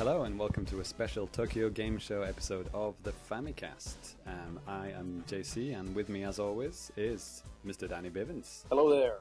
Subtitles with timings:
[0.00, 4.14] Hello and welcome to a special Tokyo Game Show episode of the Famicast.
[4.26, 7.86] Um, I am JC, and with me, as always, is Mr.
[7.86, 8.64] Danny Bivens.
[8.70, 9.18] Hello there.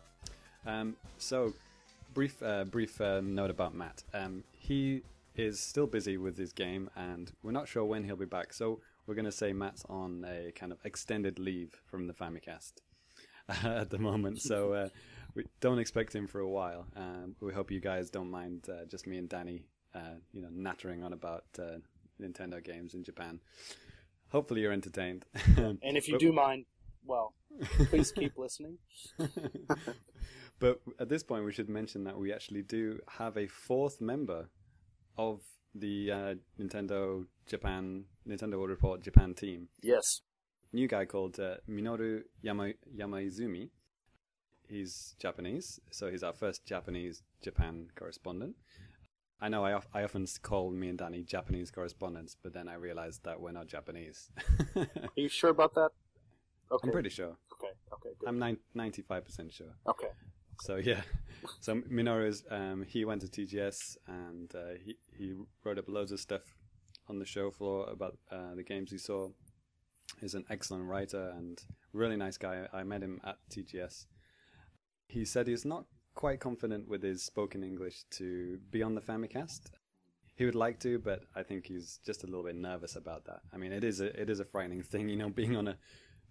[0.66, 1.54] Um, so,
[2.14, 4.04] brief, uh, brief uh, note about Matt.
[4.14, 5.02] Um, he
[5.36, 8.54] is still busy with his game, and we're not sure when he'll be back.
[8.54, 12.76] So, we're going to say Matt's on a kind of extended leave from the Famicast
[13.66, 14.42] at the moment.
[14.42, 14.90] So, uh,
[15.36, 16.86] we don't expect him for a while.
[16.96, 19.66] Um, we hope you guys don't mind uh, just me and Danny,
[19.96, 21.78] uh, you know, nattering on about uh,
[22.22, 23.40] Nintendo games in Japan.
[24.30, 25.26] Hopefully, you're entertained.
[25.58, 26.66] And if you But- do mind,
[27.06, 27.34] well,
[27.90, 28.78] please keep listening.
[30.60, 34.50] but at this point, we should mention that we actually do have a fourth member
[35.18, 35.42] of
[35.74, 39.70] the uh, Nintendo Japan Nintendo World Report Japan team.
[39.82, 40.22] Yes.
[40.74, 43.70] New guy called uh, Minoru Yama- Yamaizumi.
[44.68, 48.56] He's Japanese, so he's our first Japanese Japan correspondent.
[49.42, 52.76] I know I, of- I often call me and Danny Japanese correspondents, but then I
[52.76, 54.30] realized that we're not Japanese.
[54.76, 55.92] Are you sure about that?
[56.72, 56.88] Okay.
[56.88, 57.36] I'm pretty sure.
[57.54, 57.74] Okay.
[57.94, 58.10] Okay.
[58.20, 58.30] Good.
[58.30, 59.74] I'm nine- 95% sure.
[59.88, 60.10] Okay.
[60.62, 61.02] So yeah,
[61.62, 66.20] so Minoru's um, he went to TGS and uh, he he wrote up loads of
[66.20, 66.42] stuff
[67.08, 69.30] on the show floor about uh, the games he saw.
[70.22, 71.60] He's an excellent writer and
[71.92, 72.68] really nice guy.
[72.72, 74.06] I met him at TGS.
[75.08, 79.72] He said he's not quite confident with his spoken English to be on the Famicast.
[80.36, 83.42] He would like to, but I think he's just a little bit nervous about that.
[83.54, 85.78] I mean, it is a it is a frightening thing, you know, being on a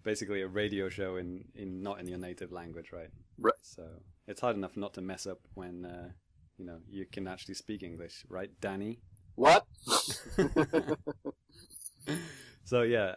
[0.03, 3.09] basically a radio show in, in not in your native language, right?
[3.37, 3.53] Right.
[3.61, 3.83] So
[4.27, 6.09] it's hard enough not to mess up when uh,
[6.57, 8.99] you know you can actually speak English, right, Danny?
[9.35, 9.65] What?
[12.65, 13.15] so yeah,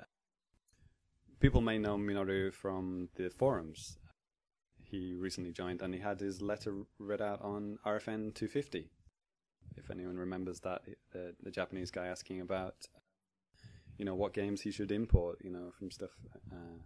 [1.41, 3.99] people may know Minoru from the forums.
[4.93, 8.91] He recently joined, and he had his letter read out on RFN 250.
[9.79, 10.83] If anyone remembers that,
[11.13, 12.75] the, the Japanese guy asking about,
[13.97, 16.11] you know, what games he should import, you know, from stuff.
[16.53, 16.83] Uh,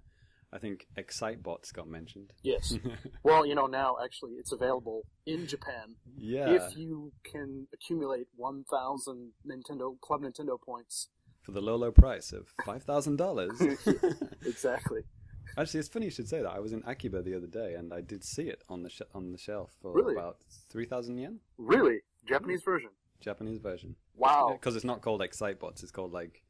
[0.52, 2.32] I think Excitebots got mentioned.
[2.44, 2.74] yes.
[3.24, 5.96] Well, you know, now actually it's available in Japan.
[6.16, 11.08] yeah, If you can accumulate 1,000 Nintendo Club Nintendo points.
[11.42, 13.60] for the low, low price of five thousand dollars.
[14.46, 15.00] Exactly.
[15.56, 16.50] Actually, it's funny you should say that.
[16.50, 19.02] I was in Akiba the other day, and I did see it on the sh-
[19.14, 20.14] on the shelf for Really?
[20.14, 22.00] about three thousand yen, Really?
[22.26, 22.90] Japanese version?
[23.20, 23.96] Japanese version.
[24.14, 24.50] Wow.
[24.52, 26.42] Because it's not called Excitebots; it's called like,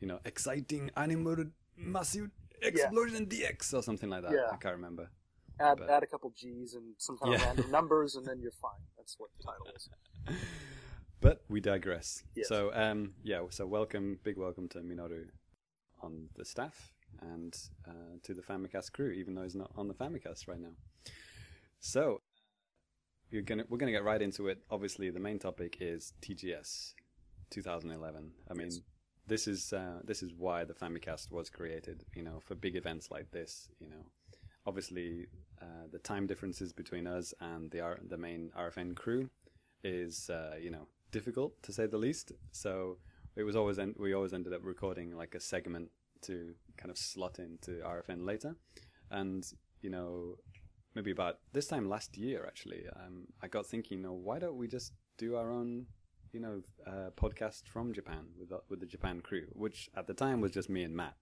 [0.00, 1.36] you know, exciting animal
[1.76, 2.30] massive
[2.62, 4.32] explosion DX or something like that.
[4.32, 4.48] Yeah.
[4.52, 5.10] I can't remember.
[5.60, 7.46] Add, but- add a couple G's and some kind of Yeah.
[7.46, 8.80] random numbers, and then you're fine.
[8.96, 9.88] That's what the title is.
[11.20, 12.24] But we digress.
[12.34, 12.48] Yes.
[12.48, 13.42] So, um, yeah.
[13.50, 15.26] So, welcome, big welcome to Minoru
[16.00, 17.56] on the staff and
[17.86, 20.74] uh, to the Famicast crew, even though he's not on the Famicast right now.
[21.80, 22.20] So,
[23.30, 24.58] you're gonna we're gonna get right into it.
[24.70, 26.94] Obviously, the main topic is TGS
[27.50, 28.32] 2011.
[28.50, 28.80] I mean, Yes.
[29.26, 32.04] this is uh, this is why the Famicast was created.
[32.14, 33.68] You know, for big events like this.
[33.80, 34.04] You know,
[34.66, 35.26] obviously,
[35.60, 39.30] uh, the time differences between us and the R- the main RFN crew
[39.82, 42.32] is uh, you know difficult to say the least.
[42.52, 42.98] So
[43.34, 45.90] it was always en- we always ended up recording like a segment
[46.22, 48.56] to kind of slot into RFN later,
[49.10, 49.44] and
[49.80, 50.36] you know
[50.94, 54.56] maybe about this time last year actually um, I got thinking, you know, why don't
[54.56, 55.86] we just do our own
[56.32, 60.14] you know uh, podcast from Japan with the, with the Japan crew, which at the
[60.14, 61.16] time was just me and Matt.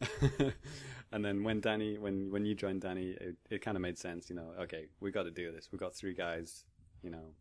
[1.12, 4.28] and then when Danny, when when you joined Danny, it, it kind of made sense.
[4.28, 5.68] You know, okay, we got to do this.
[5.70, 6.64] We got three guys.
[7.02, 7.34] You know,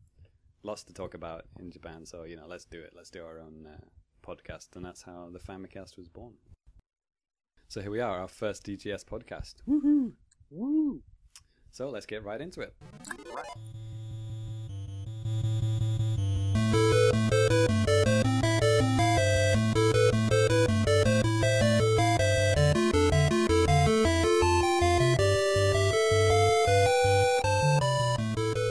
[0.64, 2.06] lots to talk about in Japan.
[2.06, 2.94] So you know, let's do it.
[2.96, 3.86] Let's do our own uh,
[4.26, 6.34] podcast, and that's how the Famicast was born.
[7.72, 9.54] So here we are, our first TGS podcast.
[9.66, 10.12] Woohoo!
[10.50, 11.02] Woo!
[11.72, 12.76] So let's get right into it.
[13.34, 13.46] Right.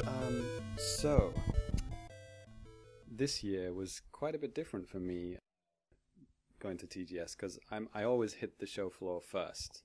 [0.06, 0.44] Um,
[0.76, 1.32] so
[3.10, 5.38] this year was quite a bit different for me
[6.60, 9.82] going to TGS because I'm I always hit the show floor first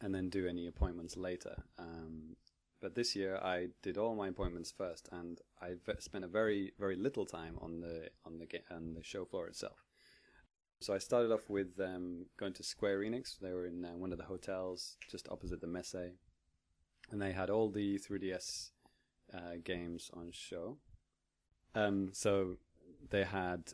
[0.00, 1.64] and then do any appointments later.
[1.78, 2.36] Um,
[2.80, 6.96] but this year I did all my appointments first, and I spent a very very
[6.96, 9.84] little time on the on the on the show floor itself.
[10.80, 13.38] So I started off with um, going to Square Enix.
[13.38, 16.14] They were in uh, one of the hotels just opposite the Messe,
[17.10, 18.70] and they had all the 3DS
[19.34, 20.78] uh, games on show.
[21.74, 22.56] Um, so
[23.10, 23.72] they had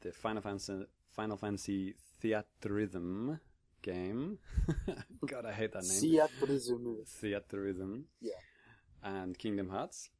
[0.00, 0.86] the Final Fantasy
[1.18, 3.40] Final Fantasy Theatrhythm
[3.82, 4.38] game.
[5.26, 6.20] God, I hate that name.
[6.40, 6.98] Rizumu.
[7.20, 8.02] Theatrhythm.
[8.20, 8.34] Yeah.
[9.02, 10.10] And Kingdom Hearts.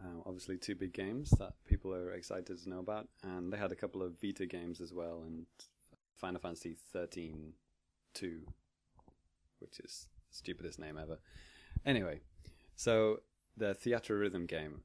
[0.00, 3.72] Uh, obviously, two big games that people are excited to know about, and they had
[3.72, 5.46] a couple of Vita games as well, and
[6.14, 7.54] Final Fantasy 13
[8.14, 8.42] 2,
[9.58, 11.18] which is the stupidest name ever.
[11.84, 12.20] Anyway,
[12.76, 13.18] so
[13.56, 14.82] the Theatrhythm game.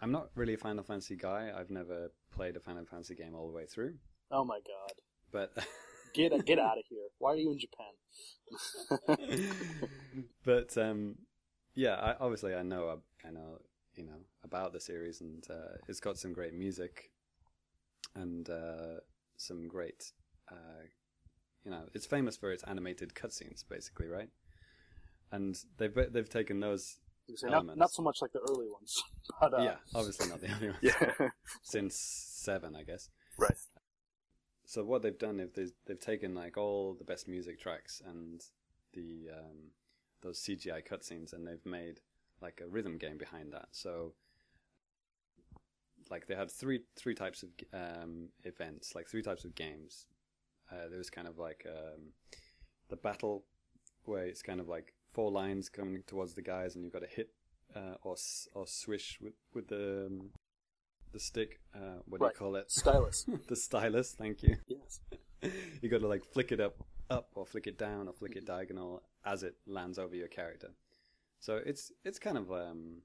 [0.00, 1.52] I'm not really a Final Fantasy guy.
[1.56, 3.94] I've never played a Final Fantasy game all the way through,
[4.30, 4.92] Oh my god.
[5.32, 5.52] but
[6.14, 7.08] Get get out of here.
[7.18, 7.92] Why are you in Japan?
[10.44, 11.16] but um,
[11.74, 13.58] yeah, I, obviously I know I know
[13.94, 17.10] you know about the series, and uh, it's got some great music
[18.16, 19.00] and uh,
[19.36, 20.12] some great
[20.50, 20.82] uh,
[21.64, 24.30] you know it's famous for its animated cutscenes, basically, right?
[25.30, 26.96] And they've they've taken those
[27.42, 27.78] not, Elements.
[27.78, 29.02] not so much like the early ones.
[29.40, 31.28] But, uh, yeah, obviously not the early ones Yeah.
[31.62, 33.10] since seven, I guess.
[33.38, 33.54] right.
[34.68, 38.44] So what they've done is they've, they've taken like all the best music tracks and
[38.92, 39.70] the um,
[40.20, 42.00] those CGI cutscenes, and they've made
[42.42, 43.68] like a rhythm game behind that.
[43.72, 44.12] So
[46.10, 50.06] like they had three three types of um, events, like three types of games.
[50.70, 52.12] Uh, there was kind of like um,
[52.90, 53.44] the battle
[54.04, 57.08] where it's kind of like four lines coming towards the guys, and you've got to
[57.08, 57.30] hit
[57.74, 58.16] uh, or
[58.52, 60.28] or swish with with the um,
[61.12, 61.60] the stick.
[61.74, 62.66] Uh, what do you call it?
[62.70, 63.26] Stylus.
[63.48, 64.12] the stylus.
[64.12, 64.56] Thank you.
[64.66, 65.00] yes.
[65.82, 66.76] you got to like flick it up,
[67.10, 70.70] up, or flick it down, or flick it diagonal as it lands over your character.
[71.40, 73.02] So it's it's kind of um,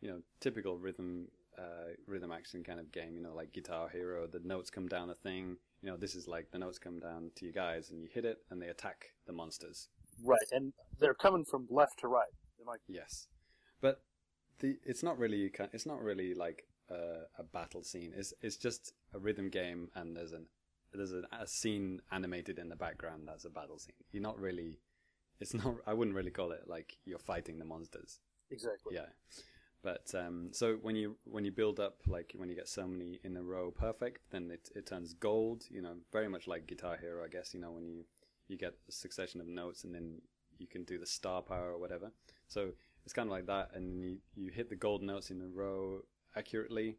[0.00, 1.28] you know typical rhythm
[1.58, 3.16] uh, rhythm action kind of game.
[3.16, 5.56] You know, like Guitar Hero, the notes come down a thing.
[5.82, 8.24] You know, this is like the notes come down to you guys, and you hit
[8.24, 9.88] it, and they attack the monsters.
[10.24, 10.38] Right.
[10.52, 12.32] And they're coming from left to right.
[12.66, 13.28] Like, Yes,
[13.80, 14.00] but
[14.58, 18.12] the it's not really it's not really like a, a battle scene.
[18.16, 20.46] It's it's just a rhythm game, and there's an
[20.92, 23.94] there's a, a scene animated in the background that's a battle scene.
[24.12, 24.78] You're not really
[25.40, 28.20] it's not I wouldn't really call it like you're fighting the monsters.
[28.50, 28.94] exactly.
[28.94, 29.06] Yeah.
[29.82, 33.20] But um, so when you when you build up like when you get so many
[33.22, 35.64] in a row perfect, then it it turns gold.
[35.70, 37.54] You know, very much like Guitar Hero, I guess.
[37.54, 38.04] You know, when you
[38.48, 40.22] you get a succession of notes and then
[40.58, 42.10] you can do the star power or whatever.
[42.48, 42.70] So
[43.04, 46.00] it's kind of like that, and you you hit the gold notes in a row
[46.36, 46.98] accurately,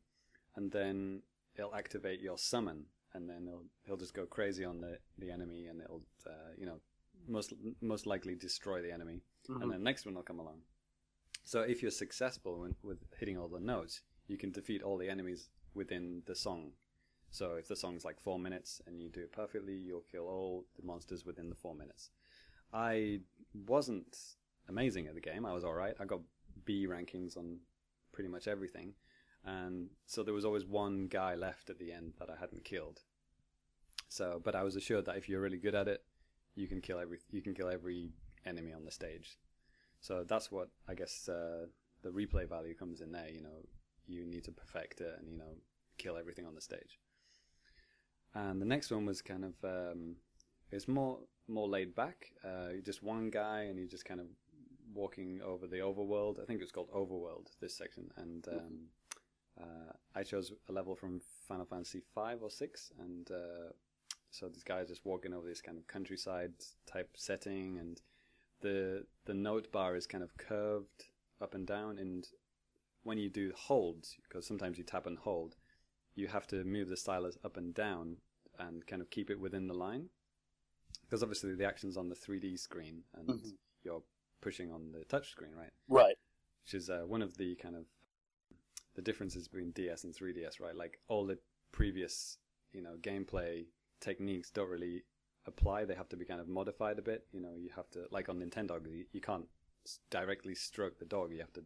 [0.56, 1.22] and then
[1.56, 5.68] it'll activate your summon, and then he'll he'll just go crazy on the the enemy,
[5.68, 6.80] and it'll uh, you know
[7.28, 9.62] most most likely destroy the enemy, Mhm.
[9.62, 10.62] and then the next one will come along.
[11.44, 15.10] So if you're successful in, with hitting all the notes, you can defeat all the
[15.10, 16.74] enemies within the song.
[17.32, 20.66] So if the song's like four minutes and you do it perfectly, you'll kill all
[20.76, 22.10] the monsters within the four minutes.
[22.74, 23.22] I
[23.54, 24.18] wasn't
[24.68, 25.46] amazing at the game.
[25.46, 25.96] I was all right.
[26.00, 26.22] I got
[26.66, 27.60] B rankings on
[28.12, 28.94] pretty much everything,
[29.48, 33.00] and so there was always one guy left at the end that I hadn't killed.
[34.10, 36.04] So, but I was assured that if you're really good at it,
[36.56, 38.12] you can kill every you can kill every
[38.46, 39.38] enemy on the stage.
[40.02, 41.68] So that's what I guess uh,
[42.04, 43.30] the replay value comes in there.
[43.30, 43.66] You know,
[44.06, 45.56] you need to perfect it and you know
[45.98, 47.00] kill everything on the stage.
[48.36, 50.18] And the next one was kind of um,
[50.72, 52.32] it's more more laid back.
[52.44, 54.28] Uh, just one guy and you're just kind of
[54.94, 56.42] walking over the overworld.
[56.42, 58.80] I think it's called Overworld this section, and um,
[59.62, 63.72] uh, I chose a level from Final Fantasy five or six, and uh,
[64.32, 66.54] so this guy's just walking over this kind of countryside
[66.86, 68.02] type setting, and
[68.62, 71.06] the the note bar is kind of curved
[71.42, 72.28] up and down, and
[73.04, 75.56] when you do holds, because sometimes you tap and hold,
[76.16, 78.18] you have to move the stylus up and down
[78.60, 80.10] and kind of keep it within the line.
[81.04, 83.58] Because obviously the action's on the 3D screen and Mhm.
[83.84, 84.04] you're
[84.42, 85.72] pushing on the touch screen, right?
[85.88, 86.18] Right.
[86.64, 87.86] Which is uh, one of the kind of
[88.98, 90.76] the differences between DS and 3DS, right?
[90.76, 91.38] Like all the
[91.72, 92.40] previous,
[92.74, 93.68] you know, gameplay
[94.02, 95.04] techniques don't really
[95.46, 95.86] apply.
[95.86, 97.26] They have to be kind of modified a bit.
[97.32, 99.46] You know, you have to like on Nintendo, you, you can't
[100.10, 101.32] directly stroke the dog.
[101.32, 101.64] You have to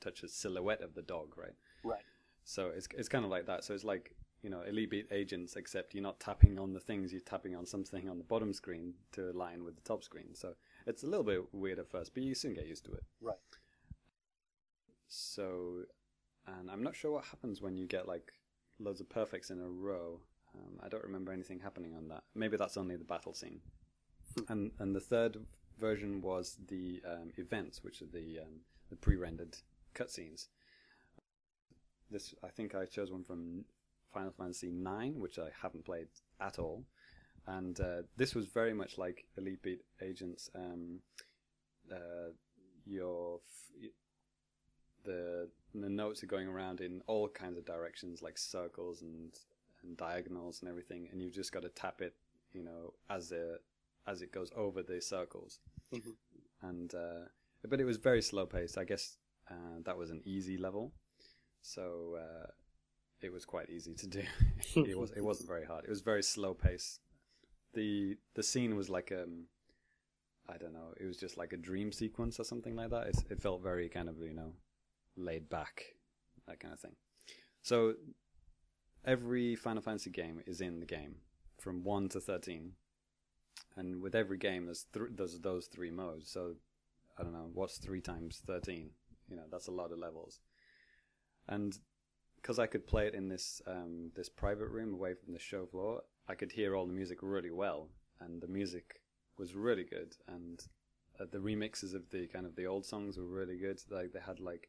[0.00, 1.54] touch a silhouette of the dog, right?
[1.82, 2.04] Right.
[2.44, 3.64] So it's it's kind of like that.
[3.64, 7.12] So it's like you know Elite Beat agents, except you're not tapping on the things.
[7.12, 10.34] You're tapping on something on the bottom screen to align with the top screen.
[10.34, 10.52] So
[10.86, 13.04] it's a little bit weird at first, but you soon get used to it.
[13.22, 13.36] Right.
[15.08, 15.84] So,
[16.46, 18.32] and I'm not sure what happens when you get like
[18.78, 20.20] loads of perfects in a row.
[20.54, 22.22] Um, I don't remember anything happening on that.
[22.34, 23.60] Maybe that's only the battle scene.
[24.48, 25.38] and and the third
[25.78, 28.60] version was the um, events, which are the um,
[28.90, 29.56] the pre-rendered
[29.94, 30.46] cutscenes.
[32.10, 33.64] This I think I chose one from
[34.12, 36.08] Final Fantasy IX, which I haven't played
[36.40, 36.84] at all,
[37.46, 40.50] and uh, this was very much like Elite Beat Agents.
[40.54, 41.00] Um,
[41.90, 42.30] uh,
[42.86, 43.90] your f-
[45.04, 49.34] the the notes are going around in all kinds of directions, like circles and
[49.82, 52.14] and diagonals and everything, and you've just got to tap it,
[52.52, 53.58] you know, as the
[54.06, 55.60] as it goes over the circles.
[55.92, 56.14] Mhm.
[56.62, 57.28] And uh,
[57.68, 58.78] but it was very slow paced.
[58.78, 59.16] I guess
[59.50, 60.92] uh, that was an easy level.
[61.62, 62.46] so uh,
[63.22, 64.22] it was quite easy to do.
[64.76, 65.84] it was it wasn't very hard.
[65.84, 67.00] It was very slow pace.
[67.74, 69.46] the The scene was like um,
[70.48, 70.92] I don't know.
[71.00, 73.06] It was just like a dream sequence or something like that.
[73.08, 74.52] It, it felt very kind of you know
[75.16, 75.82] laid back,
[76.46, 76.96] that kind of thing.
[77.62, 77.94] So
[79.04, 81.16] every Final Fantasy game is in the game
[81.58, 82.72] from one to thirteen,
[83.76, 86.30] and with every game there's th- there's those three modes.
[86.30, 86.54] So
[87.18, 88.90] I don't know what's three times thirteen.
[89.28, 90.40] You know that's a lot of levels,
[91.48, 91.78] and
[92.36, 95.64] because I could play it in this um, this private room away from the show
[95.64, 97.88] floor, I could hear all the music really well,
[98.20, 99.00] and the music
[99.38, 100.60] was really good, and
[101.18, 103.80] uh, the remixes of the kind of the old songs were really good.
[103.90, 104.68] Like they had like,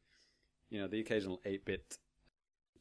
[0.69, 1.97] you know, the occasional eight bit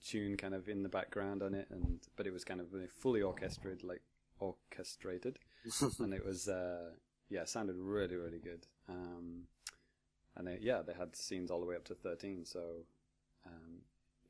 [0.05, 3.23] tune kind of in the background on it, and but it was kind of fully
[3.23, 4.03] orchestrated, like
[4.39, 5.39] orchestrated,
[5.99, 6.91] and it was uh,
[7.29, 8.67] yeah, sounded really really good.
[8.89, 9.45] Um,
[10.37, 12.45] and they, yeah, they had scenes all the way up to thirteen.
[12.45, 12.61] So
[13.47, 13.83] um,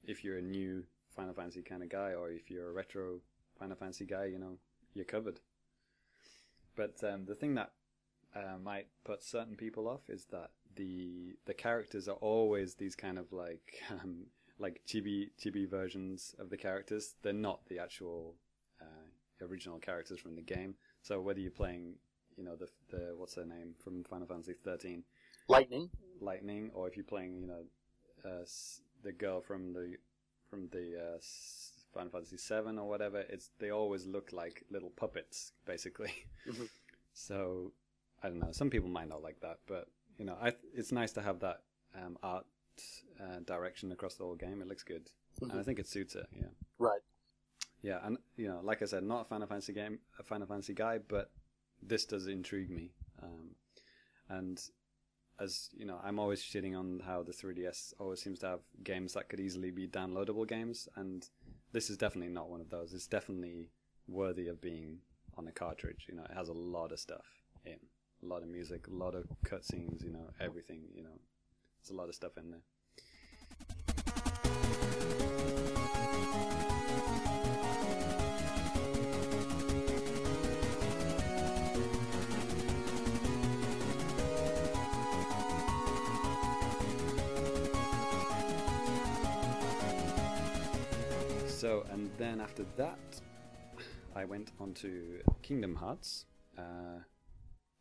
[0.04, 0.84] if you're a new
[1.14, 3.20] Final Fantasy kind of guy, or if you're a retro
[3.58, 4.58] Final Fantasy guy, you know
[4.94, 5.40] you're covered.
[6.76, 7.72] But um, the thing that
[8.34, 13.18] uh, might put certain people off is that the the characters are always these kind
[13.18, 14.26] of like um,
[14.58, 17.14] like chibi chibi versions of the characters.
[17.22, 18.34] They're not the actual
[18.80, 20.74] uh, original characters from the game.
[21.02, 21.94] So whether you're playing,
[22.36, 25.02] you know, the the what's her name from Final Fantasy 13,
[25.48, 25.90] Lightning,
[26.20, 27.64] Lightning, or if you're playing, you know,
[28.24, 28.44] uh,
[29.02, 29.96] the girl from the
[30.48, 31.18] from the uh,
[31.92, 36.12] Final Fantasy 7 or whatever, it's they always look like little puppets, basically.
[36.46, 36.68] Mhm.
[37.12, 37.72] so
[38.22, 38.52] I don't know.
[38.52, 41.62] Some people might not like that, but you know, I it's nice to have that
[41.94, 42.46] um, art
[43.20, 44.60] uh, direction across the whole game.
[44.62, 45.64] It looks good, and I Mhm.
[45.64, 46.26] think it suits it.
[46.32, 47.00] Yeah, right?
[47.82, 50.74] yeah, and you know, like I said, not a Final Fantasy game, a Final Fantasy
[50.74, 51.30] guy, but
[51.82, 52.92] this does intrigue me.
[53.22, 53.56] Um,
[54.28, 54.60] and
[55.38, 59.14] as you know, I'm always shitting on how the 3DS always seems to have games
[59.14, 61.28] that could easily be downloadable games, and
[61.72, 62.94] this is definitely not one of those.
[62.94, 63.70] It's definitely
[64.06, 65.00] worthy of being
[65.36, 66.06] on a cartridge.
[66.08, 67.26] You know, it has a lot of stuff
[67.64, 67.78] in,
[68.24, 70.02] a lot of music, a lot of cutscenes.
[70.02, 70.82] You know, everything.
[70.94, 71.18] You know,
[71.80, 72.60] there's a lot of stuff in there.
[91.46, 92.98] So, and then after that,
[94.14, 96.26] I went on to Kingdom Hearts,
[96.58, 97.00] uh,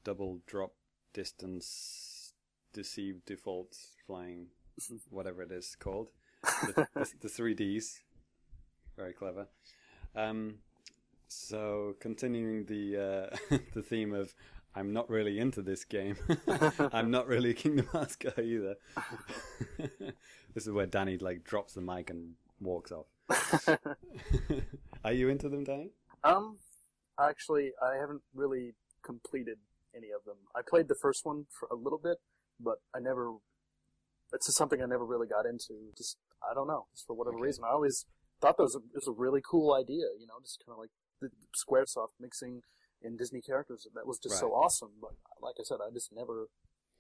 [0.04, 0.74] double drop
[1.14, 2.34] distance,
[2.74, 4.48] deceive default flying,
[5.10, 6.10] whatever it is called,
[6.44, 8.00] the, the, the 3Ds.
[8.98, 9.48] Very clever.
[10.16, 10.56] Um,
[11.28, 14.36] so, continuing the uh, the theme of
[14.76, 16.16] I'm not really into this game.
[16.94, 18.76] I'm not really a Kingdom Hearts guy either.
[20.54, 23.08] this is where Danny like drops the mic and walks off.
[25.04, 25.90] Are you into them, Danny?
[26.24, 26.58] um,
[27.20, 29.58] actually, I haven't really completed
[29.96, 30.38] any of them.
[30.56, 32.18] I played the first one for a little bit,
[32.60, 33.34] but I never.
[34.34, 35.94] It's just something I never really got into.
[35.98, 37.46] Just I don't know, just for whatever Okay.
[37.46, 37.64] reason.
[37.66, 38.06] I always
[38.42, 40.10] thought that was a, it was a really cool idea.
[40.20, 40.90] You know, just kind of like
[41.22, 42.62] the SquareSoft mixing
[43.02, 43.88] in Disney characters.
[43.94, 44.92] That was just so awesome.
[45.00, 46.48] But like I said, I just never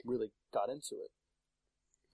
[0.05, 1.09] really got into it.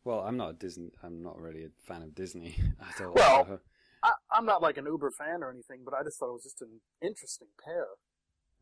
[0.05, 0.91] Well, I'm not a Disney.
[1.03, 3.13] I'm not really a fan of Disney at all.
[3.13, 3.59] Well-
[4.01, 6.43] I, I'm not like an Uber fan or anything, but I just thought it was
[6.43, 7.85] just an interesting pair.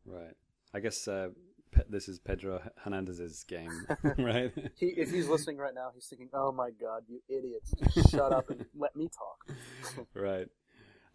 [0.04, 0.34] right.
[0.74, 1.28] I guess uh,
[1.70, 3.86] Pe- this is Pedro Hernandez's game,
[4.18, 4.52] right?
[4.76, 7.72] He, if he's listening right now, he's thinking, "Oh my God, you idiots!
[7.94, 10.48] Just shut up and let me talk." right.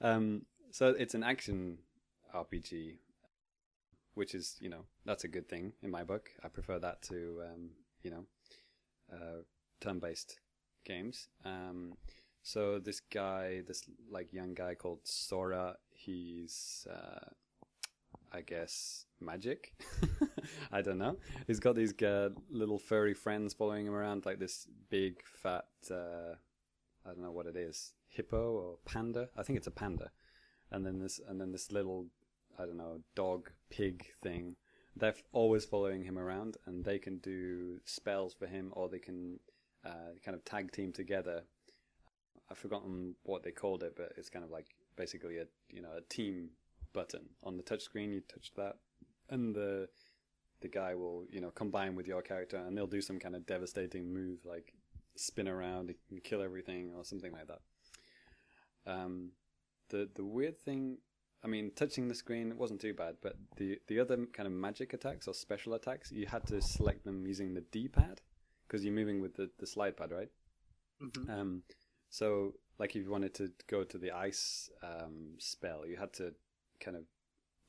[0.01, 1.79] Um, so it's an action
[2.33, 2.97] RPG,
[4.15, 6.29] which is, you know, that's a good thing in my book.
[6.43, 7.69] I prefer that to, um,
[8.01, 8.25] you know,
[9.11, 9.43] uh,
[9.81, 10.39] turn-based
[10.85, 11.27] games.
[11.45, 11.93] Um,
[12.41, 17.29] so this guy, this like young guy called Sora, he's, uh,
[18.33, 19.73] I guess, magic.
[20.71, 21.17] I don't know.
[21.45, 25.65] He's got these uh, little furry friends following him around, like this big fat.
[25.89, 26.35] Uh,
[27.05, 29.29] I don't know what it is, hippo or panda.
[29.37, 30.09] I think it's a panda.
[30.71, 32.07] And then this, and then this little,
[32.57, 34.55] I don't know, dog pig thing.
[34.95, 38.99] They're f- always following him around, and they can do spells for him, or they
[38.99, 39.39] can
[39.85, 41.43] uh, kind of tag team together.
[42.49, 45.93] I've forgotten what they called it, but it's kind of like basically a you know
[45.97, 46.49] a team
[46.93, 48.13] button on the touchscreen.
[48.13, 48.75] You touch that,
[49.29, 49.89] and the
[50.61, 53.45] the guy will you know combine with your character, and they'll do some kind of
[53.45, 54.73] devastating move like
[55.15, 57.59] spin around and kill everything or something like that.
[58.85, 59.31] Um,
[59.89, 60.97] the the weird thing,
[61.43, 64.53] I mean, touching the screen it wasn't too bad, but the the other kind of
[64.53, 68.21] magic attacks or special attacks, you had to select them using the D pad
[68.67, 70.29] because you're moving with the the slide pad, right?
[71.01, 71.29] Mhm.
[71.29, 71.63] Um,
[72.09, 76.35] So, like, if you wanted to go to the ice um, spell, you had to
[76.83, 77.03] kind of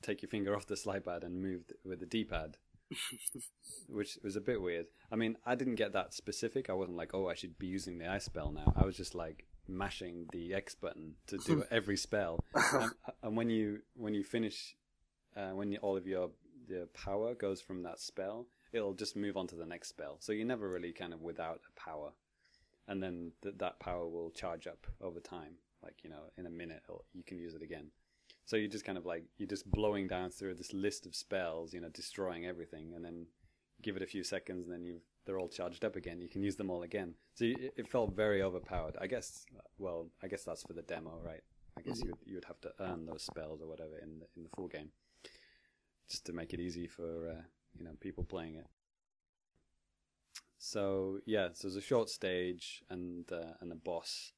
[0.03, 2.57] take your finger off the slide pad and move th- with the D-pad,
[3.89, 4.87] which was a bit weird.
[5.11, 6.69] I mean, I didn't get that specific.
[6.69, 8.73] I wasn't like, oh, I should be using the ice spell now.
[8.77, 12.39] I was just like mashing the X button to do every spell.
[12.55, 12.91] and,
[13.23, 14.77] and when you when you finish,
[15.37, 16.31] uh, when you, all of your
[16.69, 20.17] the power goes from that spell, it'll just move on to the next spell.
[20.21, 22.13] So you're never really kind of without a power,
[22.89, 25.57] and then th- that power will charge up over time.
[25.83, 27.91] Like you know, in a minute, you can use it again.
[28.47, 31.73] So you're just kind of like you're just blowing down through this list of spells,
[31.73, 33.27] you know, destroying everything, and then
[33.83, 36.21] give it a few seconds, and then you they're all charged up again.
[36.21, 37.15] You can use them all again.
[37.35, 38.97] So you, it felt very overpowered.
[39.01, 39.47] I guess.
[39.79, 41.43] Well, I guess that's for the demo, right?
[41.79, 44.27] I guess you would, you would have to earn those spells or whatever in the,
[44.37, 44.91] in the full game,
[46.09, 47.43] just to make it easy for uh,
[47.77, 48.67] you know people playing it.
[50.59, 54.33] So yeah, so there's a short stage and uh, and a boss,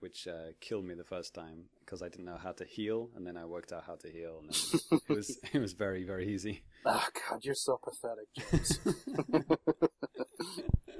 [0.00, 3.26] which uh, killed me the first time because I didn't know how to heal, and
[3.26, 6.32] then I worked out how to heal, and then it was it was very very
[6.32, 6.62] easy.
[6.84, 8.78] Oh God, you're so pathetic, James.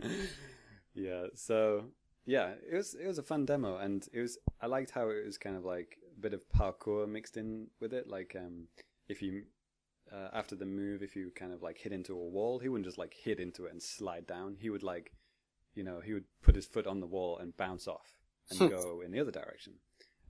[0.95, 1.87] yeah, so
[2.25, 5.25] yeah, it was it was a fun demo, and it was I liked how it
[5.25, 8.09] was kind of like a bit of parkour mixed in with it.
[8.09, 8.69] Like um,
[9.09, 9.45] if you
[10.13, 12.87] uh, after the move, if you kind of like hit into a wall, he wouldn't
[12.87, 14.57] just like hit into it and slide down.
[14.59, 15.13] He would like,
[15.75, 18.16] you know, he would put his foot on the wall and bounce off
[18.51, 19.75] and go in the other direction.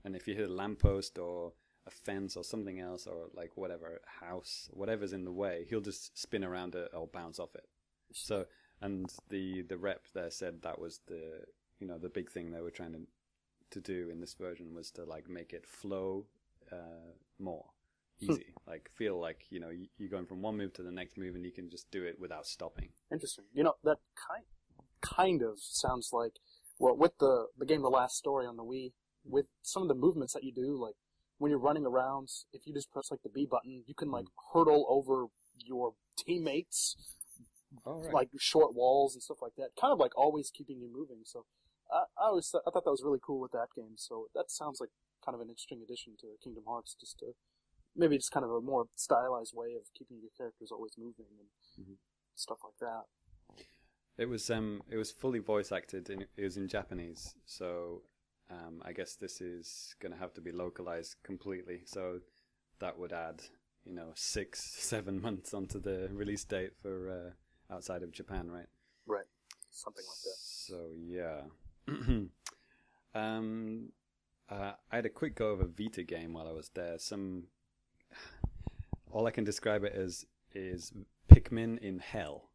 [0.04, 1.52] And if you hit a lamppost or
[1.87, 6.18] a fence or something else or like whatever house, whatever's in the way, he'll just
[6.18, 7.68] spin around it or bounce off it.
[8.12, 8.46] So,
[8.80, 11.42] and the the rep there said that was the
[11.78, 13.00] you know the big thing they were trying to
[13.70, 16.26] to do in this version was to like make it flow
[16.73, 17.67] uh, more
[18.21, 21.34] easy, like feel like you know you're going from one move to the next move
[21.34, 22.88] and you can just do it without stopping.
[23.12, 23.45] Interesting.
[23.52, 24.45] You know that kind
[25.00, 26.38] kind of sounds like
[26.78, 28.93] well with the the game The Last Story on the Wii
[29.25, 30.95] with some of the movements that you do like
[31.39, 34.26] when you're running around if you just press like the B button you can like
[34.52, 35.26] hurdle over
[35.58, 36.97] your teammates
[37.84, 38.12] right.
[38.12, 41.45] like short walls and stuff like that kind of like always keeping you moving so
[41.93, 44.50] I, I always th- I thought that was really cool with that game so that
[44.50, 44.91] sounds like
[45.25, 47.32] kind of an interesting addition to Kingdom Hearts just to
[47.97, 51.49] maybe just kind of a more stylized way of keeping your characters always moving and
[51.76, 51.97] Mhm.
[52.34, 53.04] stuff like that
[54.19, 58.02] It was um it was fully voice acted and it was in Japanese, so
[58.50, 61.83] um I guess this is gonna have to be localized completely.
[61.85, 62.21] So
[62.79, 63.43] that would add
[63.85, 68.69] you know six seven months onto the release date for uh, outside of Japan, right?
[69.07, 69.26] Right.
[69.71, 70.39] Something like that.
[70.39, 71.43] So yeah.
[73.15, 73.93] um,
[74.49, 76.99] uh, I had a quick go of a Vita game while I was there.
[76.99, 77.45] Some,
[79.11, 80.93] all I can describe it as is
[81.29, 82.50] Pikmin in hell.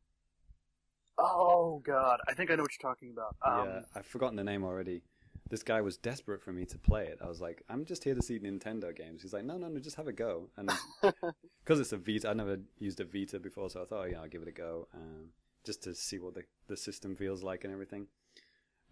[1.17, 3.35] Oh god, I think I know what you're talking about.
[3.45, 5.03] Um, yeah, I've forgotten the name already.
[5.49, 7.19] This guy was desperate for me to play it.
[7.21, 9.21] I was like, I'm just here to see Nintendo games.
[9.21, 10.49] He's like, no, no, no, just have a go.
[10.55, 10.71] And
[11.01, 14.21] because it's a Vita, I never used a Vita before, so I thought, oh, yeah,
[14.21, 15.31] I'll give it a go, um,
[15.65, 18.07] just to see what the the system feels like and everything.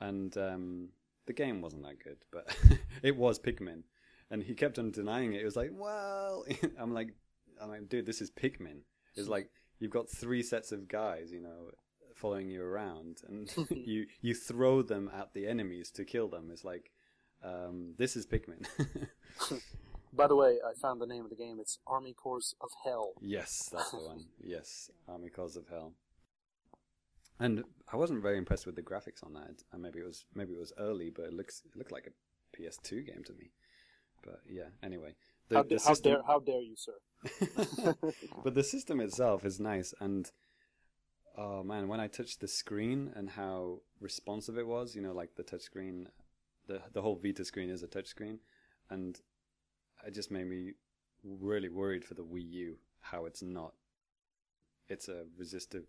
[0.02, 0.90] And um,
[1.30, 2.56] the game wasn't that good, but
[3.04, 3.84] it was Pikmin,
[4.32, 5.42] and he kept on denying it.
[5.42, 6.44] It was like, well,
[6.80, 7.14] I'm like,
[7.62, 8.82] I'm like, dude, this is Pikmin.
[9.16, 11.72] It's like you've got three sets of guys, you know,
[12.20, 16.50] following you around, and you you throw them at the enemies to kill them.
[16.52, 16.92] It's like,
[17.44, 18.66] um, this is Pikmin.
[20.14, 21.60] By the way, I found the name of the game.
[21.60, 23.14] It's Army Corps of Hell.
[23.22, 24.26] Yes, that's the one.
[24.42, 25.94] Yes, Army Corps of Hell.
[27.40, 29.64] And I wasn't very impressed with the graphics on that.
[29.72, 32.58] Uh, maybe it was maybe it was early, but it looks it looked like a
[32.58, 33.52] PS2 game to me.
[34.24, 35.14] But yeah, anyway,
[35.48, 37.94] the, how, the da- how system, dare how dare you, sir?
[38.44, 40.32] but the system itself is nice, and
[41.38, 45.36] oh man, when I touched the screen and how responsive it was, you know, like
[45.36, 46.10] the touch screen,
[46.68, 48.40] the the whole Vita screen is a touch screen,
[48.90, 49.20] and
[50.06, 50.74] it just made me
[51.24, 53.74] really worried for the Wii U how it's not.
[54.88, 55.86] It's a resistive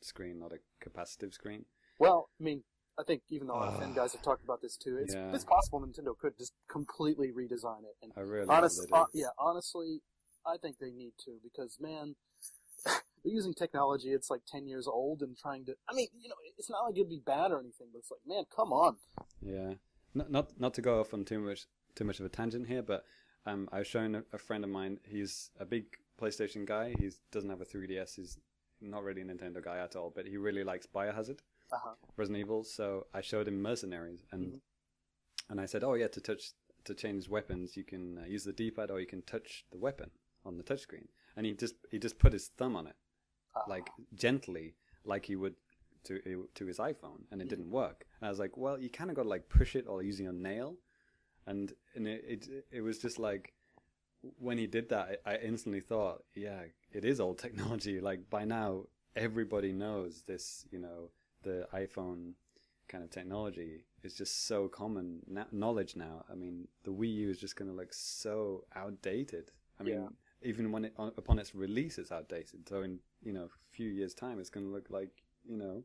[0.00, 1.64] screen, not a capacitive screen.
[1.98, 2.62] Well, I mean,
[2.98, 3.78] I think even though the Ah.
[3.78, 4.96] RFN guys have talked about this too.
[4.98, 5.34] It's Yeah.
[5.34, 7.96] it's possible Nintendo could just completely redesign it.
[8.02, 10.02] And I really honest, uh, yeah, honestly,
[10.44, 12.16] I think they need to because man,
[13.26, 14.10] they're using technology.
[14.10, 15.74] It's like ten years old and trying to.
[15.90, 18.20] I mean, you know, it's not like it'd be bad or anything, but it's like,
[18.26, 18.96] man, come on.
[19.42, 19.74] Yeah,
[20.14, 22.82] not not not to go off on too much too much of a tangent here,
[22.82, 23.04] but
[23.46, 24.98] um, I was showing a, a friend of mine.
[25.04, 25.84] He's a big
[26.20, 26.94] PlayStation guy.
[26.98, 28.14] He doesn't have a 3DS.
[28.16, 28.38] He's
[28.80, 31.38] not really a Nintendo guy at all, but he really likes Biohazard,
[31.72, 31.94] Uh-huh.
[32.16, 32.62] Resident Evil.
[32.64, 34.60] So I showed him Mercenaries, and Mhm.
[35.50, 36.52] and I said, oh yeah, to touch
[36.84, 40.10] to change weapons, you can uh, use the D-pad or you can touch the weapon
[40.44, 41.08] on the touchscreen.
[41.36, 42.94] And he just he just put his thumb on it.
[43.68, 45.54] Like gently, like he would
[46.04, 47.50] to to his iPhone, and it mm.
[47.50, 48.06] didn't work.
[48.20, 50.26] And I was like, well, you kind of got to like push it or using
[50.26, 50.76] a nail,
[51.46, 53.52] and and it, it it was just like
[54.38, 58.00] when he did that, I instantly thought, yeah, it is old technology.
[58.00, 60.66] Like by now, everybody knows this.
[60.70, 61.10] You know,
[61.42, 62.32] the iPhone
[62.88, 66.24] kind of technology is just so common na- knowledge now.
[66.30, 69.50] I mean, the Wii U is just going to look so outdated.
[69.78, 70.08] I mean, Yeah.
[70.42, 72.68] Even when it on, upon its release, it's outdated.
[72.68, 75.10] So in you know a few years' time, it's going to look like
[75.48, 75.82] you know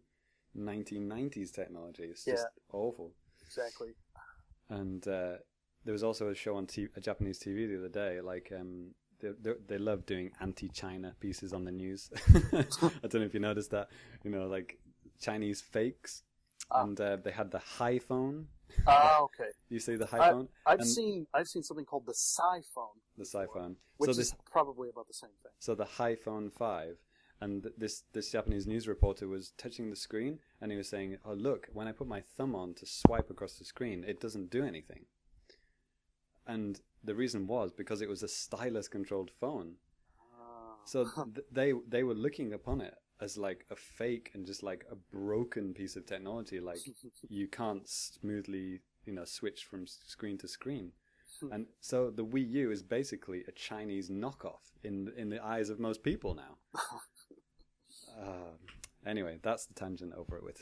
[0.58, 2.04] 1990s technology.
[2.04, 3.12] It's just awful.
[3.46, 3.90] Exactly.
[4.70, 5.34] And uh,
[5.84, 8.92] there was also a show on t- a Japanese TV the other day, like um,
[9.22, 12.10] they, they they love doing anti-China pieces on the news.
[12.54, 13.90] I don't know if you noticed that.
[14.24, 14.80] You know, like
[15.20, 16.24] Chinese fakes,
[16.72, 16.84] Ah.
[16.84, 18.48] and uh, they had the high phone.
[18.88, 19.50] Ah, okay.
[19.70, 22.98] You see the high phone, I've And- seen I've seen something called the Sci Phone,
[23.22, 23.74] the Sci phone.
[23.98, 25.52] which So is this probably about the same thing.
[25.60, 26.98] so the high phone five.
[27.44, 31.18] And th- this this Japanese news reporter was touching the screen, and he was saying,
[31.26, 34.52] "Oh look, when I put my thumb on to swipe across the screen, it doesn't
[34.52, 35.06] do anything."
[36.46, 39.76] And the reason was because it was a stylus-controlled phone.
[40.20, 40.76] Ah.
[40.86, 41.06] So
[41.36, 44.96] th- they they were looking upon it as like a fake and just like a
[44.96, 46.60] broken piece of technology.
[46.60, 46.80] Like
[47.30, 50.92] you can't smoothly, you know, switch from screen to screen.
[51.52, 55.80] And so the Wii U is basically a Chinese knockoff in in the eyes of
[55.80, 56.58] most people now.
[58.20, 58.56] Uh,
[59.06, 60.62] anyway, that's the tangent over it with.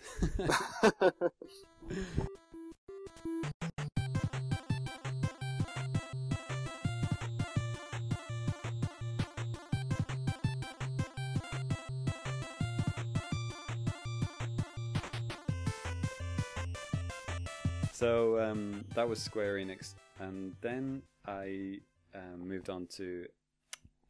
[17.92, 21.80] so um, that was Square Enix, and then I
[22.14, 23.26] um, moved on to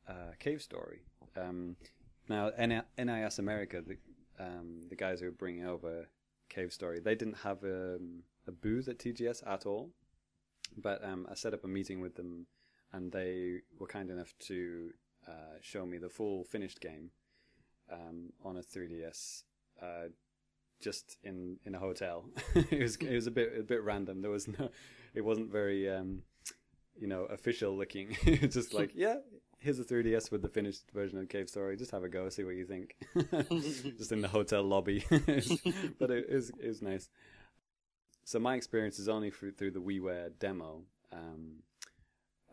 [0.07, 1.01] uh, Cave Story.
[1.37, 1.75] Um,
[2.27, 3.97] now, NIS America, the
[4.39, 6.07] um, the guys who were bringing over
[6.49, 9.89] Cave Story, they didn't have um, a booth at TGS at all.
[10.77, 12.45] But um, I set up a meeting with them,
[12.93, 14.91] and they were kind enough to
[15.27, 17.11] uh, show me the full finished game
[17.91, 19.43] um, on a 3DS,
[19.81, 20.09] uh,
[20.81, 22.25] just in, in a hotel.
[22.55, 24.21] it was it was a bit a bit random.
[24.21, 24.69] There was no,
[25.13, 26.23] it wasn't very um,
[26.99, 28.15] you know official looking.
[28.25, 29.15] it was just like yeah,
[29.59, 31.77] here's a 3DS with the finished version of Cave Story.
[31.77, 32.95] Just have a go, see what you think.
[33.97, 35.03] just in the hotel lobby,
[35.99, 37.09] but it, it was nice.
[38.23, 41.63] So my experience is only through, through the WiiWare demo, um,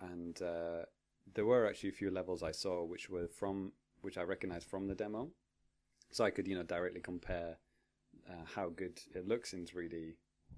[0.01, 0.85] and uh,
[1.35, 4.87] there were actually a few levels I saw which were from which I recognized from
[4.87, 5.29] the demo,
[6.11, 7.59] so I could you know directly compare
[8.29, 10.15] uh, how good it looks in 3D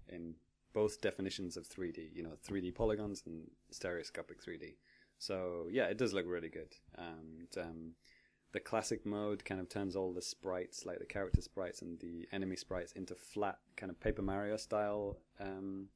[0.08, 0.34] in
[0.72, 4.74] both definitions of 3D, you know, 3D polygons and stereoscopic 3D.
[5.18, 6.74] So yeah, it does look really good.
[6.96, 7.92] And um,
[8.52, 12.26] the classic mode kind of turns all the sprites, like the character sprites and the
[12.32, 15.88] enemy sprites, into flat kind of Paper Mario style, um,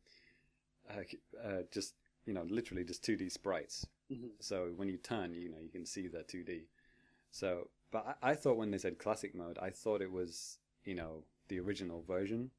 [0.91, 1.03] uh,
[1.43, 1.95] uh, just
[2.27, 3.87] you know, literally just 2D sprites.
[4.11, 4.31] Mhm.
[4.41, 6.67] So when you turn, you know, you can see the 2D.
[7.31, 10.95] So, but I, I thought when they said classic mode, I thought it was you
[10.95, 12.51] know the original version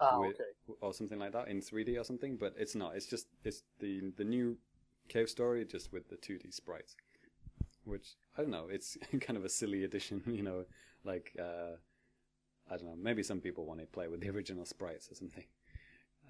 [0.00, 0.76] Ah, with- okay.
[0.80, 2.36] or something like that in 3D or something.
[2.36, 2.96] But it's not.
[2.96, 4.58] It's just it's the the new
[5.08, 6.96] cave story just with the 2D sprites,
[7.84, 8.66] which I don't know.
[8.70, 10.64] It's kind of a silly addition, you know.
[11.04, 11.76] Like uh,
[12.70, 12.96] I don't know.
[12.96, 15.44] Maybe some people want to play with the original sprites or something.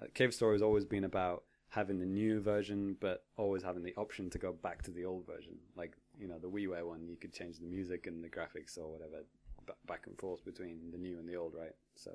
[0.01, 3.93] Uh, cave story has always been about having the new version, but always having the
[3.97, 5.57] option to go back to the old version.
[5.75, 8.91] Like you know, the WiiWare one, you could change the music and the graphics or
[8.91, 9.23] whatever
[9.65, 11.75] ba- back and forth between the new and the old, right?
[11.95, 12.11] So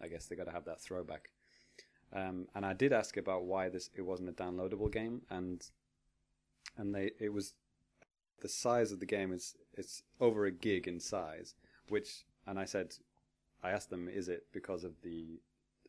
[0.00, 1.30] I guess they got to have that throwback.
[2.12, 5.64] Um, and I did ask about why this it wasn't a downloadable game, and
[6.76, 7.54] and they it was
[8.40, 11.54] the size of the game is it's over a gig in size,
[11.88, 12.94] which and I said
[13.62, 15.40] I asked them is it because of the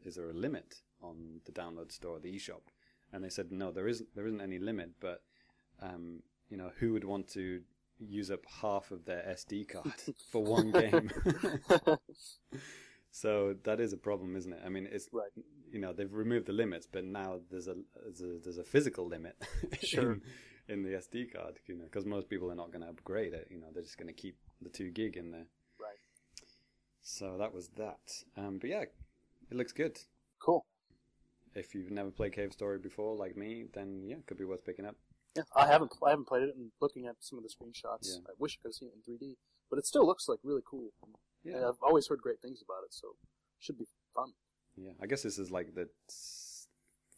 [0.03, 2.63] is there a limit on the download store the eShop,
[3.13, 5.21] and they said no there isn't there isn't any limit, but
[5.81, 7.61] um, you know who would want to
[7.97, 9.93] use up half of their SD card
[10.31, 11.11] for one game?
[13.11, 14.59] So that is a problem, isn't it?
[14.65, 15.31] I mean, it's Right.
[15.71, 19.07] You know, they've removed the limits, but now there's a there's a, there's a physical
[19.07, 19.35] limit
[19.83, 20.13] Sure.
[20.13, 20.21] in,
[20.67, 21.59] in the SD card.
[21.67, 23.47] You know, because most people are not going to upgrade it.
[23.51, 25.45] You know, they're just going to keep the two gig in there.
[25.79, 25.97] Right.
[27.01, 27.99] So that was that.
[28.37, 29.99] Um, but yeah, it looks good.
[30.39, 30.65] Cool.
[31.55, 34.65] If you've never played Cave Story before, like me, then yeah, it could be worth
[34.65, 34.95] picking up.
[35.35, 38.21] Yeah, I haven't I haven't played it, and looking at some of the screenshots, Yeah.
[38.27, 39.35] I wish I could have seen it in 3D,
[39.69, 40.89] but it still looks like really cool.
[41.43, 43.07] Yeah, And I've always heard great things about it, so
[43.59, 44.31] should be fun.
[44.77, 44.91] yeah.
[45.01, 45.87] I guess this is like the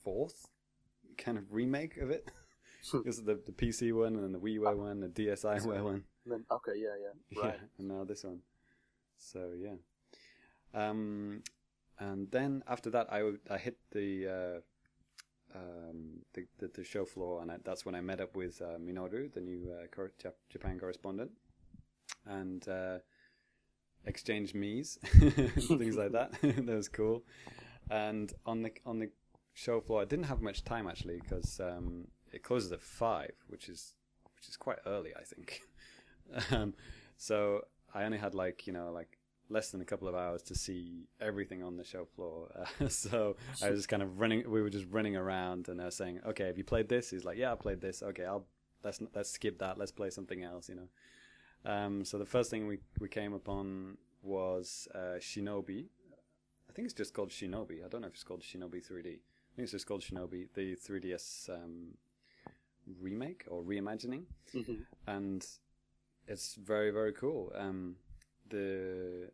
[0.03, 0.47] fourth
[1.17, 2.29] kind of remake of it.
[3.05, 6.03] this is the the PC one, and then the WiiWare one, the DSiWare one.
[6.25, 7.53] And then okay, yeah, yeah, right.
[7.59, 8.39] Yeah, and now this one.
[9.17, 9.75] So yeah.
[10.73, 11.43] Um,
[11.99, 17.41] and then after that, I, I hit the, uh, um, the, the the show floor,
[17.41, 20.07] and I, that's when I met up with uh, Minoru, the new uh,
[20.49, 21.31] Japan correspondent,
[22.25, 22.67] and
[24.05, 26.31] exchanged me's, things like that.
[26.41, 27.23] that was cool.
[27.89, 29.09] And on the on the
[29.53, 33.69] show floor, I didn't have much time actually because um, it closes at five, which
[33.69, 33.93] is
[34.35, 35.61] which is quite early, I think.
[36.51, 36.73] um,
[37.17, 37.61] so
[37.93, 39.17] I only had like you know like
[39.49, 42.47] less than a couple of hours to see everything on the show floor.
[42.55, 44.49] Uh, so I was just kind of running.
[44.49, 47.37] We were just running around and uh, saying, "Okay, have you played this?" He's like,
[47.37, 48.45] "Yeah, I played this." Okay, I'll
[48.83, 49.77] let's let's skip that.
[49.77, 50.69] Let's play something else.
[50.69, 50.87] You know.
[51.65, 55.85] Um, so the first thing we we came upon was uh, Shinobi.
[56.69, 57.83] I think it's just called Shinobi.
[57.85, 59.05] I don't know if it's called Shinobi 3D.
[59.07, 61.97] I think it's just called Shinobi, the 3DS um,
[62.99, 64.75] remake or reimagining hmm
[65.07, 65.45] and
[66.27, 67.51] it's very very cool.
[67.55, 67.95] Um,
[68.49, 69.29] the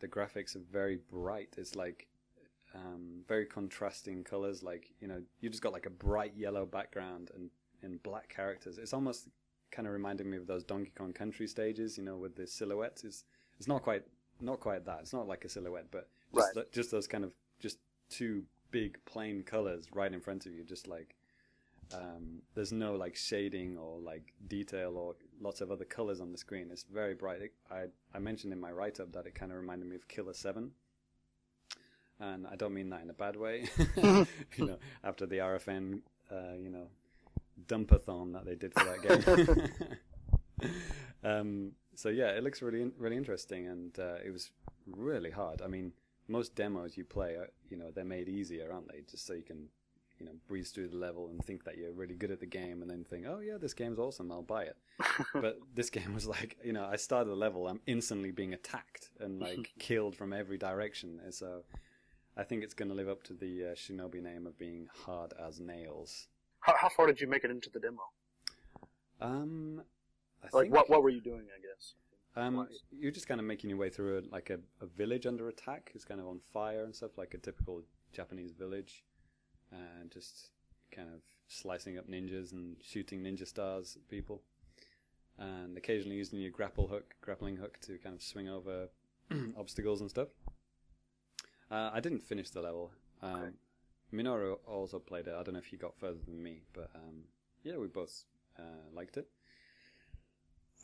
[0.00, 1.54] the graphics are very bright.
[1.56, 2.08] It's like
[2.74, 4.62] um, very contrasting colors.
[4.62, 7.50] Like you know, you just got like a bright yellow background and
[7.82, 8.78] in black characters.
[8.78, 9.28] It's almost
[9.70, 11.96] kind of reminding me of those Donkey Kong Country stages.
[11.98, 13.04] You know, with the silhouettes.
[13.04, 13.24] It's
[13.58, 14.04] it's not quite
[14.40, 15.00] not quite that.
[15.00, 16.54] It's not like a silhouette, but just Right.
[16.54, 17.78] th- just those kind of just
[18.10, 20.62] two big plain colors right in front of you.
[20.64, 21.14] Just like
[21.94, 26.38] um, there's no like shading or like detail or lots of other colors on the
[26.38, 26.68] screen.
[26.70, 27.40] It's very bright.
[27.42, 30.06] It, I I mentioned in my write up that it kind of reminded me of
[30.06, 30.72] Killer Seven,
[32.20, 33.68] and I don't mean that in a bad way.
[34.02, 36.00] you know, after the RFN,
[36.30, 36.88] uh, you know,
[37.66, 39.70] dumpathon that they did for that
[40.58, 40.72] game.
[41.24, 44.50] um, so yeah, it looks really really interesting, and uh, it was
[44.86, 45.62] really hard.
[45.62, 45.92] I mean,
[46.28, 49.00] most demos you play, are, you know, they're made easier, aren't they?
[49.08, 49.68] Just so you can
[50.18, 52.82] you know breeze through the level and think that you're really good at the game
[52.82, 54.76] and then think oh yeah this game's awesome i'll buy it
[55.34, 59.10] but this game was like you know i started the level i'm instantly being attacked
[59.20, 61.62] and like killed from every direction and so
[62.36, 65.32] i think it's going to live up to the uh, shinobi name of being hard
[65.40, 66.26] as nails
[66.68, 68.02] How, how far did you make it into the demo?
[69.20, 69.82] um
[70.44, 71.46] I Like, think, what what were you doing?
[71.56, 71.94] I guess.
[72.36, 75.48] um you're just kind of making your way through a, like a, a village under
[75.48, 79.04] attack it's kind of on fire and stuff like a typical japanese village
[79.72, 80.50] and just
[80.94, 84.42] kind of slicing up ninjas and shooting ninja stars at people,
[85.38, 88.88] and occasionally using your grapple hook, grappling hook to kind of swing over
[89.58, 90.28] obstacles and stuff.
[91.70, 92.92] Uh, I didn't finish the level.
[93.22, 93.56] Um, Okay.
[94.12, 95.34] Minoru also played it.
[95.38, 97.24] I don't know if he got further than me, but um,
[97.62, 98.24] yeah, we both
[98.58, 99.28] uh, liked it.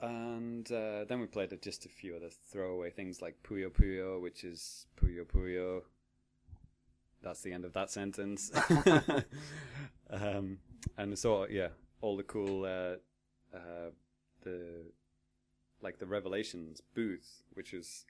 [0.01, 4.21] And uh, then we played it just a few other throwaway things like Puyo Puyo,
[4.21, 5.83] which is Puyo Puyo.
[7.23, 8.51] That's the end of that sentence.
[10.11, 10.59] um,
[10.99, 11.69] and so yeah,
[12.01, 13.91] all the cool, uh, uh,
[14.43, 14.91] the
[15.81, 18.05] like the Revelations booth, which is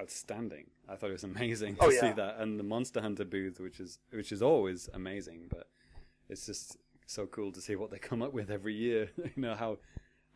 [0.00, 0.66] outstanding.
[0.88, 3.80] I thought it was amazing to Oh, see that, and the Monster Hunter booth, which
[3.80, 5.68] is which is always amazing, but
[6.28, 6.76] it's just
[7.06, 9.10] so cool to see what they come up with every year.
[9.16, 9.78] you know how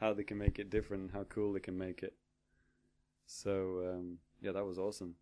[0.00, 2.14] how they can make it different, how cool they can make it.
[3.26, 5.16] So um, yeah, that was awesome.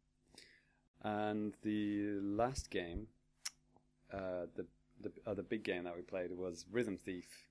[1.03, 3.09] And the last game,
[4.13, 4.67] uh, the
[5.01, 7.47] the other big game that we played was Rhythm Thief,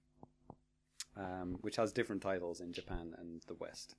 [1.15, 3.95] um, which has different titles in Japan and the West.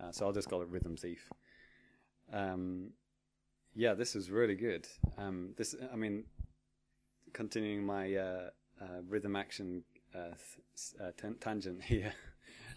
[0.00, 1.30] Uh, so I'll just call it Rhythm Thief.
[2.32, 2.90] Um,
[3.74, 4.86] yeah, this was really good.
[5.18, 6.24] Um, this, I mean,
[7.32, 12.12] continuing my uh, uh, rhythm action uh, th- uh, tan- tangent here.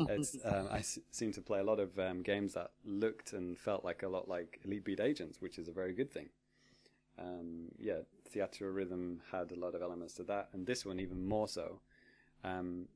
[0.08, 3.58] it's, um, I s- seem to play a lot of um, games that looked and
[3.58, 6.30] felt like a lot like Elite Beat Agents, which is a very good thing.
[7.20, 8.00] Um, yeah,
[8.34, 11.82] Theatrhythm had a lot of elements to that, and this one even more so.
[12.44, 12.88] Um,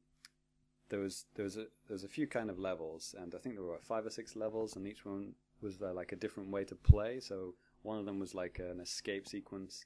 [0.90, 3.56] there was there was a there was a few kind of levels, and I think
[3.56, 5.34] there were five or six levels, and each one
[5.66, 7.20] was uh, like a different way to play.
[7.20, 9.86] So one of them was like an escape sequence,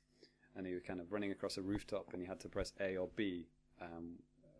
[0.55, 2.97] and you were kind of running across a rooftop, and you had to press A
[2.97, 3.47] or B
[3.81, 4.19] um,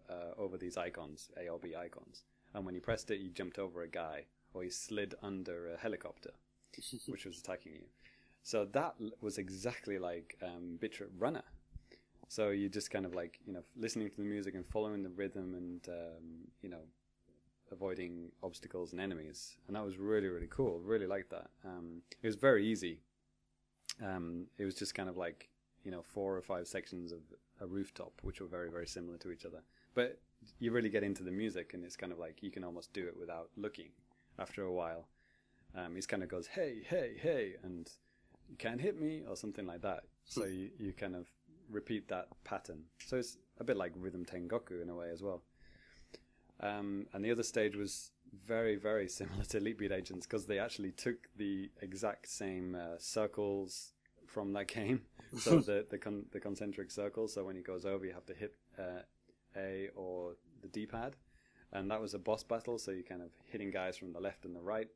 [0.09, 2.23] uh, over these icons, A or B icons.
[2.53, 5.77] And when you pressed it, you jumped over a guy, or you slid under a
[5.77, 6.31] helicopter,
[7.07, 7.85] which was attacking you.
[8.43, 11.43] So that was exactly like um, Bit Runner.
[12.29, 15.09] So you just kind of like you know listening to the music and following the
[15.09, 16.25] rhythm and um,
[16.61, 16.83] you know
[17.71, 20.79] avoiding obstacles and enemies, and that was really really cool.
[20.79, 21.49] Really liked that.
[21.65, 22.99] Um, it was very easy.
[24.03, 25.49] Um, it was just kind of like
[25.83, 27.19] you know four or five sections of
[27.61, 29.61] a rooftop, which were very very similar to each other.
[29.93, 30.19] But
[30.59, 33.07] you really get into the music, and it's kind of like you can almost do
[33.07, 33.89] it without looking.
[34.37, 35.09] After a while,
[35.75, 37.89] um, he kind of goes, "Hey, hey, hey," and
[38.49, 40.03] you can't hit me or something like that.
[40.25, 41.27] So you, you kind of
[41.69, 42.83] repeat that pattern.
[43.05, 45.43] So it's a bit like Rhythm Tengoku in a way as well.
[46.61, 48.11] Um, and the other stage was
[48.45, 52.97] very very similar to Elite Beat Agents because they actually took the exact same uh,
[52.97, 53.93] circles
[54.27, 55.01] from that game.
[55.37, 57.33] So the the, con- the concentric circles.
[57.33, 59.03] So when he goes over, you have to hit uh,
[59.55, 61.17] A or the D-pad,
[61.71, 62.79] and that was a boss battle.
[62.79, 64.87] So you're kind of hitting guys from the left and the right,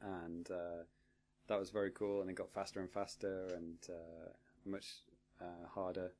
[0.00, 0.84] and uh,
[1.48, 2.22] that was very cool.
[2.22, 4.30] And it got faster and faster and uh,
[4.64, 4.86] much
[5.42, 6.12] uh, harder.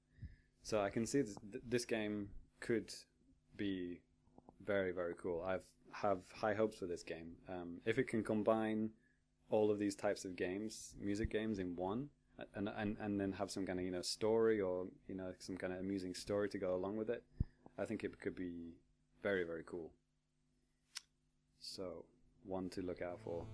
[0.62, 1.22] So I can see
[1.66, 2.28] this game
[2.60, 2.92] could
[3.56, 4.02] be
[4.68, 5.42] very very cool.
[5.44, 7.30] I've have high hopes for this game.
[7.48, 8.90] Um, if it can combine
[9.50, 12.10] all of these types of games, music games, in one,
[12.54, 15.56] and and and then have some kind of you know story or you know some
[15.56, 17.24] kind of amusing story to go along with it,
[17.78, 18.74] I think it could be
[19.22, 19.90] very very cool.
[21.60, 22.04] So
[22.44, 23.46] one to look out for.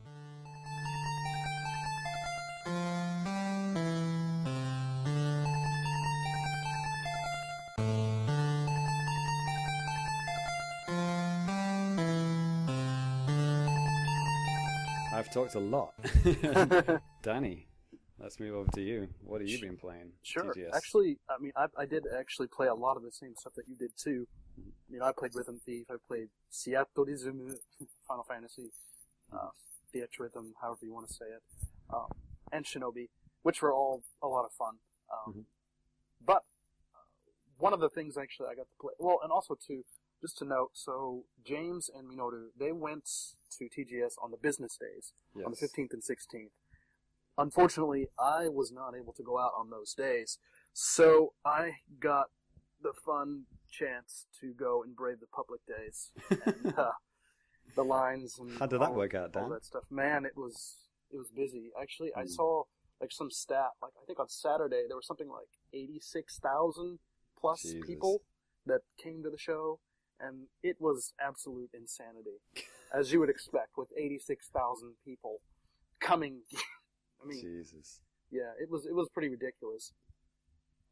[15.35, 15.95] Talked a lot.
[17.23, 17.67] Danny,
[18.21, 19.09] let's move over to you.
[19.25, 20.13] What have you been playing?
[20.23, 20.55] Sure.
[20.55, 20.73] TGS?
[20.73, 23.65] Actually, I mean, I, I did actually play a lot of the same stuff that
[23.69, 24.27] you did too.
[24.89, 25.87] You know, I played Rhythm Thief.
[25.91, 27.07] I played Seattle
[28.07, 28.71] Final Fantasy,
[29.33, 29.49] uh,
[29.93, 31.43] Theatrhythm, however you want to say it,
[31.93, 32.07] um,
[32.53, 33.09] and Shinobi,
[33.43, 34.75] which were all a lot of fun.
[35.13, 35.45] Um, Mhm.
[36.25, 36.45] But
[36.95, 36.99] uh,
[37.59, 39.85] one of the things actually I got to play, well, and also too,
[40.25, 43.05] just to note, so James and Minoru, they went
[43.59, 45.13] to TGS on the business days
[45.45, 46.49] on the 15th and 16th.
[47.37, 50.39] Unfortunately, I was not able to go out on those days,
[50.73, 52.27] so I got
[52.83, 56.11] the fun chance to go and brave the public days
[56.47, 56.93] and uh,
[57.77, 59.83] the lines and How did that all- work out, all that stuff.
[59.91, 60.77] Man, it was
[61.13, 61.71] it was busy.
[61.81, 62.29] Actually, I Hmm.
[62.29, 62.63] saw
[63.01, 63.71] like some stat.
[63.83, 66.99] Like I think on Saturday there was something like 86,000
[67.39, 67.81] plus Jesus.
[67.87, 68.23] people
[68.65, 69.81] that came to the show,
[70.21, 72.39] and it was absolute insanity,
[72.95, 75.41] as you would expect with 86,000 people
[76.01, 76.41] coming.
[77.23, 78.01] I mean, Jesus.
[78.31, 79.93] yeah, it was it was pretty ridiculous.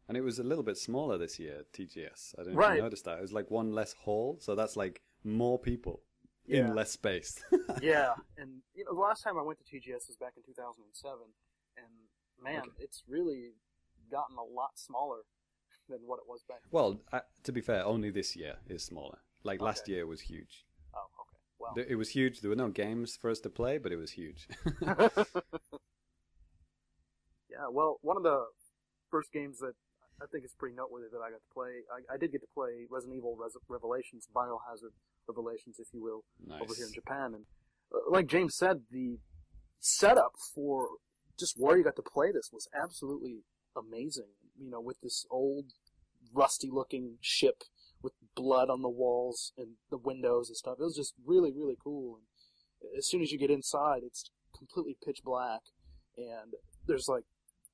[0.09, 2.35] And it was a little bit smaller this year, TGS.
[2.39, 2.77] I don't know if Right.
[2.77, 3.19] you noticed that.
[3.19, 6.03] It was like one less hall, so that's like more people
[6.45, 6.67] Yeah.
[6.67, 7.43] in less space.
[7.83, 11.21] yeah, and you know, the last time I went to TGS was back in 2007,
[11.77, 11.87] and
[12.43, 12.71] man, Okay.
[12.85, 13.53] it's really
[14.11, 15.23] gotten a lot smaller
[15.93, 16.59] than what it was back.
[16.71, 19.19] well, uh, to be fair, only this year is smaller.
[19.45, 20.65] Like last year was huge.
[20.95, 21.39] Oh, okay.
[21.59, 22.41] Well, It was huge.
[22.41, 24.49] There were no games for us to play, but it was huge.
[27.51, 28.45] yeah, well, one of the
[29.11, 29.75] first games that
[30.23, 32.47] I think is pretty noteworthy that I got to play, I, I did get to
[32.55, 34.95] play Resident Evil Res- Revelations, Biohazard
[35.29, 36.25] Revelations, if you will,
[36.61, 36.93] over here in.
[36.93, 37.35] Japan.
[37.35, 37.45] And
[37.93, 39.19] uh, like James said, the
[39.81, 40.87] setup for
[41.39, 43.43] just where you got to play this was absolutely
[43.77, 44.29] amazing.
[44.61, 45.73] You know, with this old,
[46.33, 47.65] rusty-looking ship
[48.03, 50.77] with blood on the walls and the windows and stuff.
[50.79, 52.19] It was just really, really cool.
[52.19, 55.61] And as soon as you get inside, it's completely pitch black,
[56.17, 56.55] and
[56.87, 57.25] there's like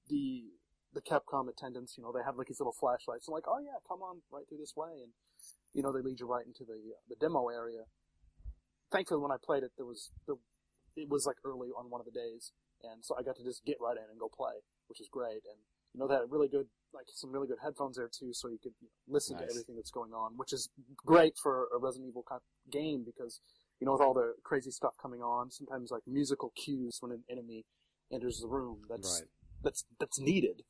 [0.09, 0.53] the
[0.95, 1.97] the Capcom attendants.
[1.97, 3.29] You know, they have like these little flashlights.
[3.29, 5.13] And like, oh yeah, come on right through this way, and
[5.73, 7.85] you know, they lead you right into the uh, the demo area.
[8.93, 10.37] Thankfully, when I played it, there was the
[10.97, 13.65] it was like early on one of the days, and so I got to just
[13.65, 15.45] get right in and go play, which is great.
[15.45, 15.61] And
[15.99, 18.73] know, they had really good like some really good headphones there too, so you could
[18.81, 19.47] you know, listen Nice.
[19.47, 23.05] to everything that's going on, which is great for a Resident Evil kind of game
[23.05, 23.41] because
[23.81, 27.25] you know with all the crazy stuff coming on, sometimes like musical cues when an
[27.31, 27.65] enemy
[28.11, 28.83] enters the room.
[28.89, 29.29] That's Right.
[29.63, 30.63] that's that's needed.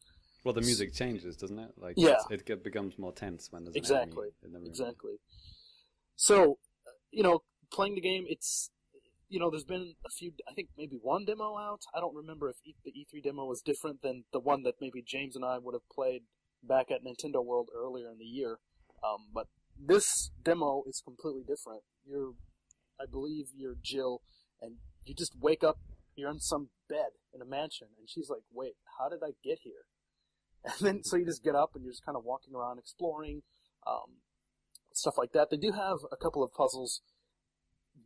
[0.45, 1.73] Well, the music changes, doesn't it?
[1.77, 2.17] Like, Yeah.
[2.31, 4.29] it get- becomes more tense when there's an Exactly.
[4.29, 4.69] enemy in the room.
[4.69, 5.19] Exactly.
[6.17, 8.71] So, uh, you know, playing the game, it's,
[9.29, 11.83] you know, there's been a few, I think maybe one demo out.
[11.95, 15.03] I don't remember if e- the E3 demo was different than the one that maybe
[15.07, 16.23] James and I would have played
[16.63, 18.59] back at Nintendo World earlier in the year.
[19.05, 19.47] Um, but
[19.79, 21.83] this demo is completely different.
[22.07, 22.33] You're,
[23.01, 24.23] I believe you're Jill,
[24.61, 25.79] and you just wake up,
[26.17, 29.61] you're in some bed in a mansion, and she's like, wait, how did I get
[29.63, 29.85] here?
[30.65, 33.43] And then, so you just get up and you're just kind of walking around exploring,
[33.87, 34.19] um,
[34.93, 35.51] stuff like that.
[35.51, 37.01] They do have a couple of puzzles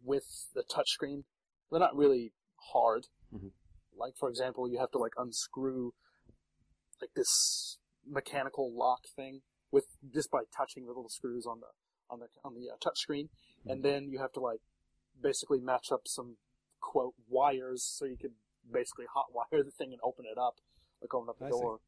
[0.04, 1.24] with the touchscreen.
[1.70, 2.32] They're not really
[2.72, 3.06] hard.
[3.34, 3.52] Mhm.
[3.96, 5.92] Like, for example, you have to like unscrew
[7.00, 11.66] like this mechanical lock thing with just by touching the little screws on the
[12.10, 13.28] on the on the uh, touchscreen,
[13.66, 14.60] and then you have to like
[15.20, 16.36] basically match up some
[16.80, 18.32] quote wires so you could
[18.70, 20.56] basically hot wire the thing and open it up,
[21.00, 21.52] like open up the I see.
[21.52, 21.80] door.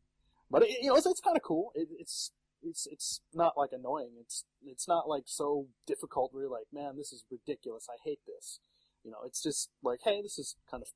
[0.51, 1.73] But it, you know, it's, it's kind of cool.
[1.75, 2.31] It, it's
[2.65, 4.13] it's it's not like annoying.
[4.21, 6.33] It's it's not like so difficult.
[6.33, 7.87] Where you're like, man, this is ridiculous.
[7.89, 8.61] I hate this.
[9.05, 10.89] You know, it's just like, hey, this is kind of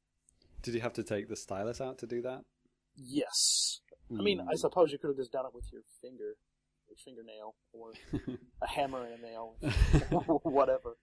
[0.62, 2.44] Did you have to take the stylus out to do that?
[2.96, 3.80] yes.
[4.10, 4.58] I mean, I Mm.
[4.58, 6.36] suppose you could have just done it with your finger,
[6.88, 7.92] your fingernail, or
[8.62, 9.56] a hammer and a nail,
[10.44, 10.96] whatever.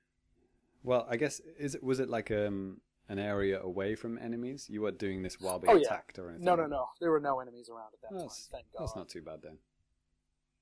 [0.84, 4.66] Well, I guess is it was it like um an area away from enemies?
[4.70, 5.86] You were doing this while being Oh, yeah.
[5.88, 6.46] attacked or anything?
[6.46, 6.88] No, no, no.
[7.00, 8.30] There were no enemies around at that Oh, time.
[8.52, 8.80] Thank God.
[8.82, 9.60] that's not too bad then.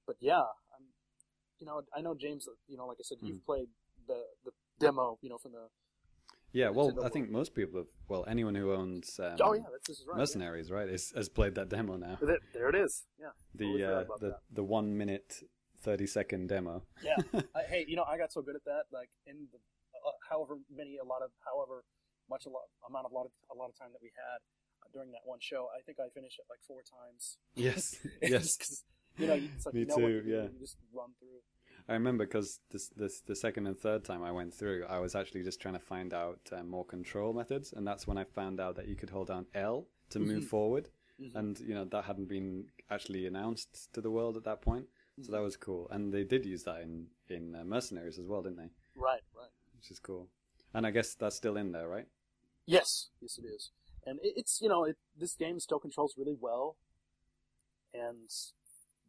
[0.05, 0.85] But yeah, I'm,
[1.59, 2.47] you know, I know James.
[2.67, 3.27] You know, like I said, Hmm.
[3.27, 3.69] you've played
[4.07, 5.17] the the demo.
[5.21, 5.67] You know, from the.
[6.51, 7.87] Yeah, well, Nintendo I think most people have.
[8.07, 10.15] Well, anyone who owns um, oh yeah, that's this is right.
[10.15, 10.19] yeah.
[10.21, 12.17] Mercenaries, right, is, has played that demo now.
[12.21, 13.05] There, there it is.
[13.19, 13.33] Yeah.
[13.55, 14.39] The uh, the that.
[14.51, 15.41] the one minute
[15.81, 16.83] thirty second demo.
[17.03, 17.15] Yeah.
[17.55, 18.83] I, hey, you know, I got so good at that.
[18.91, 21.83] Like in the, uh, however many, a lot of, however
[22.29, 24.37] much a lot amount of a lot of a lot of time that we had
[24.85, 27.37] uh, during that one show, I think I finished it like four times.
[27.55, 28.83] yes, yes.
[29.17, 30.43] You know, it's like Me you know too, to yeah.
[30.43, 31.39] You just run through.
[31.87, 35.15] I remember because this, this the second and third time I went through, I was
[35.15, 38.59] actually just trying to find out uh, more control methods, and that's when I found
[38.59, 40.47] out that you could hold down L to move Mhm.
[40.49, 40.89] forward,
[41.19, 41.35] Mhm.
[41.35, 44.87] and you know that hadn't been actually announced to the world at that point,
[45.21, 45.89] so that was cool.
[45.89, 48.69] And they did use that in in uh, Mercenaries as well, didn't they?
[48.95, 49.21] Right.
[49.35, 49.51] Right.
[49.75, 50.29] Which is cool.
[50.73, 52.07] And I guess that's still in there, right?
[52.65, 53.71] Yes, yes, it is,
[54.05, 56.77] and it, it's you know it, this game still controls really well,
[57.93, 58.29] and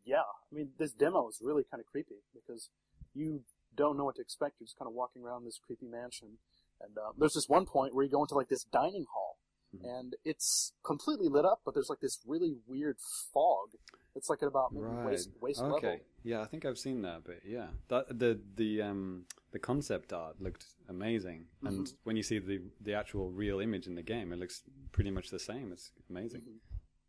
[0.05, 2.70] yeah, I mean this demo is really kind of creepy because
[3.14, 3.42] you
[3.74, 4.57] don't know what to expect.
[4.61, 6.38] You're just kind of walking around this creepy mansion,
[6.80, 9.38] and uh, there's this one point where you go into like this dining hall,
[9.74, 9.98] Mhm.
[9.98, 13.70] and it's completely lit up, but there's like this really weird fog.
[14.14, 15.86] It's like at about maybe waist waist okay.
[15.86, 16.00] level.
[16.22, 20.40] Yeah, I think I've seen that, but yeah, that the the um the concept art
[20.40, 21.96] looked amazing, and Mhm.
[22.05, 25.30] when you see the the actual real image in the game, it looks pretty much
[25.30, 25.72] the same.
[25.72, 26.42] It's amazing.
[26.42, 26.61] Mhm.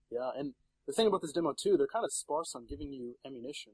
[0.09, 0.55] Yeah, and
[0.87, 3.73] the thing about this demo too, they're kind of sparse on giving you ammunition.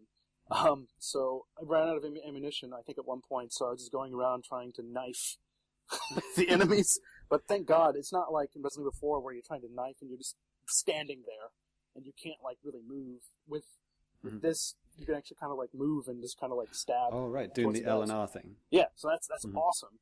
[0.50, 3.54] Um, so I ran out of am- ammunition, I think, at one point.
[3.54, 5.38] So I was just going around trying to knife
[6.36, 7.00] the enemies.
[7.30, 9.96] But thank God, it's not like in Resident Evil 4 where you're trying to knife
[10.02, 10.36] and you're just
[10.68, 11.50] standing there
[11.96, 13.20] and you can't like really move.
[13.48, 13.64] With,
[14.24, 14.42] with Mhm.
[14.42, 17.12] this, you can actually kind of like move and just kind of like stab.
[17.14, 18.12] Oh right, doing the L and.
[18.12, 18.56] R thing.
[18.70, 19.56] Yeah, so that's that's Mhm.
[19.56, 20.00] awesome.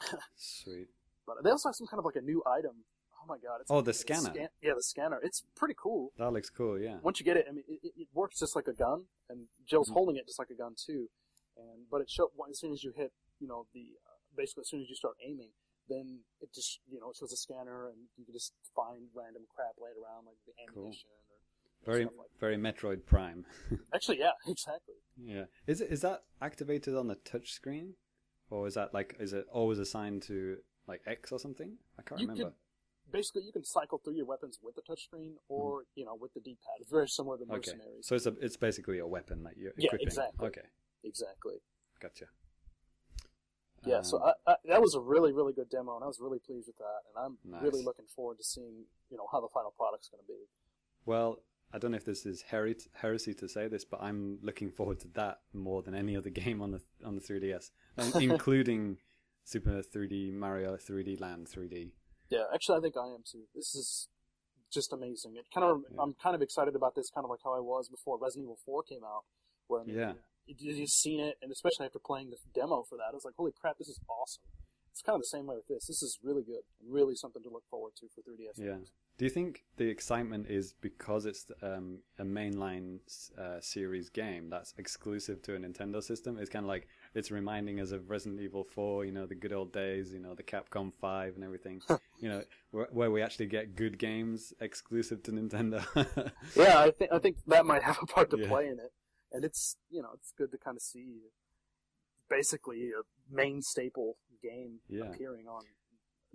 [0.36, 0.88] Sweet.
[1.26, 2.84] But they also have some kind of like a new item.
[3.28, 3.60] Oh my God!
[3.60, 4.30] It's Oh, the scanner.
[4.32, 5.20] scan- yeah, the scanner.
[5.22, 6.12] It's pretty cool.
[6.18, 6.78] That looks cool.
[6.80, 6.98] Yeah.
[7.02, 9.90] once you get it, I mean, it, it- works just like a gun, and Jill's
[9.90, 9.94] Mhm.
[9.94, 11.08] holding it just like a gun too.
[11.56, 14.68] And but it show as soon as you hit, you know, the uh, basically as
[14.70, 15.50] soon as you start aiming,
[15.88, 19.42] then it just you know it shows a scanner, and you can just find random
[19.54, 20.84] crap laid around like the Cool.
[20.84, 22.30] ammunition or Very like.
[22.40, 23.44] very Metroid Prime.
[23.94, 24.94] Actually, yeah, exactly.
[25.18, 25.44] yeah.
[25.66, 27.94] Is it is that activated on the touch screen,
[28.50, 31.76] or is that like is it always assigned to like X or something?
[31.98, 32.50] I can't You remember.
[32.50, 32.54] could
[33.10, 36.40] basically you can cycle through your weapons with the touchscreen or you know with the
[36.40, 36.80] D-pad.
[36.80, 37.54] It's very similar to Mm-hmm.
[37.54, 37.72] Okay.
[37.72, 38.06] mercenaries.
[38.06, 40.08] So it's a, it's basically a weapon that you're Yeah, equipping.
[40.08, 40.46] exactly.
[40.48, 40.66] Okay,
[41.04, 41.54] Exactly.
[42.00, 42.26] gotcha.
[43.86, 46.18] Yeah, so Um, I, I, that was a really, really good demo, and I was
[46.20, 47.00] really pleased with that.
[47.14, 47.62] And I'm Nice.
[47.62, 50.40] really looking forward to seeing, you know, how the final product's going to be.
[51.06, 51.38] well,
[51.72, 55.00] I don't know if this is heri- heresy to say this, but I'm looking forward
[55.00, 57.70] to that more than any other game on the on the 3DS,
[58.20, 58.96] including
[59.44, 61.92] Super 3D Mario 3D Land 3D.
[62.30, 63.44] Yeah, actually, I think I am too.
[63.54, 64.08] This is
[64.72, 65.36] just amazing.
[65.36, 66.02] It kind of, Yeah.
[66.02, 68.58] I'm kind of excited about this, kind of like how I was before Resident Evil
[68.64, 69.24] 4 came out,
[69.66, 70.12] where I mean, Yeah.
[70.46, 73.24] you, you just seen it, and especially after playing the demo for that, I was
[73.24, 74.42] like, holy crap, this is awesome.
[74.92, 75.86] It's kind of the same way with this.
[75.86, 78.58] This is really good, and really something to look forward to for 3DS.
[78.58, 78.72] Yeah.
[78.74, 78.92] games.
[79.16, 82.98] Do you think the excitement is because it's um, a mainline
[83.38, 86.38] uh, series game that's exclusive to a Nintendo system?
[86.38, 89.52] It's kind of like it's reminding us of Resident Evil 4, you know, the good
[89.52, 91.80] old days, you know, the Capcom 5 and everything,
[92.20, 95.84] you know, where, where we actually get good games exclusive to Nintendo.
[96.56, 98.48] Yeah, I think I think that might have a part to Yeah.
[98.48, 98.92] play in it,
[99.32, 101.20] and it's you know it's good to kind of see
[102.28, 103.02] basically a
[103.34, 105.04] main staple game Yeah.
[105.04, 105.62] appearing on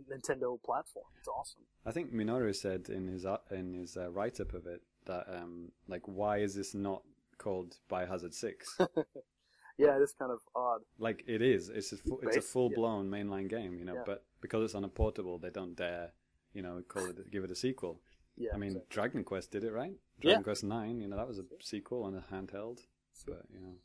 [0.10, 1.06] Nintendo platform.
[1.20, 1.62] It's awesome.
[1.86, 5.26] I think Minoru said in his uh, in his uh, write up of it that
[5.30, 7.04] um, like why is this not
[7.38, 8.80] called Biohazard 6?
[9.78, 10.82] Yeah, it is kind of odd.
[11.00, 14.04] like it is it's a fu- it's a full blown mainline game you know Yeah.
[14.06, 16.14] but because it's on a portable they don't dare
[16.54, 18.00] you know call it give it a sequel
[18.38, 18.94] Yeah, i mean exactly.
[18.96, 20.22] dragon quest did it right Yeah.
[20.22, 22.80] dragon quest 9 you know that was a sequel on a handheld
[23.26, 23.76] but you know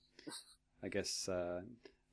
[0.83, 1.63] i guess uh,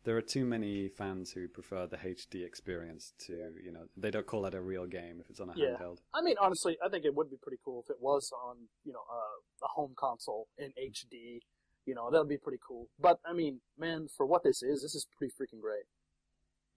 [0.06, 3.34] there are too many fans who prefer the hd experience to
[3.66, 5.76] you know they don't call that a real game if it's on a Yeah.
[5.76, 8.56] handheld I mean, honestly, I think it would be pretty cool if it was on
[8.88, 11.42] you know uh, a home console in HD.
[11.86, 12.88] You know, that'll be pretty cool.
[13.00, 15.84] But I mean, man, for what this is, this is pretty freaking great.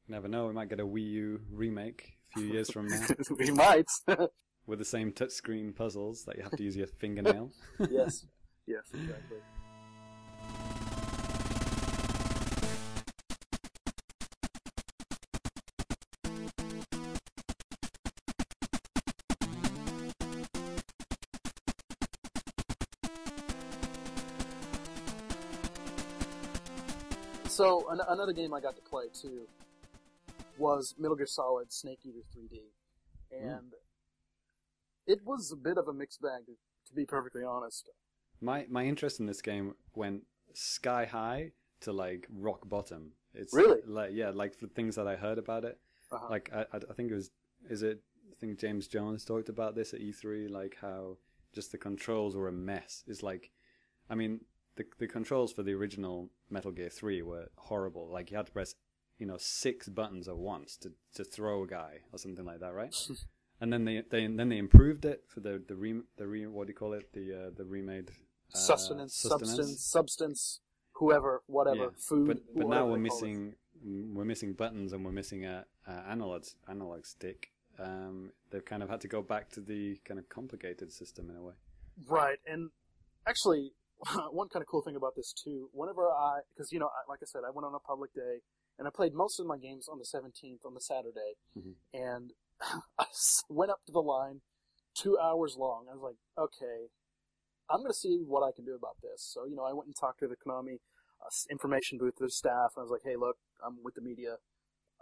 [0.06, 3.06] never know we might get a wii u remake a few years from now
[3.38, 3.88] we might.
[4.66, 7.50] with the same touchscreen puzzles that you have to use your fingernail
[7.90, 8.26] yes.
[8.66, 9.38] Yes, exactly.
[27.88, 29.46] An- another game I got to play too
[30.58, 32.60] was Metal Gear Solid Snake Eater 3D,
[33.32, 33.72] and
[35.06, 36.52] it was a bit of a mixed bag, to,
[36.88, 37.90] to be perfectly honest.
[38.40, 40.22] My my interest in this game went
[40.54, 43.12] sky high to like rock bottom.
[43.34, 43.80] It's Really?
[43.86, 45.78] like yeah, like for things that I heard about it.
[46.12, 46.26] Uh-huh.
[46.30, 47.30] Like I I think it was
[47.68, 51.16] is it I think James Jones talked about this at E3 like how
[51.54, 53.04] just the controls were a mess.
[53.06, 53.50] It's like
[54.10, 54.40] I mean
[54.78, 58.08] the the controls for the original Metal Gear 3 were horrible.
[58.10, 58.74] Like you had to press
[59.18, 62.72] you know six buttons at once to to throw a guy or something like that,
[62.72, 62.94] right?
[63.60, 66.66] and then they they then they improved it for the the re the re what
[66.66, 68.10] do you call it the uh, the remade
[68.54, 70.60] uh, sustenance, substance, substance,
[70.92, 71.88] whoever, whatever, Yeah.
[72.08, 72.26] food.
[72.28, 73.00] But but now we're it.
[73.00, 73.54] missing
[73.84, 77.50] we're missing buttons and we're missing a, a analog analog stick.
[77.78, 81.36] Um, they've kind of had to go back to the kind of complicated system in
[81.36, 81.52] a way.
[82.08, 82.70] Right, and
[83.24, 83.72] actually,
[84.30, 87.20] one kind of cool thing about this too, whenever I, because you know, I, like
[87.22, 88.40] I said, I went on a public day,
[88.78, 91.74] and I played most of my games on the 17th, on the Saturday, Mhm.
[91.92, 92.32] and
[92.98, 93.06] I
[93.48, 94.40] went up to the line,
[94.94, 95.86] two hours long.
[95.90, 96.88] I was like, okay,
[97.70, 99.22] I'm going to see what I can do about this.
[99.22, 100.76] So, you know, I went and talked to the Konami
[101.20, 104.36] uh, information booth, the staff, and I was like, hey, look, I'm with the media.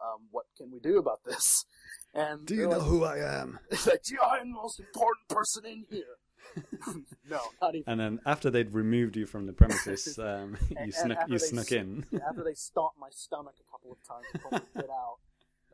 [0.03, 1.65] Um, what can we do about this?
[2.15, 3.59] And they're like, who I am?
[3.71, 6.17] It's like, yeah, I'm the most important person in here.
[7.29, 7.85] no, not even.
[7.91, 11.33] And then after they'd removed you from the premises, um, you And- and snuck after
[11.33, 12.05] you snuck s- in.
[12.27, 15.19] After they stomped my stomach a couple of times to pull me to get out,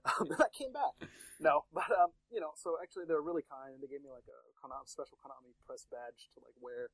[0.05, 1.09] um, I came back.
[1.41, 4.11] No, but um, you know, so actually they were really kind, and they gave me
[4.11, 6.89] like a Konami, special Konami press badge to like wear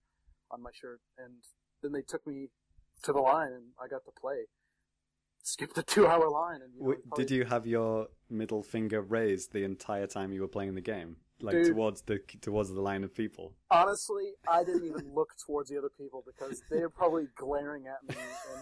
[0.50, 1.34] on my shirt, and
[1.82, 2.48] then they took me
[3.02, 4.46] to the line, and I got to play.
[5.42, 9.00] Skip the two-hour line, and you know, Wait, probably- Did you have your middle finger
[9.00, 11.68] raised the entire time you were playing the game, like Dude.
[11.68, 13.54] towards the towards the line of people?
[13.70, 18.08] Honestly, I didn't even look towards the other people because they were probably glaring at
[18.08, 18.20] me,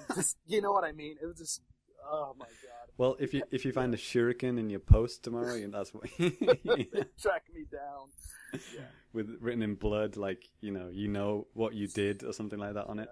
[0.08, 1.16] and just you know what I mean.
[1.22, 1.62] It was just,
[2.04, 2.90] oh my god.
[2.98, 6.04] Well, if you if you find a shuriken in your post tomorrow, and that's what
[6.16, 8.10] tracked me down.
[8.52, 8.80] Yeah.
[9.12, 12.74] with written in blood, like you know, you know what you did or something like
[12.74, 13.08] that on it.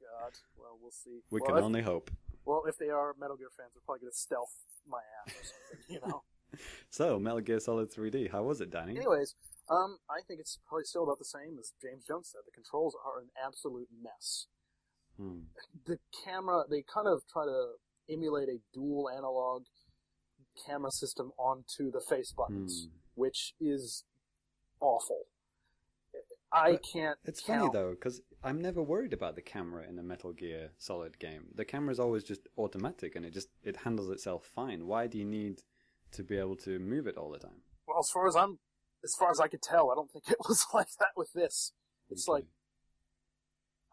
[0.00, 0.06] Yeah.
[0.12, 0.32] Oh, God.
[0.56, 1.20] Well, we'll see.
[1.30, 2.10] We well, can if, only hope.
[2.44, 4.54] well, if they are Metal Gear fans, they're probably going to stealth
[4.88, 6.22] my ass or something, you know?
[6.90, 8.96] So, Metal Gear Solid 3D, how was it, Danny?
[8.96, 9.34] Anyways,
[9.70, 12.40] um, I think it's probably still about the same as James Jones said.
[12.44, 14.46] The controls are an absolute mess.
[15.16, 15.40] Hmm.
[15.86, 17.72] The camera, they kind of try to
[18.10, 19.64] emulate a dual analog
[20.66, 22.98] camera system onto the face buttons, Hmm.
[23.14, 24.04] which is
[24.80, 25.22] awful.
[26.54, 27.18] I But can't.
[27.24, 27.60] It's count.
[27.60, 31.46] funny though, because I'm never worried about the camera in a Metal Gear Solid game.
[31.54, 34.86] The camera is always just automatic, and it just it handles itself fine.
[34.86, 35.62] Why do you need
[36.12, 37.62] to be able to move it all the time?
[37.86, 38.58] Well, as far as I'm,
[39.04, 41.72] as far as I could tell, I don't think it was like that with this.
[42.10, 42.44] It's like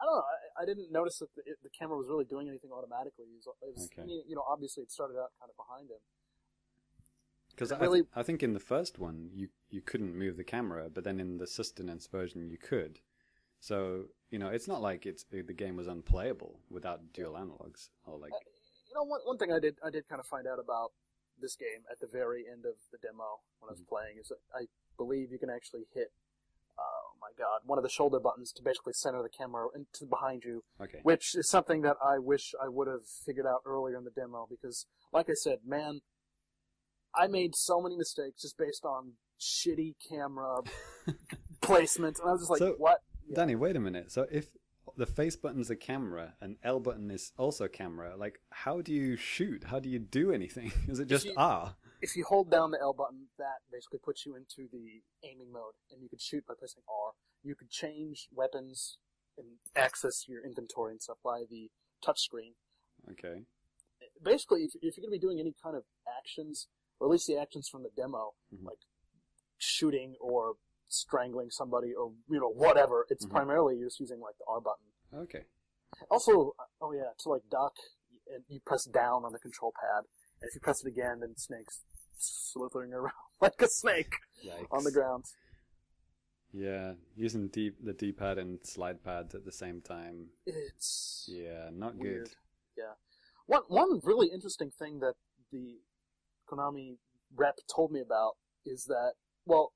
[0.00, 0.22] I don't know.
[0.22, 3.26] I, I didn't notice that the, it, the camera was really doing anything automatically.
[3.26, 4.08] It was, it was Okay.
[4.26, 5.98] You know, obviously it started out kind of behind him.
[7.50, 10.44] because I, really- th- I think in the first one you you couldn't move the
[10.44, 13.00] camera, but then in the sustenance version you could.
[13.58, 18.16] So you know, it's not like it's the game was unplayable without dual analogs or
[18.18, 18.32] like.
[18.32, 18.38] Uh,
[18.88, 20.92] you know, one one thing I did I did kind of find out about
[21.40, 23.94] this game at the very end of the demo when I was mm-hmm.
[23.94, 24.66] playing is that I
[24.96, 26.12] believe you can actually hit.
[26.78, 27.60] Oh my God!
[27.66, 31.00] One of the shoulder buttons to basically center the camera into behind you, Okay.
[31.02, 34.46] which is something that I wish I would have figured out earlier in the demo
[34.48, 36.00] because, like I said, man,
[37.14, 40.60] I made so many mistakes just based on shitty camera
[41.60, 43.36] placement, and I was just like, So- "What?" Yeah.
[43.36, 44.10] Danny, wait a minute.
[44.10, 44.46] So if
[45.00, 49.16] the face button's a camera and L button is also camera, like how do you
[49.16, 49.64] shoot?
[49.64, 50.72] How do you do anything?
[50.88, 51.74] Is it just you- R?
[52.02, 55.72] If you hold down the L button, that basically puts you into the aiming mode,
[55.90, 57.12] and you can shoot by pressing R.
[57.42, 58.98] You could change weapons
[59.38, 61.70] and access your inventory and stuff by the
[62.06, 62.52] touchscreen.
[63.10, 63.44] Okay.
[64.22, 65.84] Basically, if, if you're going to be doing any kind of
[66.18, 68.64] actions, or at least the actions from the demo, Mhm.
[68.64, 68.78] like
[69.56, 70.54] shooting or
[70.88, 73.30] strangling somebody or you know whatever, it's Mhm.
[73.30, 74.84] primarily you're just using like the R button.
[75.14, 75.42] Okay.
[76.10, 77.74] Also, uh, oh yeah, to like duck,
[78.32, 80.04] and you press down on the control pad,
[80.40, 81.80] and if you press it again, then snake's
[82.18, 84.66] slithering around like a snake Yikes.
[84.70, 85.24] on the ground.
[86.52, 90.26] Yeah, using D- the D-pad and slide pad at the same time.
[90.46, 92.24] It's Yeah, not weird.
[92.24, 92.32] good.
[92.76, 92.94] Yeah.
[93.46, 95.14] One one really interesting thing that
[95.52, 95.78] the
[96.50, 96.96] Konami
[97.36, 98.32] rep told me about
[98.66, 99.12] is that
[99.46, 99.72] well,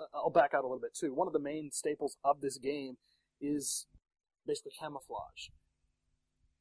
[0.00, 1.12] uh, I'll back out a little bit too.
[1.12, 2.96] One of the main staples of this game
[3.40, 3.86] is
[4.46, 5.50] basically camouflage.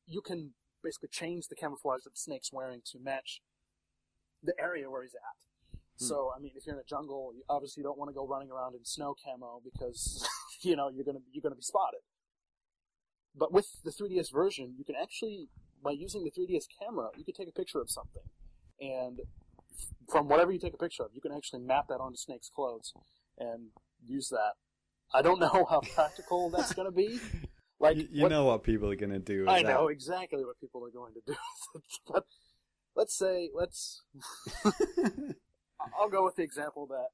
[0.07, 0.51] You can
[0.83, 3.41] basically change the camouflage that the Snake's wearing to match
[4.43, 5.79] the area where he's at.
[5.99, 6.05] Hmm.
[6.05, 8.27] So, I mean, if you're in a jungle, you obviously you don't want to go
[8.27, 10.27] running around in snow camo because
[10.61, 12.01] you know you're gonna you're gonna be spotted.
[13.35, 15.47] But with the 3DS version, you can actually
[15.83, 18.23] by using the 3DS camera, you could take a picture of something,
[18.79, 19.21] and
[20.09, 22.93] from whatever you take a picture of, you can actually map that onto Snake's clothes
[23.37, 23.69] and
[24.05, 24.53] use that.
[25.13, 27.19] I don't know how practical that's going to be.
[27.81, 29.41] Like, you, you what- know what people are gonna do.
[29.41, 29.69] With I that.
[29.69, 31.35] know exactly what people are going to do.
[32.13, 32.25] but
[32.95, 34.03] let's say, let's.
[35.99, 37.07] I'll go with the example that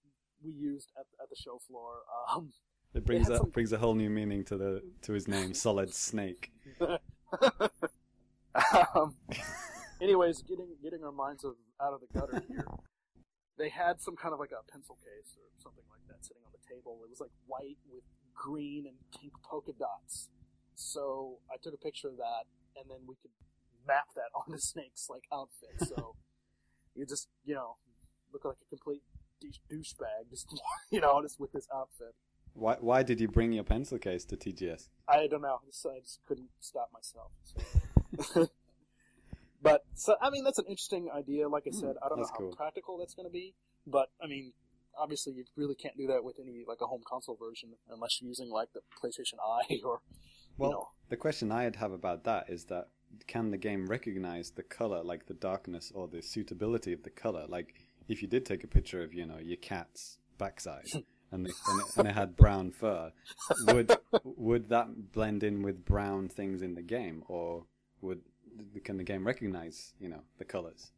[0.44, 2.00] we used at, at the show floor.
[2.34, 2.52] Um,
[2.94, 5.94] it brings a some- brings a whole new meaning to the to his name, Solid
[5.94, 6.52] Snake.
[8.96, 9.16] um,
[10.02, 12.66] anyways, getting getting our minds of, out of the gutter here.
[13.58, 16.52] They had some kind of like a pencil case or something like that sitting on
[16.52, 17.00] the table.
[17.04, 18.04] It was like white with
[18.36, 20.30] green and pink polka dots.
[20.78, 22.46] So I took a picture of that,
[22.80, 23.32] and then we could
[23.88, 25.88] map that onto Snake's like outfit.
[25.90, 26.16] So
[26.96, 27.78] you just you know
[28.32, 29.02] look like a complete
[29.42, 30.48] douche- douchebag, just
[30.92, 32.14] you know, just with this outfit.
[32.54, 34.90] Why why did you bring your pencil case to TGS?
[35.08, 35.60] I don't know.
[35.66, 37.32] I just couldn't stop myself.
[37.44, 38.48] So.
[39.62, 41.48] but so I mean, that's an interesting idea.
[41.50, 42.56] Like I said, I don't know Hmm, how cool.
[42.56, 43.54] practical that's going to be.
[43.86, 44.54] But I mean,
[44.98, 48.28] obviously, you really can't do that with any like a home console version unless you're
[48.28, 50.02] using like the PlayStation Eye or
[50.58, 50.90] Well, you know.
[51.10, 52.90] the question I'd have about that is that
[53.28, 57.46] can the game recognize the color, like the darkness or the suitability of the color?
[57.48, 57.74] Like
[58.08, 60.86] if you did take a picture of, you know, your cat's backside
[61.32, 63.12] and, the, and, it, and it had brown fur,
[63.68, 63.92] would
[64.24, 67.66] would that blend in with brown things in the game, or
[68.02, 68.22] would
[68.84, 70.92] can the game recognize, you know, the colors?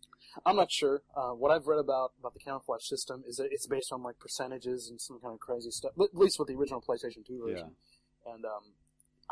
[0.46, 1.02] I'm not sure.
[1.16, 4.20] Uh, what I've read about about the camouflage system is that it's based on like
[4.20, 5.92] percentages and some kind of crazy stuff.
[6.00, 7.72] At least with the original PlayStation 2 version.
[8.26, 8.74] And um,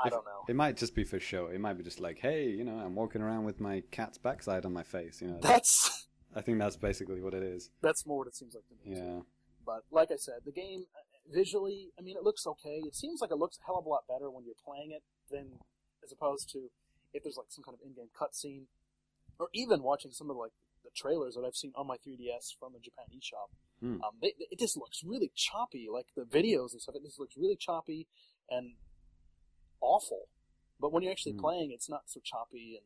[0.03, 0.43] I don't know.
[0.47, 1.47] It might just be for show.
[1.47, 4.65] It might be just like, hey, you know, I'm walking around with my cat's backside
[4.65, 5.21] on my face.
[5.21, 7.71] You know, That's I think that's basically what it is.
[7.81, 8.95] that's more what it seems like to me.
[8.95, 9.01] too.
[9.01, 9.19] Yeah.
[9.65, 12.81] But like I said, the game uh, visually, I mean, it looks okay.
[12.85, 15.03] It seems like it looks a hell of a lot better when you're playing it
[15.31, 15.59] than
[16.03, 16.69] as opposed to
[17.13, 18.65] if there's like some kind of in-game cutscene,
[19.39, 20.51] or even watching some of like
[20.83, 23.49] the trailers that I've seen on my 3DS from the Japan eShop.
[23.81, 24.01] Hmm.
[24.03, 25.87] Um, they, it just looks really choppy.
[25.91, 28.07] Like the videos and stuff, it just looks really choppy
[28.49, 28.73] and
[29.81, 30.27] awful.
[30.79, 31.39] But when you're actually Hmm.
[31.41, 32.85] playing, it's not so choppy, and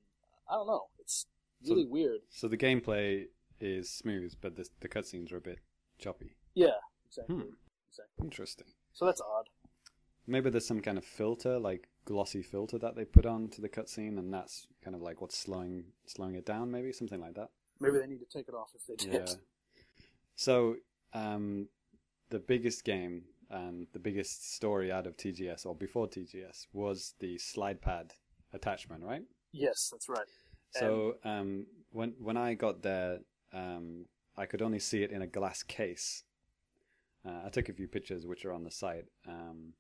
[0.49, 0.87] I don't know.
[0.99, 1.27] It's
[1.67, 2.21] really weird.
[2.29, 3.27] So the gameplay
[3.59, 5.59] is smooth, but the the cutscenes are a bit
[5.97, 6.35] choppy.
[6.53, 7.35] Yeah, exactly.
[7.35, 7.53] Hmm.
[7.89, 8.23] Exactly.
[8.25, 8.67] Interesting.
[8.93, 9.49] So that's odd.
[10.27, 13.69] Maybe there's some kind of filter, like glossy filter, that they put on to the
[13.69, 16.71] cutscene, and that's kind of like what's slowing slowing it down.
[16.71, 17.49] Maybe something like that.
[17.79, 19.13] Maybe they need to take it off if they did.
[19.13, 19.35] Yeah.
[20.35, 20.77] So,
[21.13, 21.67] um,
[22.29, 27.38] the biggest game and the biggest story out of TGS or before TGS was the
[27.38, 28.14] slide pad
[28.54, 29.24] attachment, right?
[29.52, 30.26] Yes, that's right.
[30.72, 33.20] So um, when when I got there,
[33.54, 34.06] um,
[34.38, 36.24] I could only see it in a glass case.
[37.26, 39.06] Uh, I took a few pictures, which are on the site.
[39.28, 39.74] Um,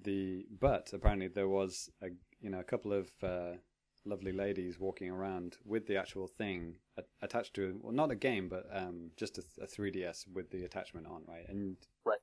[0.00, 2.08] the but apparently there was a
[2.40, 3.56] you know a couple of uh,
[4.04, 6.76] lovely ladies walking around with the actual thing
[7.22, 11.06] attached to well not a game but um, just a, a 3ds with the attachment
[11.06, 12.18] on right and Right.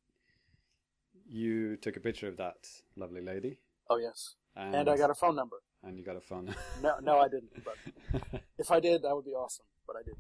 [1.32, 2.58] You took a picture of that
[2.96, 3.60] lovely lady
[3.90, 5.58] Oh yes, and, and I got a phone number.
[5.84, 6.60] and you got a phone number.
[6.82, 7.52] No, no, I didn't.
[7.64, 9.66] But if I did, that would be awesome.
[9.88, 10.20] But I didn't.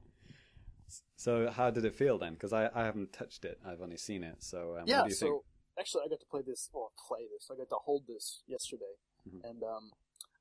[1.15, 2.33] So how did it feel then?
[2.33, 3.59] Because I, I haven't touched it.
[3.65, 4.37] I've only seen it.
[4.43, 4.99] So um, yeah.
[5.01, 5.41] what do you So think?
[5.79, 7.49] actually, I got to play this or play this.
[7.51, 8.95] I got to hold this yesterday,
[9.29, 9.41] Mhm.
[9.49, 9.91] and um,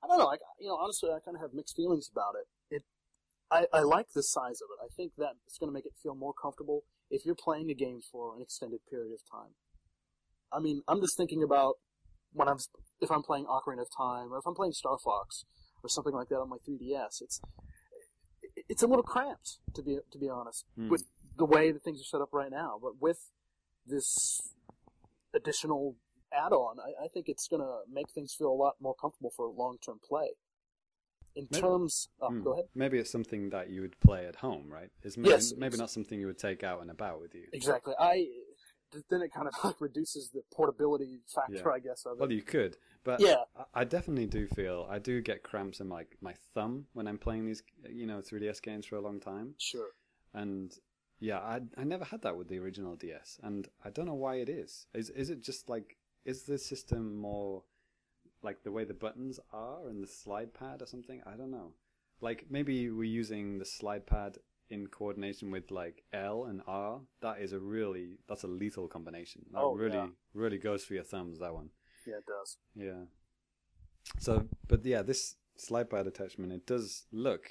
[0.03, 0.29] I don't know.
[0.29, 2.47] I you know honestly, I kind of have mixed feelings about it.
[2.77, 2.83] It,
[3.51, 4.79] I I like the size of it.
[4.85, 7.75] I think that it's going to make it feel more comfortable if you're playing a
[7.75, 9.53] game for an extended period of time.
[10.53, 11.75] I mean, I'm just thinking about
[12.33, 12.59] when I'm
[13.01, 15.45] if I'm playing Ocarina of Time or if I'm playing Star Fox
[15.83, 17.21] or something like that on my 3DS.
[17.23, 17.41] It's
[18.69, 20.89] it's a little cramped to be to be honest Hmm.
[20.89, 21.05] with
[21.37, 22.79] the way that things are set up right now.
[22.83, 23.31] But with
[23.87, 24.55] this
[25.35, 25.97] additional
[26.33, 29.49] add-on, I, I think it's going to make things feel a lot more comfortable for
[29.49, 30.31] long-term play.
[31.37, 32.43] In Maybe- terms, oh, Hmm.
[32.43, 32.67] go ahead.
[32.75, 34.91] Maybe it's something that you would play at home, right?
[35.03, 35.55] It's maybe, Yes.
[35.57, 37.47] maybe not something you would take out and about with you.
[37.53, 37.95] Exactly.
[37.99, 38.27] I
[39.09, 41.73] then it kind of like reduces the portability factor, Yeah.
[41.73, 42.21] I guess, of it.
[42.21, 43.45] Well, you could, but Yeah.
[43.57, 47.19] I, I definitely do feel I do get cramps in like my thumb when I'm
[47.19, 49.91] playing these, you know, 3DS games for a long time, Sure.
[50.35, 50.73] and
[51.19, 54.37] yeah, I I never had that with the original DS, and I don't know why
[54.37, 54.87] it is.
[54.95, 57.65] Is is it just like is the system more
[58.43, 61.21] like the way the buttons are and the slide pad or something?
[61.27, 61.73] I don't know.
[62.21, 64.39] Like maybe we're using the slide pad
[64.71, 67.01] in coordination with like L and R.
[67.23, 69.43] That is a really that's a lethal combination.
[69.53, 70.09] That Oh, really yeah.
[70.35, 71.39] really goes for your thumbs.
[71.41, 71.71] That one.
[72.07, 72.57] Yeah, it does.
[72.75, 73.05] Yeah.
[74.19, 77.51] So, but yeah, this slide pad attachment it does look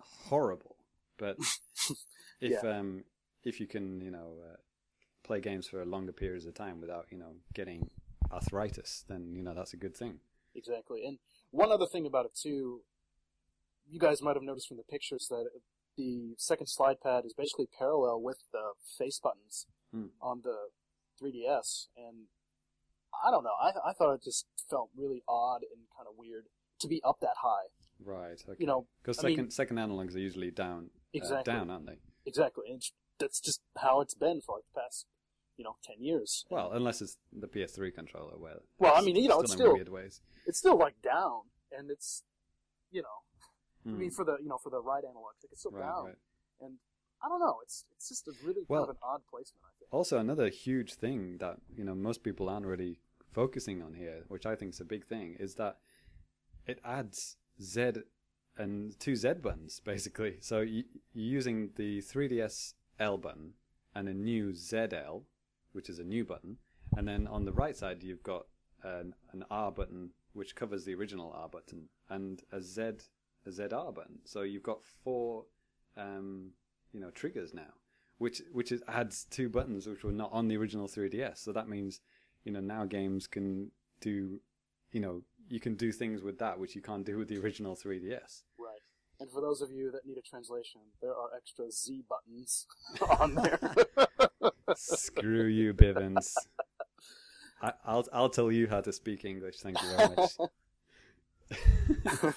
[0.00, 0.76] horrible,
[1.16, 1.36] but
[2.40, 3.04] if um
[3.44, 4.56] if you can you know uh,
[5.22, 7.88] play games for longer periods of time without you know getting
[8.32, 10.18] arthritis, then you know that's a good thing.
[10.54, 11.04] Exactly.
[11.06, 11.18] And
[11.50, 12.80] one other thing about it too,
[13.88, 15.46] you guys might have noticed from the pictures that
[15.98, 20.06] the second slide pad is basically parallel with the face buttons Hmm.
[20.22, 20.68] on the
[21.20, 22.26] 3DS, and
[23.24, 23.54] I don't know.
[23.60, 26.46] I I thought it just felt really odd and kind of weird
[26.80, 27.66] to be up that high.
[28.02, 28.40] Right.
[28.48, 28.56] Okay.
[28.60, 30.90] You know, because mean- second second analogs are usually down.
[31.20, 31.98] uh, down, aren't they?
[32.26, 32.64] exactly.
[32.70, 32.82] And
[33.18, 35.06] that's just how it's been for like the past,
[35.56, 36.44] you know, ten years.
[36.50, 39.88] Well, unless it's the PS3 controller, where Well, I mean, you know, it's still- weird
[39.88, 40.20] ways.
[40.46, 42.22] it's still like down, and it's,
[42.90, 43.22] you know,
[43.88, 43.98] I Hmm.
[43.98, 46.16] mean, for the you know for the right analog stick, it's still Right, down, right.
[46.60, 46.78] and
[47.22, 47.58] I don't know.
[47.62, 49.64] It's it's just a really Well- kind of an odd placement.
[49.64, 49.92] I think.
[49.92, 53.00] Also, another huge thing that you know most people aren't really
[53.32, 55.80] focusing on here, which I think is a big thing, is that
[56.66, 57.92] it adds Z
[58.56, 60.38] and two Z buttons basically.
[60.40, 63.54] So you, you're using the 3DS L button
[63.94, 65.24] and a new ZL,
[65.72, 66.58] which is a new button,
[66.96, 68.46] and then on the right side you've got
[68.82, 72.82] an, an R button which covers the original R button and a Z
[73.48, 74.18] a ZR button.
[74.24, 75.46] So you've got four
[75.96, 76.50] um,
[76.92, 77.74] you know triggers now
[78.18, 81.38] which which is, adds two buttons which were not on the original 3DS.
[81.38, 82.00] So that means
[82.44, 83.70] you know now games can
[84.00, 84.40] do
[84.92, 87.74] you know you can do things with that which you can't do with the original
[87.74, 88.42] 3DS.
[88.58, 88.82] Right.
[89.20, 92.66] And for those of you that need a translation, there are extra Z buttons
[93.18, 93.58] on there.
[94.76, 96.34] Screw you, Bivens.
[97.62, 99.58] I, I'll I'll tell you how to speak English.
[99.58, 100.32] Thank you very much.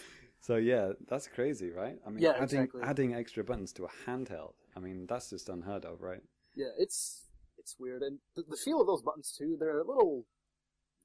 [0.42, 1.98] so yeah, that's crazy, right?
[2.06, 2.82] I mean, Yeah, adding exactly.
[2.84, 4.54] adding extra buttons to a handheld.
[4.76, 6.24] I mean, that's just unheard of, right?
[6.56, 7.28] yeah, it's
[7.58, 9.56] it's weird, and the, the feel of those buttons too.
[9.60, 10.26] They're a little,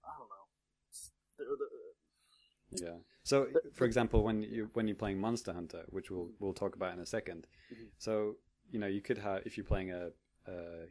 [0.04, 0.46] I don't know.
[1.38, 1.68] They're, the
[2.86, 2.98] Yeah.
[3.22, 6.92] So, for example, when you when you're playing Monster Hunter, which we'll we'll talk about
[6.94, 7.88] in a 2nd Mhm.
[7.98, 8.36] so
[8.70, 10.10] you know you could have if you're playing a,
[10.46, 10.86] a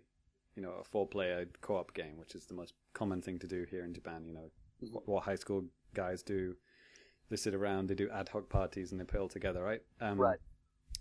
[0.55, 3.65] you know a four player co-op game, which is the most common thing to do
[3.69, 4.25] here in Japan.
[4.25, 4.51] You know
[4.83, 4.91] Mhm.
[4.93, 6.55] what, what high school guys do.
[7.30, 9.82] They sit around, they do ad hoc parties, and they play all together, right?
[10.01, 10.39] Um, Right.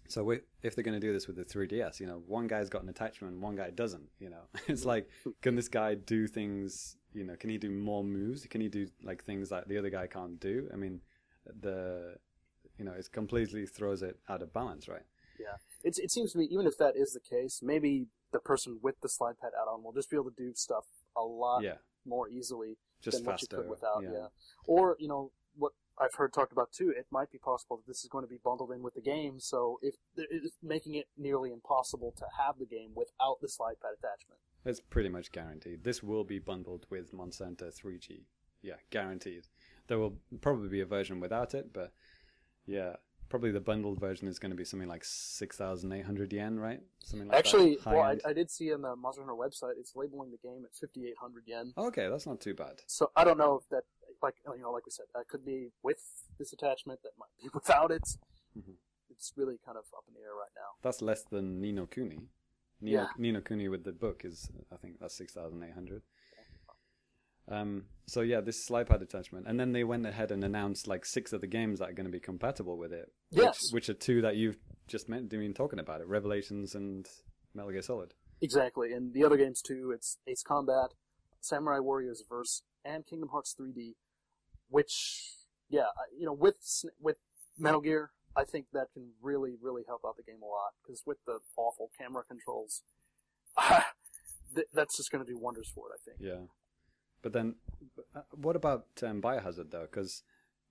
[0.08, 2.68] So we, if they're going to do this with the 3DS, you know, one guy's
[2.68, 4.08] got an attachment, one guy doesn't.
[4.18, 5.08] You know, it's like,
[5.40, 6.96] can this guy do things?
[7.14, 8.46] You know, can he do more moves?
[8.46, 10.68] Can he do like things that the other guy can't do?
[10.72, 11.00] I mean,
[11.60, 12.16] the,
[12.78, 15.04] you know, it completely throws it out of balance, right?
[15.40, 18.78] Yeah, it's, it seems to me, even if that is the case, maybe the person
[18.82, 20.84] with the slide pad add-on will just be able to do stuff
[21.16, 24.02] a lot yeah, more easily just than what you could without.
[24.02, 24.10] yeah.
[24.12, 24.26] Yeah.
[24.66, 25.30] Or you know
[25.98, 26.90] I've heard talked about too.
[26.90, 29.38] It might be possible that this is going to be bundled in with the game,
[29.38, 33.92] so if it's making it nearly impossible to have the game without the slide pad
[33.98, 34.40] attachment.
[34.64, 35.84] It's pretty much guaranteed.
[35.84, 38.22] This will be bundled with Hunter 3G.
[38.62, 39.46] Yeah, guaranteed.
[39.88, 41.92] There will probably be a version without it, but
[42.66, 42.96] yeah,
[43.28, 46.80] probably the bundled version is going to be something like 6,800 yen, right?
[47.04, 47.92] Something like Actually, that.
[47.92, 50.74] well, I, I did see on the Monster Hunter website it's labeling the game at
[50.74, 51.72] 5,800 yen.
[51.76, 52.80] Okay, that's not too bad.
[52.86, 53.84] So I don't know if that,
[54.24, 56.00] like you know, like we said, that could be with
[56.38, 57.00] this attachment.
[57.04, 58.06] That might be without it.
[58.58, 58.74] Mhm.
[59.10, 60.70] It's really kind of up in the air right now.
[60.82, 62.20] That's less than Ni no Kuni.
[62.80, 63.06] Nino, Yeah.
[63.16, 66.02] Ni no Kuni with the book is, I think that's 6,800.
[67.46, 71.04] Um, so yeah, this slide pad attachment, and then they went ahead and announced like
[71.04, 73.12] six of the games that are going to be compatible with it.
[73.30, 73.60] Yes.
[73.70, 74.56] which, which are two that you've
[74.88, 77.06] just meant, been talking about it: Revelations and
[77.54, 78.14] Metal Gear Solid.
[78.40, 79.92] Exactly, and the other games too.
[79.94, 80.90] It's Ace Combat,
[81.40, 83.94] Samurai Warriors Verse, and Kingdom Hearts 3D.
[84.74, 85.34] Which,
[85.68, 85.86] yeah,
[86.18, 86.56] you know, with
[87.00, 87.18] with
[87.56, 90.72] Metal Gear, I think that can really, really help out the game a lot.
[90.82, 92.82] Because with the awful camera controls,
[94.54, 95.92] th- that's just going to do wonders for it.
[95.94, 96.16] I think.
[96.20, 96.46] Yeah,
[97.22, 97.54] but then,
[98.16, 99.86] uh, what about um, Biohazard though?
[99.88, 100.24] Because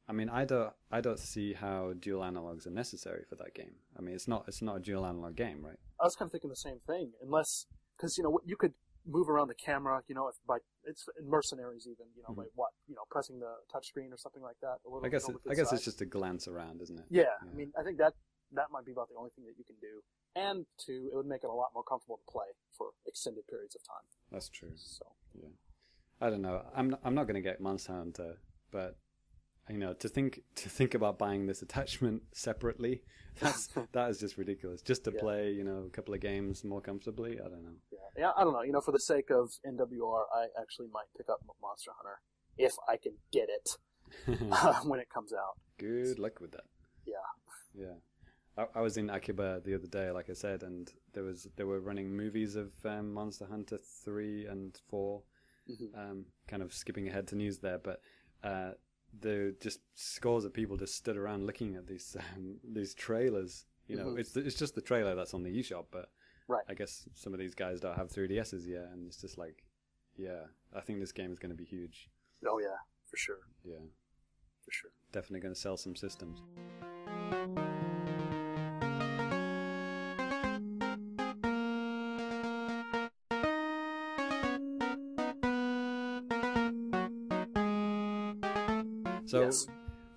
[0.08, 3.76] I mean, I don't, I don't see how dual analogs are necessary for that game.
[3.98, 5.80] I mean, it's not, it's not a dual analog game, right?
[6.02, 8.74] I was kind of thinking the same thing, unless because you know you could
[9.06, 12.44] move around the camera, you know, if by it's in mercenaries even, you know, by
[12.56, 14.78] what you know, pressing the touchscreen or something like that.
[14.88, 15.06] Mm-hmm.
[15.06, 15.76] I guess, it, I guess side.
[15.76, 17.06] it's just a glance around, isn't it?
[17.10, 17.52] Yeah, Yeah.
[17.52, 18.14] I mean, I think that
[18.54, 20.02] that might be about the only thing that you can do,
[20.36, 22.48] and two, it would make it a lot more comfortable to play
[22.78, 24.06] for extended periods of time.
[24.32, 24.72] That's true.
[24.76, 25.50] So yeah,
[26.22, 26.64] I don't know.
[26.76, 28.38] I'm not, I'm not going to get Monster Hunter,
[28.72, 28.98] but
[29.70, 33.02] you know, to think to think about buying this attachment separately,
[33.40, 34.82] that's that is just ridiculous.
[34.82, 35.20] Just to Yeah.
[35.22, 37.40] play, you know, a couple of games more comfortably.
[37.40, 37.76] I don't know.
[37.92, 38.62] yeah, yeah, I don't know.
[38.64, 42.20] You know, for the sake of NWR, I actually might pick up Monster Hunter
[42.58, 43.70] if I can get it
[44.86, 45.58] when it comes out.
[45.78, 46.66] Good luck with that.
[47.06, 47.14] Yeah.
[47.74, 47.94] Yeah.
[48.56, 51.64] I, I was in Akiba the other day, like I said, and there was they
[51.64, 55.22] were running movies of um, Monster Hunter three and 4
[55.72, 55.98] Mhm.
[55.98, 58.02] Um, kind of skipping ahead to news there, but
[58.44, 58.72] uh,
[59.22, 63.66] the just scores of people just stood around looking at these um, these trailers.
[63.88, 64.20] You know, Mhm.
[64.20, 66.10] it's it's just the trailer that's on the eShop, but
[66.48, 66.64] Right.
[66.68, 69.64] I guess some of these guys don't have 3DSs yet, and it's just like,
[70.18, 72.10] yeah, I think this game is going to be huge.
[72.46, 73.80] Oh yeah, for sure, Yeah,
[74.62, 74.92] for sure.
[75.12, 76.42] definitely going to sell some systems.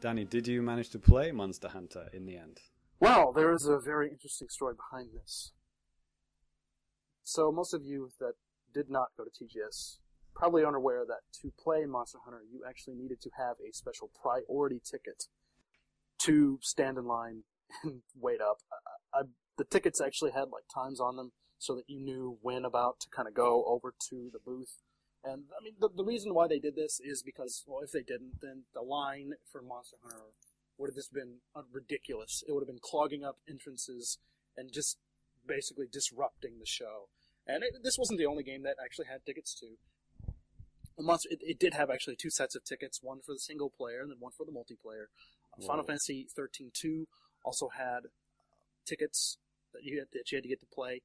[0.06, 2.60] Danny, did you manage to play Monster Hunter in the end?
[3.00, 5.50] Well, there is a very interesting story behind this.
[7.24, 8.34] So, most of you that
[8.72, 9.98] did not go to TGS
[10.32, 14.08] probably aren't aware that to play Monster Hunter, you actually needed to have a special
[14.22, 15.24] priority ticket
[16.20, 17.42] to stand in line
[17.82, 18.58] and wait up.
[19.12, 19.22] I, I,
[19.58, 23.08] the tickets actually had like times on them so that you knew when about to
[23.08, 24.84] kind of go over to the booth.
[25.24, 28.02] And I mean, the, the reason why they did this is because, well, if they
[28.02, 30.32] didn't, then the line for Monster Hunter
[30.78, 31.38] would have just been
[31.72, 32.44] ridiculous.
[32.46, 34.18] It would have been clogging up entrances
[34.56, 34.98] and just
[35.46, 37.08] basically disrupting the show.
[37.46, 39.76] And it, this wasn't the only game that actually had tickets to.
[40.98, 44.00] Monster, it, it did have actually two sets of tickets, one for the single player
[44.00, 45.06] and then one for the multiplayer.
[45.56, 47.04] Uh, Final Fantasy 13-2
[47.44, 48.56] also had uh,
[48.86, 49.38] tickets
[49.72, 51.02] that you had, that you had to get to play,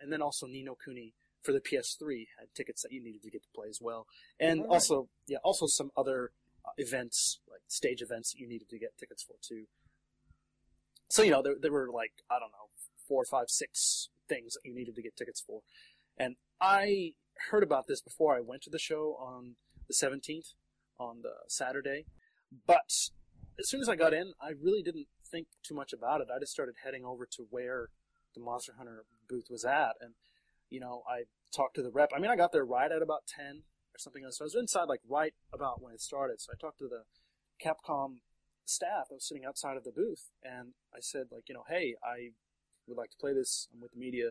[0.00, 3.30] and then also Ni no Kuni for the PS3 had tickets that you needed to
[3.30, 4.06] get to play as well,
[4.38, 4.72] and Alright.
[4.72, 6.32] also yeah, also some other
[6.64, 9.64] uh, events like stage events that you needed to get tickets for too.
[11.08, 12.70] So you know there there were like I don't know
[13.08, 15.60] four, five, six things that you needed to get tickets for,
[16.16, 17.12] and I
[17.50, 19.56] heard about this before I went to the show on
[19.88, 20.54] the 17th
[20.98, 22.06] on the Saturday,
[22.66, 22.92] but
[23.58, 26.28] as soon as I got in, I really didn't think too much about it.
[26.34, 27.88] I just started heading over to where
[28.34, 30.14] the Monster Hunter booth was at, and
[30.72, 32.10] you know, I talked to the rep.
[32.16, 33.62] I mean, I got there right at about ten
[33.94, 34.24] or something.
[34.30, 36.40] So I was inside like right about when it started.
[36.40, 37.02] So I talked to the
[37.62, 38.16] Capcom
[38.64, 41.94] staff that was sitting outside of the booth, and I said like, you know, hey,
[42.02, 42.30] I
[42.86, 43.68] would like to play this.
[43.72, 44.30] I'm with the media.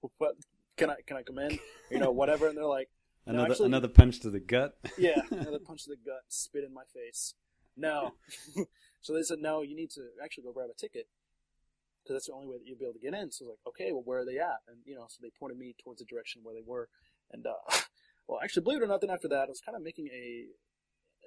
[0.18, 0.36] what
[0.76, 1.58] can I can I come in?
[1.90, 2.48] You know, whatever.
[2.48, 2.88] And they're like.
[3.26, 4.78] No, Another actually- another punch to the gut.
[4.96, 7.34] Yeah, another punch to the gut, spit in my face.
[7.76, 8.14] No.
[9.02, 11.08] so they said, no, you need to actually go grab a ticket
[12.08, 13.30] because that's the only way that you'll be able to get in.
[13.30, 14.64] So I was like, okay, well, where are they at?
[14.66, 16.88] And, you know, so they pointed me towards the direction where they were.
[17.30, 17.60] And, uh,
[18.26, 20.48] well, actually, believe it or not, then after that, I was kind of making a,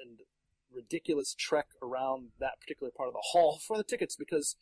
[0.01, 0.05] a
[0.73, 4.55] ridiculous trek around that particular part of the hall for the tickets because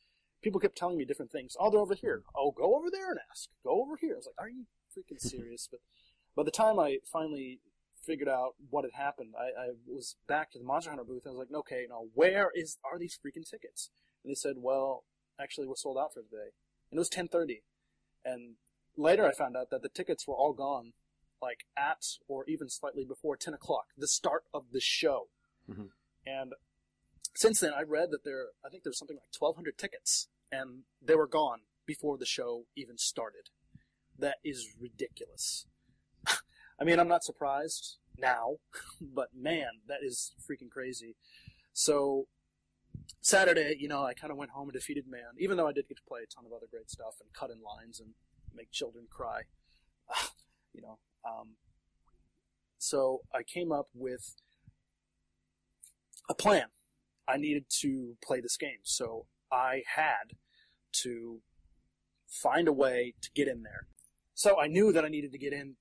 [0.44, 1.56] people kept telling me different things.
[1.58, 2.24] Oh, they're over here.
[2.36, 3.48] Oh, go over there and ask.
[3.64, 4.16] Go over here.
[4.16, 5.70] I was like, are you freaking serious?
[5.72, 5.80] but
[6.36, 7.60] by the time I finally
[8.06, 11.24] figured out what had happened, I, I was back to the Monster Hunter booth.
[11.26, 13.90] I was like, okay, now where is are these freaking tickets?
[14.24, 15.04] And they said, well,
[15.40, 16.52] actually, we're sold out for today.
[16.92, 17.64] And it was 10:30.
[18.26, 18.56] And
[18.98, 20.94] later, I found out that the tickets were all gone,
[21.42, 25.30] like at or even slightly before 10 o'clock, the start of the show.
[25.68, 25.92] Mhm.
[26.26, 26.54] And
[27.36, 31.16] since then, I read that there, I think there's something like 1,200 tickets, and they
[31.16, 33.50] were gone before the show even started.
[34.18, 35.66] That is ridiculous.
[36.80, 38.58] I mean, I'm not surprised now,
[39.02, 41.16] but man, that is freaking crazy.
[41.72, 42.28] So,
[43.22, 45.88] Saturday, you know, I kind of went home a defeated man, even though I did
[45.88, 48.10] get to play a ton of other great stuff and cut in lines and
[48.56, 49.42] make children cry.
[50.74, 51.56] you know, um,
[52.78, 54.36] so I came up with
[56.30, 56.68] a plan.
[57.28, 60.34] I needed to play this game, so I had
[61.04, 61.42] to
[62.28, 63.88] find a way to get in there.
[64.34, 65.76] So I knew that I needed to get in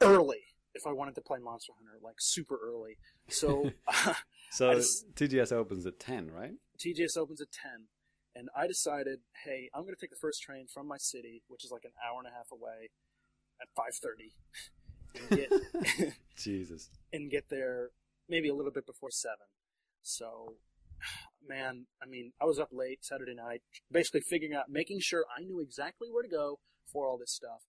[0.00, 2.98] early if I wanted to play Monster Hunter, like super early.
[3.28, 3.70] So
[4.56, 6.54] So just- TGS opens at ten, right?
[6.78, 7.88] TGS opens at 10,
[8.34, 11.62] and I decided, hey, I'm going to take the first train from my city, which
[11.64, 12.88] is like an hour and a half away,
[13.60, 14.32] at 5:30,
[15.20, 16.88] and get Jesus.
[17.12, 17.90] and get there
[18.30, 19.46] maybe a little bit before seven.
[20.02, 20.54] So,
[21.46, 23.60] man, I mean, I was up late Saturday night,
[23.92, 27.60] basically figuring out, making sure I knew exactly where to go for all this stuff.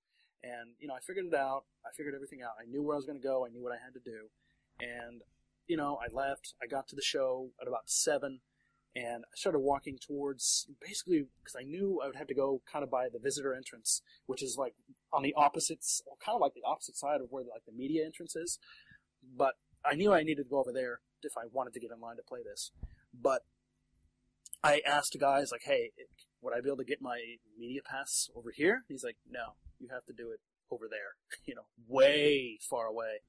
[0.44, 1.64] And, you know, I figured it out.
[1.86, 2.52] I figured everything out.
[2.62, 3.46] I knew where I was going to go.
[3.46, 4.30] I knew what I had to do.
[4.80, 5.22] And,
[5.68, 6.54] you know, I left.
[6.62, 8.40] I got to the show at about seven.
[8.96, 12.84] And I started walking towards, basically, because I knew I would have to go kind
[12.84, 14.74] of by the visitor entrance, which is like
[15.14, 18.04] on the opposites, or kind of like the opposite side of where like the media
[18.04, 18.58] entrance is.
[19.38, 19.56] But
[19.86, 22.16] I knew I needed to go over there if I wanted to get in line
[22.16, 22.72] to play this.
[23.14, 23.44] But
[24.64, 25.92] I asked the guys like, "Hey,
[26.42, 27.20] would I be able to get my
[27.56, 30.40] media pass over here?" He's like, "No, you have to do it
[30.72, 31.18] over there.
[31.46, 33.22] You know, way far away."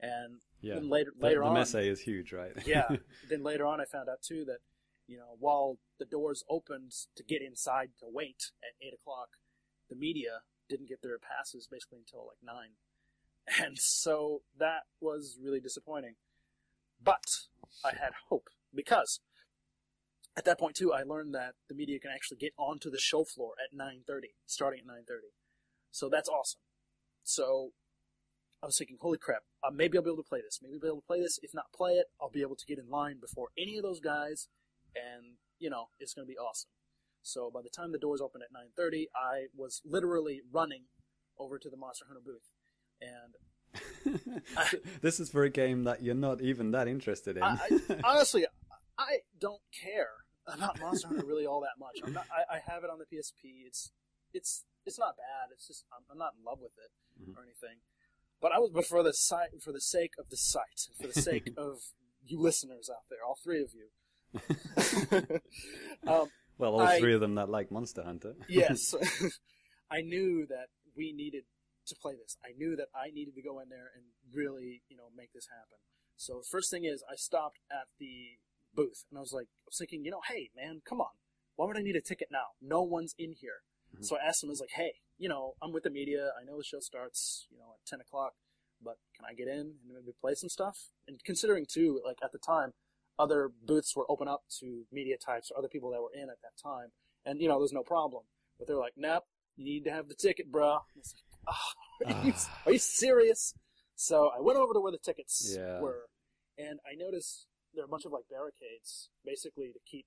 [0.00, 0.74] And Yeah.
[0.74, 2.52] then later The, later the on, messe is huge, right?
[2.66, 2.96] yeah.
[3.28, 4.58] Then later on, I found out too that
[5.06, 9.28] you know while the doors opened to get inside to wait at eight o'clock,
[9.88, 12.76] the media didn't get their passes basically until like nine,
[13.64, 16.14] and so that was really disappointing.
[17.02, 17.24] But
[17.84, 19.20] I had hope because
[20.36, 23.24] at that point too, I learned that the media can actually get onto the show
[23.24, 25.28] floor at nine thirty, starting at nine thirty.
[25.90, 26.60] So that's awesome.
[27.22, 27.70] So
[28.64, 30.58] I was thinking, holy crap, uh, maybe I'll be able to play this.
[30.62, 31.38] Maybe I'll be able to play this.
[31.42, 34.00] If not play it, I'll be able to get in line before any of those
[34.00, 34.48] guys
[34.96, 36.70] and, you know, it's going to be awesome.
[37.22, 38.52] So by the time the doors opened at
[38.82, 40.84] 9:30, I was literally running
[41.38, 42.48] over to the Monster Hunter booth,
[43.00, 44.40] and
[45.02, 47.42] this is for a game that you're not even that interested in.
[47.42, 47.58] I,
[47.88, 48.46] I, honestly,
[48.98, 50.10] I don't care
[50.46, 51.96] about Monster Hunter really all that much.
[52.04, 53.66] I'm not, I, I have it on the PSP.
[53.66, 53.90] It's
[54.34, 55.48] it's it's not bad.
[55.52, 56.90] It's just I'm, I'm not in love with it
[57.22, 57.36] Mhm.
[57.36, 57.78] or anything.
[58.40, 61.14] But I was, but for the site, for the sake of the site, for the
[61.20, 61.78] sake of
[62.26, 63.88] you listeners out there, all three of you.
[66.06, 66.28] um,
[66.58, 68.34] well, all I- three of them that like Monster Hunter.
[68.48, 68.94] yes,
[69.90, 70.66] I knew that
[70.96, 71.44] we needed
[71.86, 72.36] to play this.
[72.44, 74.04] I knew that I needed to go in there and
[74.34, 75.78] really, you know, make this happen.
[76.16, 78.38] So first thing is, I stopped at the
[78.74, 81.12] booth and I was like, I was thinking, you know, hey man, come on,
[81.56, 82.54] why would I need a ticket now?
[82.62, 83.62] No one's in here.
[83.98, 84.04] Mhm.
[84.04, 86.30] So I asked him, I was like, hey, you know, I'm with the media.
[86.40, 88.34] I know the show starts, you know, at 10 o'clock,
[88.82, 90.78] but can I get in and maybe play some stuff?
[91.06, 92.72] And considering too, like at the time,
[93.18, 96.40] other booths were open up to media types or other people that were in at
[96.42, 96.88] that time,
[97.24, 98.24] and you know, there's no problem.
[98.58, 99.24] But they're like, nope,
[99.56, 100.78] you need to have the ticket, bro.
[100.96, 101.04] Like,
[101.48, 101.52] oh,
[102.06, 102.62] are, you, Ah.
[102.66, 103.54] are you serious?
[103.94, 105.80] So I went over to where the tickets Yeah.
[105.80, 106.06] were,
[106.58, 110.06] and I noticed there are a bunch of like barricades, basically to keep,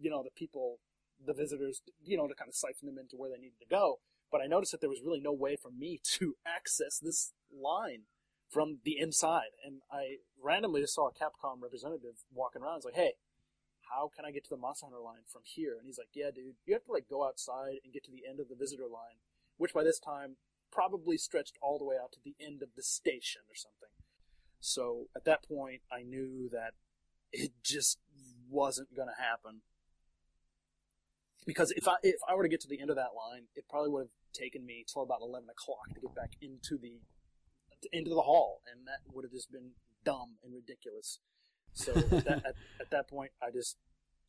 [0.00, 0.78] you know, the people,
[1.24, 4.00] the visitors, you know, to kind of siphon them into where they needed to go.
[4.30, 8.02] But I noticed that there was really no way for me to access this line
[8.48, 12.72] from the inside, and I randomly just saw a Capcom representative walking around.
[12.72, 13.14] I was like, "Hey,
[13.94, 16.32] how can I get to the Monster Hunter line from here?" And he's like, "Yeah,
[16.32, 18.88] dude, you have to like go outside and get to the end of the visitor
[18.88, 19.22] line,
[19.56, 20.36] which by this time
[20.72, 23.90] probably stretched all the way out to the end of the station or something."
[24.58, 26.74] So at that point, I knew that
[27.32, 27.98] it just
[28.48, 29.62] wasn't going to happen.
[31.46, 33.64] Because if I if I were to get to the end of that line, it
[33.68, 37.00] probably would have taken me till about eleven o'clock to get back into the
[37.92, 39.70] into the hall, and that would have just been
[40.04, 41.18] dumb and ridiculous.
[41.72, 43.76] So at that, at, at that point, I just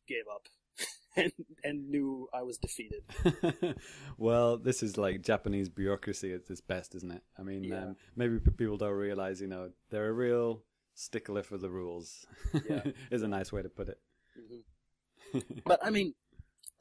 [0.08, 0.46] gave up
[1.16, 1.32] and
[1.62, 3.02] and knew I was defeated.
[4.18, 7.22] well, this is like Japanese bureaucracy at its best, isn't it?
[7.38, 7.82] I mean, Yeah.
[7.88, 10.62] um, maybe people don't realize, you know, they're a real
[10.94, 12.24] stickler for the rules.
[12.68, 12.84] Yeah.
[13.10, 13.98] is a nice way to put it.
[15.64, 16.14] But I mean,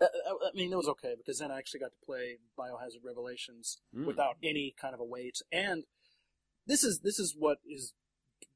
[0.01, 3.03] I, I I mean, it was okay because then I actually got to play Biohazard
[3.05, 4.05] Revelations Mm.
[4.05, 5.37] without any kind of a wait.
[5.51, 5.83] And
[6.67, 7.93] this is this is what is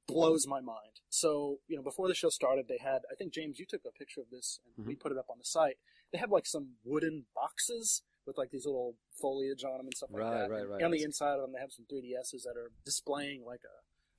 [0.07, 1.01] blows my mind.
[1.09, 3.91] So you know, before the show started, they had I think James, you took a
[3.91, 5.01] picture of this and we mm-hmm.
[5.01, 5.77] put it up on the site.
[6.11, 10.09] They have like some wooden boxes with like these little foliage on them and stuff
[10.11, 10.49] like Right, that.
[10.51, 10.83] right, And right.
[10.83, 13.75] on the inside of them, they have some 3DSs that are displaying like a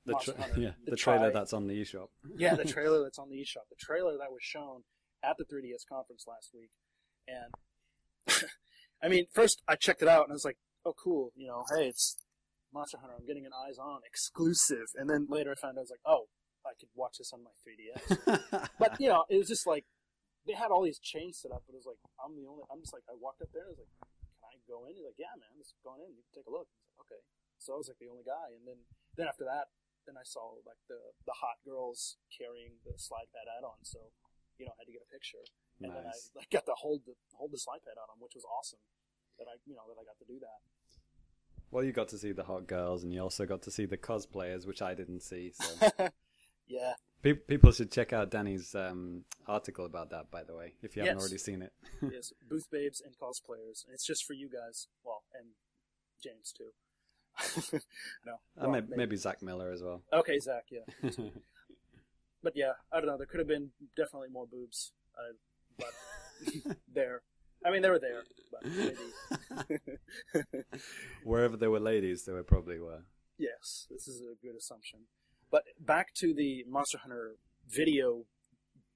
[0.07, 2.09] The, tra- yeah, the the, trailer that's on the eShop.
[2.37, 4.83] yeah, the trailer that's on the eShop, the trailer that was shown
[5.25, 6.71] at the 3DS conference last week,
[7.29, 7.51] and
[9.03, 11.65] I mean, first I checked it out and I was like, "Oh, cool, you know,
[11.75, 12.17] hey, it's
[12.73, 13.15] Monster Hunter.
[13.19, 16.07] I'm getting an Eyes On exclusive." And then later I found out I was like,
[16.07, 16.29] "Oh,
[16.65, 19.85] I could watch this on my 3DS." but you know, it was just like
[20.47, 22.65] they had all these chains set up, but it was like I'm the only.
[22.71, 24.95] I'm just like I walked up there and I was like, "Can I go in?"
[24.95, 26.15] He's like, "Yeah, man, just go in.
[26.15, 27.23] You can take a look." Like, "Okay."
[27.59, 28.87] So I was like the only guy, and then
[29.19, 29.73] then after that,
[30.07, 33.83] then I saw like the the hot girls carrying the slide pad add-on.
[33.83, 34.15] So
[34.59, 35.43] you know, I had to get a picture,
[35.83, 36.31] and then I nice.
[36.53, 38.81] got to hold the hold the slide pad on them, which was awesome.
[39.39, 40.61] That I you know that I got to do that.
[41.71, 43.97] Well, you got to see the hot girls, and you also got to see the
[43.99, 45.53] cosplayers, which I didn't see.
[45.53, 45.91] So
[46.69, 50.95] yeah, Pe- people should check out Danny's um, article about that, by the way, if
[50.97, 51.73] you haven't already seen it.
[52.13, 54.87] yes, booth babes and cosplayers, and it's just for you guys.
[55.05, 55.49] Well, and
[56.23, 56.71] James too.
[58.25, 60.03] no, Uh, well, may- maybe Zach Miller as well.
[60.13, 60.65] Okay, Zach.
[60.71, 61.11] Yeah,
[62.47, 63.17] but yeah, I don't know.
[63.17, 65.35] There could have been definitely more boobs, uh,
[65.77, 67.23] but there.
[67.67, 68.23] I mean, they were there,
[68.53, 68.65] but
[70.39, 70.61] maybe.
[71.25, 73.03] Wherever there were ladies, there were probably were.
[73.37, 75.01] yes, this is a good assumption.
[75.51, 77.33] But back to the Monster Hunter
[77.69, 78.27] video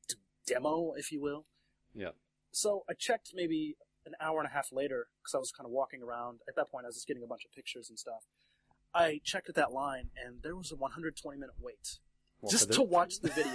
[0.09, 0.15] d-
[0.47, 1.47] demo, if you will.
[1.93, 2.11] Yeah.
[2.53, 3.75] So I checked maybe
[4.07, 6.39] an hour and a half later because I was kind of walking around.
[6.49, 8.23] At that point, I was just getting a bunch of pictures and stuff.
[8.95, 11.99] I checked at that line, and there was a 120 minute wait
[12.41, 13.53] What, just to watch the video.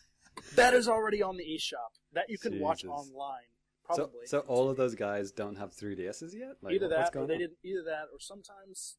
[0.56, 3.48] that is already on the eShop that you can watch online.
[3.84, 4.26] Probably.
[4.26, 6.56] so so, all of those guys don't have 3DSs yet.
[6.62, 7.40] Like, either that, or they on?
[7.40, 7.58] didn't.
[7.64, 8.96] Either that, or sometimes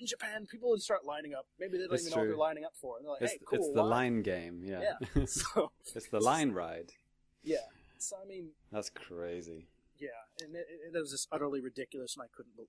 [0.00, 1.46] in Japan, people would start lining up.
[1.60, 2.96] Maybe they don't It's even know what they're lining up for.
[2.96, 4.62] And they're like, It's, "Hey, cool." it's the why?" line game.
[4.64, 4.94] Yeah.
[5.14, 5.22] Yeah.
[5.26, 6.92] So it's the line ride.
[7.42, 7.58] yeah.
[7.98, 9.68] So I mean, That's crazy.
[10.00, 10.08] yeah,
[10.42, 12.68] and it, it, it was just utterly ridiculous, and I couldn't believe.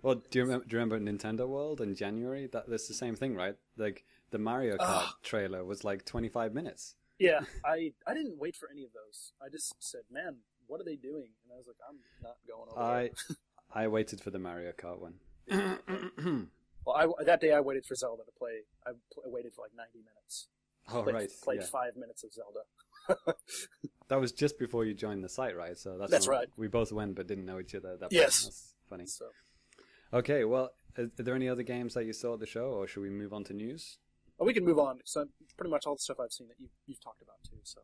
[0.00, 0.64] Well, do you remember?
[0.64, 2.46] Do you remember Nintendo World in January?
[2.46, 3.56] That that's the same thing, right?
[3.76, 6.94] Like the Mario Kart trailer was like 25 minutes.
[7.18, 9.32] Yeah, I I didn't wait for any of those.
[9.44, 12.68] I just said, "Man, what are they doing?" And I was like, "I'm not going
[12.70, 13.36] over." I there."
[13.84, 15.14] I waited for the Mario Kart one.
[16.86, 18.60] Well, I, that day I waited for Zelda to play.
[18.86, 20.46] I, pl- I waited for like 90 minutes.
[20.92, 21.66] oh Played, right, Played yeah.
[21.66, 23.34] five minutes of Zelda.
[24.08, 25.76] That was just before you joined the site, right?
[25.76, 26.46] So that's That's right.
[26.56, 28.44] We both went but didn't know each other at that Yes.
[28.44, 28.54] point.
[28.54, 29.06] That's funny.
[29.06, 32.86] so Okay, well, are there any other games that you saw at the show, or
[32.86, 33.98] should we move on to news?
[34.38, 35.00] Oh, we can move on.
[35.04, 35.26] So
[35.56, 37.58] pretty much all the stuff I've seen that you, you've talked about too.
[37.62, 37.80] So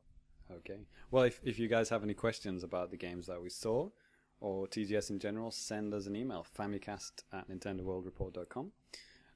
[0.51, 0.81] Okay.
[1.11, 3.89] Well, if, if you guys have any questions about the games that we saw,
[4.41, 8.73] or TGS in general, send us an email, famicast at nintendoworldreport.com,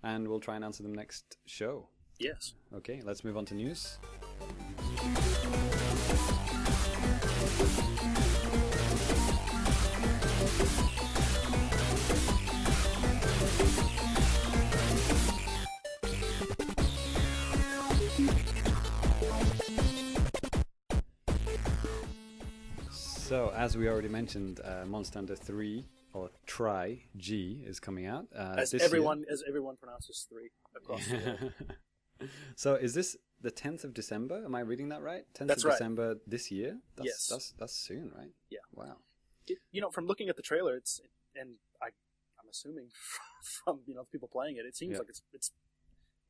[0.03, 1.89] and we'll try and answer them next show.
[2.19, 3.99] yes, Okay, let's move on to news.
[23.67, 28.27] As we already mentioned, uh, Monster Hunter 3 or Tri G is coming out.
[28.35, 28.87] Uh, as this year.
[28.87, 32.31] everyone as everyone pronounces three across the world.
[32.57, 34.45] so is this the 10th of December?
[34.45, 35.25] Am I reading that right?
[35.35, 35.79] 10th That's of right.
[35.79, 36.79] December this year?
[36.97, 37.27] That's, Yes.
[37.29, 38.31] That's that's soon, right?
[38.51, 38.61] Yeah.
[38.73, 38.99] Wow.
[39.49, 41.01] It- you know, from looking at the trailer, it's
[41.35, 41.87] and I
[42.39, 42.87] I'm assuming
[43.65, 44.99] from you know people playing it, it seems Yeah.
[44.99, 45.51] like it's it's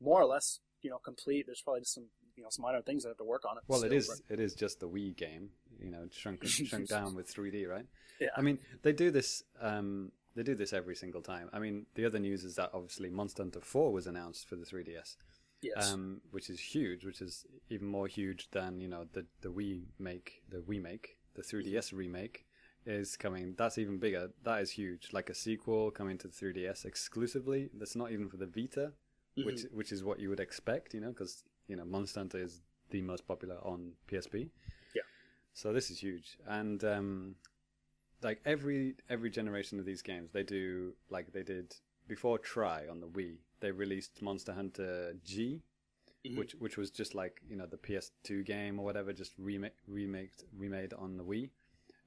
[0.01, 1.45] more or less you know complete.
[1.45, 3.63] There's probably just some you know some minor things that have to work on it.
[3.67, 7.15] Well, it still, is it is just the Wii game, you know, shrunk shrunk down
[7.15, 7.85] with 3D, right?
[8.19, 11.49] Yeah, I mean, they do this um they do this every single time.
[11.51, 14.65] I mean, the other news is that obviously Monster Hunter 4 was announced for the
[14.65, 15.15] 3DS.
[15.63, 19.49] yes, um, which is huge, which is even more huge than you know the the
[19.49, 22.45] Wii make, the Wii make, the 3DS remake
[22.85, 23.55] is coming.
[23.57, 24.29] That's even bigger.
[24.43, 25.09] That is huge.
[25.11, 27.69] Like a sequel coming to the 3DS exclusively.
[27.73, 28.93] That's not even for the Vita,
[29.45, 29.71] which Mhm.
[29.71, 33.01] which is what you would expect, you know, because you know Monster Hunter is the
[33.01, 34.49] most popular on PSP.
[34.95, 35.01] Yeah.
[35.53, 37.35] So this is huge, and um,
[38.21, 41.75] like every every generation of these games, they do like they did
[42.07, 43.37] before Tri on the Wii.
[43.59, 45.61] They released Monster Hunter G,
[46.25, 46.37] Mhm.
[46.37, 50.31] which which was just like you know the PS2 game or whatever, just remake remade
[50.53, 51.49] remade on the Wii,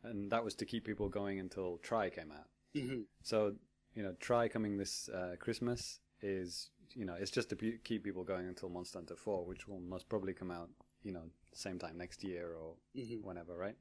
[0.03, 2.49] and that was to keep people going until Tri came out.
[2.75, 3.07] Mhm.
[3.23, 3.57] So
[3.95, 8.25] you know, Tri coming this uh, Christmas is you know it's just to keep people
[8.25, 10.69] going until Monster Hunter 4, which will most probably come out
[11.03, 11.23] you know
[11.53, 13.23] same time next year or Mhm.
[13.23, 13.77] whenever, right?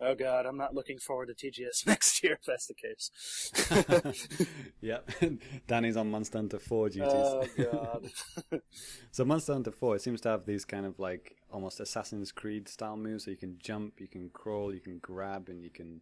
[0.00, 3.10] Oh god, I'm not looking forward to TGS next year if that's the case.
[4.80, 5.08] yep,
[5.68, 7.08] Danny's on Monster Hunter 4 duties.
[7.12, 8.10] oh god.
[9.12, 12.68] So Monster Hunter 4 it seems to have these kind of like almost Assassin's Creed
[12.68, 13.24] style moves.
[13.24, 16.00] So you can jump, you can crawl, you can grab, and you can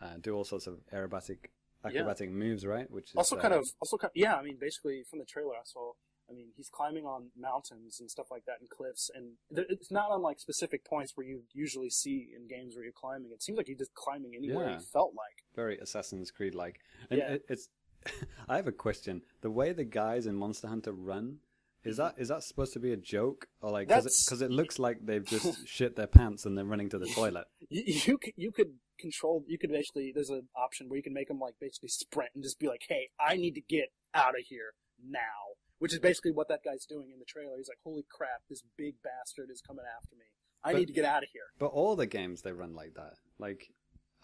[0.00, 1.50] uh, do all sorts of aerobatic
[1.84, 2.90] acrobatic moves, right?
[2.90, 5.54] Which is also uh, kind of also kind yeah i mean basically from the trailer
[5.54, 5.92] i saw
[6.30, 9.90] i mean he's climbing on mountains and stuff like that and cliffs and th- it's
[9.90, 13.42] not on like specific points where you usually see in games where you're climbing it
[13.42, 14.74] seems like you're just climbing anywhere Yeah.
[14.76, 16.80] you felt like very Assassin's Creed like.
[17.10, 17.32] And Yeah.
[17.34, 17.68] it, it's.
[18.48, 19.22] I have a question.
[19.40, 21.38] The way the guys in Monster Hunter run.
[21.84, 24.78] Is that is that supposed to be a joke or like because it, it looks
[24.78, 27.44] like they've just shit their pants and they're running to the toilet?
[27.68, 31.12] you, you could you could control you could basically there's an option where you can
[31.14, 34.30] make them like basically sprint and just be like hey i need to get out
[34.38, 34.74] of here
[35.04, 38.42] now which is basically what that guy's doing in the trailer he's like holy crap
[38.48, 40.26] this big bastard is coming after me
[40.62, 42.94] i But- need to get out of here But all the games they run like
[42.94, 43.14] that.
[43.38, 43.68] Like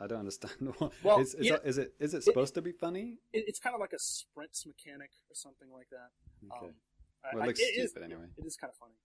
[0.02, 0.54] I don't understand.
[1.04, 1.52] Well, is, is, yeah.
[1.58, 3.18] that, is it is it supposed to be funny?
[3.34, 6.08] it, it's kind of like a sprints mechanic or something like that
[6.56, 6.72] Okay.
[6.72, 6.74] Um,
[7.34, 8.28] Well, it I- looks is- stupid anyway.
[8.38, 8.96] It is kind of funny.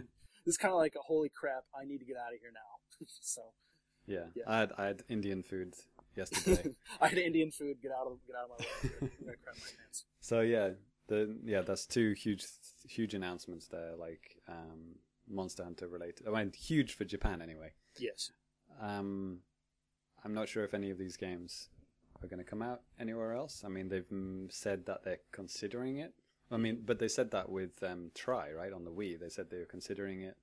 [0.46, 1.64] it's kind of like a holy crap!
[1.78, 2.80] I need to get out of here now.
[3.20, 3.42] so
[4.06, 4.24] yeah.
[4.34, 4.44] Yeah.
[4.46, 5.74] I had I had Indian food
[6.16, 6.74] yesterday.
[7.00, 7.76] I had Indian food.
[7.82, 9.10] Get out of get out of my way.
[9.20, 10.04] I'm crap my pants.
[10.20, 10.70] so yeah,
[11.08, 12.44] the yeah, that's two huge
[12.88, 13.92] huge announcements there.
[13.98, 14.96] Like um,
[15.28, 16.26] Monster Hunter related.
[16.26, 17.72] I mean, huge for Japan anyway.
[17.98, 18.30] Yes.
[18.80, 19.40] Um,
[20.24, 21.68] I'm not sure if any of these games
[22.22, 23.62] are going to come out anywhere else.
[23.64, 26.14] I mean, they've mm, said that they're considering it.
[26.50, 29.18] I mean, but they said that with um, Tri right on the Wii.
[29.18, 30.36] They said they were considering it,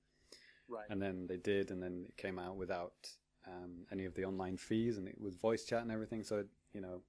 [0.67, 0.85] Right.
[0.89, 2.93] and then they did, and then it came out without
[3.49, 6.23] um, any of the online fees, and it was voice chat and everything.
[6.23, 7.01] So it, you know,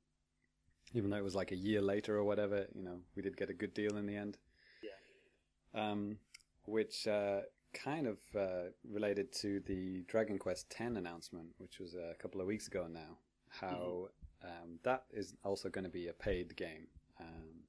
[0.95, 3.51] even though it was like a year later or whatever, you know, we did get
[3.51, 4.39] a good deal in the end.
[4.83, 5.91] Yeah.
[5.91, 6.19] Um,
[6.67, 7.41] which uh,
[7.73, 12.47] kind of uh, related to the Dragon Quest X announcement, which was a couple of
[12.47, 13.19] weeks ago now.
[13.49, 14.09] How
[14.45, 16.87] um, that is also going to be a paid game.
[17.21, 17.65] Um,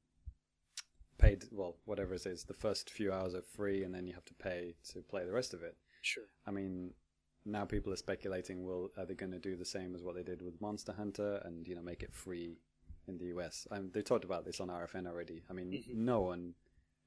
[1.18, 2.44] paid, well, whatever it is.
[2.44, 5.32] The first few hours are free, and then you have to pay to play the
[5.32, 5.76] rest of it.
[6.02, 6.24] Sure.
[6.48, 6.94] I mean,
[7.46, 10.24] now people are speculating: Will are they going to do the same as what they
[10.24, 12.58] did with Monster Hunter, and you know, make it free
[13.08, 13.68] in the US?
[13.72, 15.44] Um, they talked about this on RFN already.
[15.50, 15.96] I mean, Mhm.
[15.96, 16.56] no one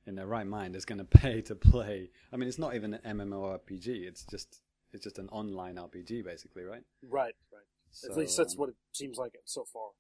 [0.07, 2.11] in their right mind is going to pay to play.
[2.33, 4.05] I mean, it's not even an MMORPG.
[4.07, 4.61] It's just
[4.93, 6.85] it's just an online RPG, basically, right?
[7.03, 7.35] Right.
[7.53, 7.63] Right.
[7.91, 9.91] So, At least that's what it seems like so far.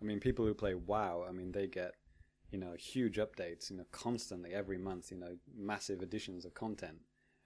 [0.00, 1.94] I mean, people who play WoW, I mean, they get
[2.52, 6.98] you know huge updates, you know, constantly every month, you know, massive additions of content,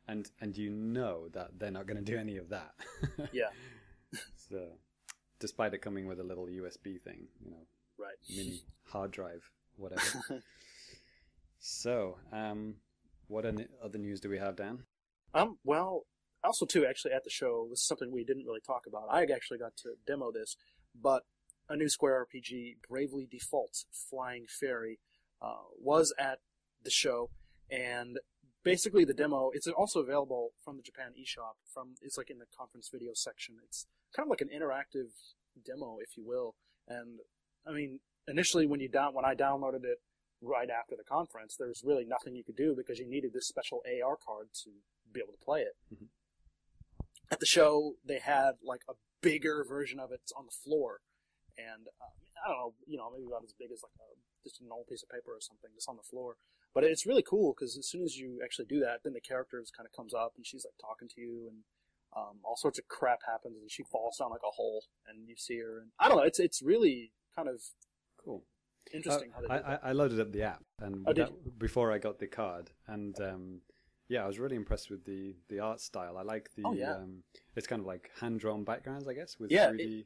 [0.09, 2.75] and and you know that they're not going to do any of that.
[3.33, 3.49] Yeah,
[4.37, 4.69] so,
[5.41, 7.67] despite it coming with a little USB thing, you know,
[7.99, 8.17] right.
[8.29, 10.03] mini hard drive, whatever.
[11.59, 12.75] so, um,
[13.29, 14.85] what other news do we have, Dan?
[15.33, 16.07] Um, well,
[16.43, 19.09] also too, actually at the show was something we didn't really talk about.
[19.11, 20.57] I actually got to demo this,
[21.01, 21.23] but
[21.69, 25.01] a new Square RPG, Bravely Default Flying Fairy,
[25.41, 26.39] uh, was at
[26.83, 27.31] the show,
[27.71, 28.19] and
[28.65, 29.51] basically the demo.
[29.53, 31.55] It's also available from the Japan eShop.
[31.73, 33.57] From it's like in the conference video section.
[33.65, 33.87] It's
[34.17, 35.13] kind of like an interactive
[35.65, 36.55] demo, if you will.
[36.89, 37.21] And
[37.67, 39.99] I mean, initially when you down when I downloaded it
[40.43, 43.47] right after the conference, there was really nothing you could do because you needed this
[43.47, 44.71] special AR card to
[45.13, 45.77] be able to play it.
[45.95, 46.09] Mhm.
[47.31, 51.01] At the show, they had like a bigger version of it on the floor,
[51.57, 52.13] and um,
[52.45, 54.09] I don't know, you know, maybe about as big as like a,
[54.43, 56.37] just an old piece of paper or something, just on the floor.
[56.75, 59.63] But it's really cool because as soon as you actually do that, then the character
[59.77, 61.59] kind of comes up and she's like talking to you, and
[62.17, 65.37] um, all sorts of crap happens, and she falls down like a hole, and you
[65.37, 67.61] see her, and I don't know, it's it's really kind of
[68.25, 68.43] Cool.
[68.93, 69.75] interesting Uh, how they I.
[69.75, 71.13] I, I loaded up the app and Oh,
[71.59, 73.61] before I got the card, and um,
[74.09, 76.17] yeah, I was really impressed with the the art style.
[76.17, 76.93] I like the Oh, yeah.
[76.95, 77.23] um,
[77.57, 80.05] it's kind of like hand drawn backgrounds, I guess, with Yeah, 3D.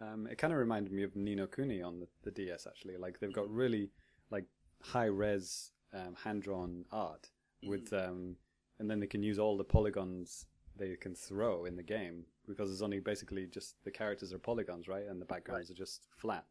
[0.00, 2.96] um, it kind of reminded me of Ni no Kuni on the, the DS actually.
[2.96, 3.90] Like they've got really
[4.30, 4.44] like
[4.82, 7.30] high res um, hand drawn art
[7.66, 8.10] with, Mm-hmm.
[8.10, 8.36] um,
[8.78, 10.46] and then they can use all the polygons
[10.76, 14.88] they can throw in the game because it's only basically just the characters are polygons,
[14.88, 16.44] right, and the backgrounds are just flat.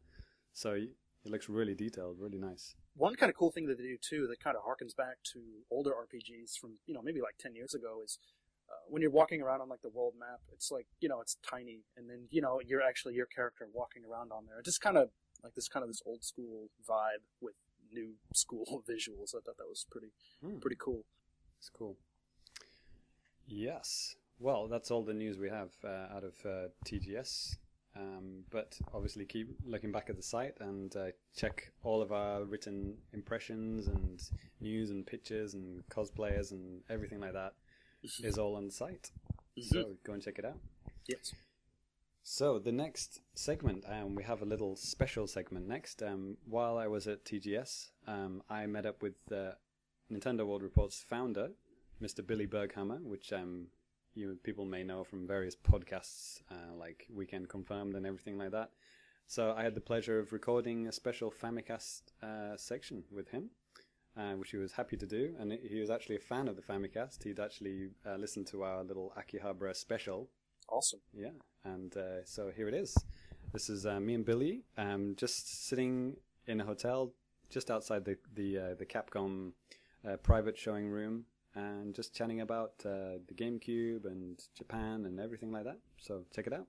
[0.52, 2.74] So it looks really detailed, really nice.
[2.94, 5.40] one kind of cool thing that they do too that kind of harkens back to
[5.70, 8.18] older RPGs from you know maybe like 10 years ago is
[8.70, 11.36] uh, when you're walking around on like the world map it's like you know it's
[11.48, 14.80] tiny and then you know you're actually your character walking around on there it just
[14.80, 15.10] kind of
[15.44, 17.54] like this kind of this old school vibe with
[17.92, 20.08] new school visuals I thought that was pretty
[20.42, 20.58] Hmm.
[20.58, 21.04] pretty cool
[21.58, 21.96] It's cool.
[23.46, 24.16] Yes.
[24.38, 27.56] Well, that's all the news we have uh, out of uh, TGS.
[27.96, 31.06] Um, but obviously, keep looking back at the site and uh,
[31.36, 34.22] check all of our written impressions and
[34.60, 37.54] news and pictures and cosplayers and everything like that
[38.22, 39.10] is all on the site.
[39.60, 40.58] So go and check it out.
[41.08, 41.34] yes
[42.32, 46.00] So the next segment, um, we have a little special segment next.
[46.00, 49.54] Um, while I was at TGS, um, I met up with uh,
[50.12, 51.48] Nintendo World Report's founder,
[52.00, 52.24] Mr.
[52.24, 53.66] Billy Berghammer, which um,
[54.14, 58.70] you people may know from various podcasts uh, like Weekend Confirmed and everything like that.
[59.26, 63.50] So I had the pleasure of recording a special Famicast uh, section with him,
[64.16, 65.34] uh, which he was happy to do.
[65.40, 67.24] And he was actually a fan of the Famicast.
[67.24, 70.30] He'd actually uh, listened to our little Akihabara special
[70.70, 71.30] awesome yeah,
[71.64, 72.96] and uh, so here it is.
[73.52, 76.16] This is uh, me and Billy, um, just sitting
[76.46, 77.12] in a hotel
[77.50, 79.52] just outside the the uh, the Capcom
[80.08, 81.24] uh, private showing room,
[81.54, 85.78] and just chatting about uh, the GameCube and Japan and everything like that.
[85.98, 86.66] So check it out.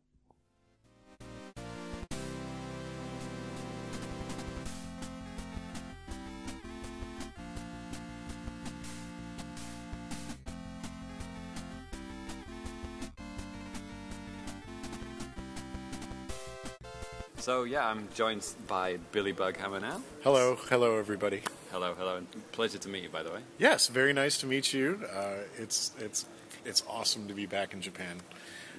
[17.41, 19.99] So yeah, I'm joined by Billy Berghammer now.
[20.23, 21.41] Hello, hello, everybody.
[21.71, 22.17] Hello, hello.
[22.17, 23.39] and Pleasure to meet you, by the way.
[23.57, 24.99] Yes, very nice to meet you.
[25.11, 26.25] Uh, it's it's
[26.65, 28.17] it's awesome to be back in Japan,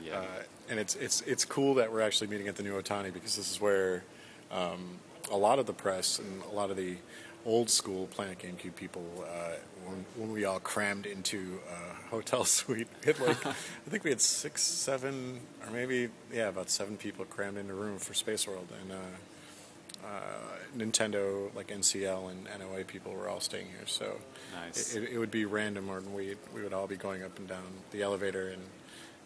[0.01, 0.19] Yeah.
[0.21, 0.27] uh,
[0.69, 3.51] and it's it's it's cool that we're actually meeting at the new Otani because this
[3.51, 4.05] is where
[4.53, 5.01] um,
[5.33, 6.99] a lot of the press and a lot of the
[7.45, 9.53] old school Planet GameCube people, uh,
[9.85, 13.53] when, when we all crammed into a hotel suite, we like I
[13.89, 17.99] think we had six, seven, or maybe yeah, about seven people crammed in a room
[17.99, 23.67] for Space World, and uh, uh, Nintendo, like NCL and NOA people were all staying
[23.67, 23.87] here.
[23.87, 24.17] So
[24.55, 24.95] Nice.
[24.95, 27.65] it, it would be random, or we we would all be going up and down
[27.91, 28.63] the elevator and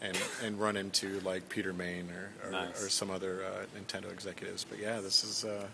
[0.02, 2.82] and and run into like Peter Main or or, Nice.
[2.84, 4.64] or some other uh, Nintendo executives.
[4.68, 5.66] But yeah, this is uh,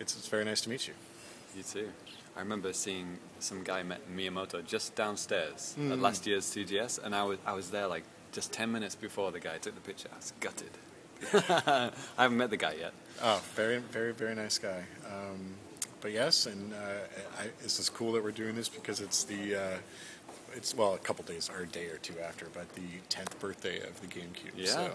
[0.00, 0.94] it's it's very nice to meet you.
[1.56, 1.88] You too.
[2.36, 7.22] I remember seeing some guy met Miyamoto just downstairs at last year's CGS, and I
[7.22, 10.08] was I was there like just ten minutes before the guy took the picture.
[10.12, 10.70] I was gutted.
[11.32, 12.92] I haven't met the guy yet.
[13.22, 14.82] Oh, very very very nice guy.
[15.06, 15.54] Um,
[16.00, 19.56] but yes, and uh, I, this is cool that we're doing this because it's the.
[19.56, 19.76] Uh,
[20.56, 23.80] it's well, a couple days or a day or two after, but the tenth birthday
[23.80, 24.52] of the GameCube.
[24.56, 24.66] Yeah.
[24.66, 24.92] So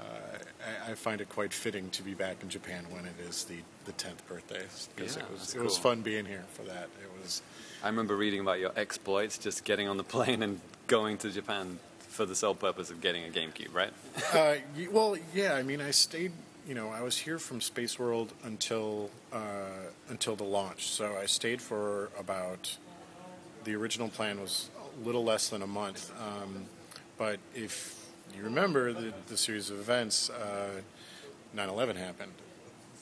[0.00, 3.58] I, I find it quite fitting to be back in Japan when it is the
[3.84, 4.64] the tenth birthday
[4.94, 6.88] because Yeah, it was it was fun being here for that.
[7.02, 7.42] It was
[7.82, 11.78] I remember reading about your exploits, just getting on the plane and going to Japan
[12.00, 13.92] for the sole purpose of getting a GameCube, right?
[14.34, 14.56] uh,
[14.90, 15.54] well, yeah.
[15.54, 16.32] I mean, I stayed.
[16.66, 20.88] You know, I was here from Space World until uh, until the launch.
[20.88, 22.76] So I stayed for about.
[23.64, 26.10] The original plan was a little less than a month.
[26.20, 26.66] Um,
[27.18, 27.97] but if
[28.36, 30.80] you remember the, the series of events, uh,
[31.56, 32.32] 9/11 happened.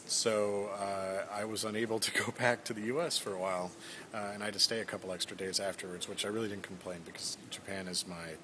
[0.07, 3.19] So uh, I was unable to go back to the U.S.
[3.19, 3.71] for a while,
[4.15, 6.63] uh, and I had to stay a couple extra days afterwards, which I really didn't
[6.63, 8.35] complain because Japan is my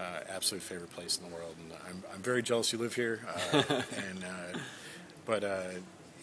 [0.00, 3.20] uh, absolute favorite place in the world, and I'm, I'm very jealous you live here.
[3.52, 3.62] Uh,
[4.08, 4.58] and uh,
[5.26, 5.62] but uh,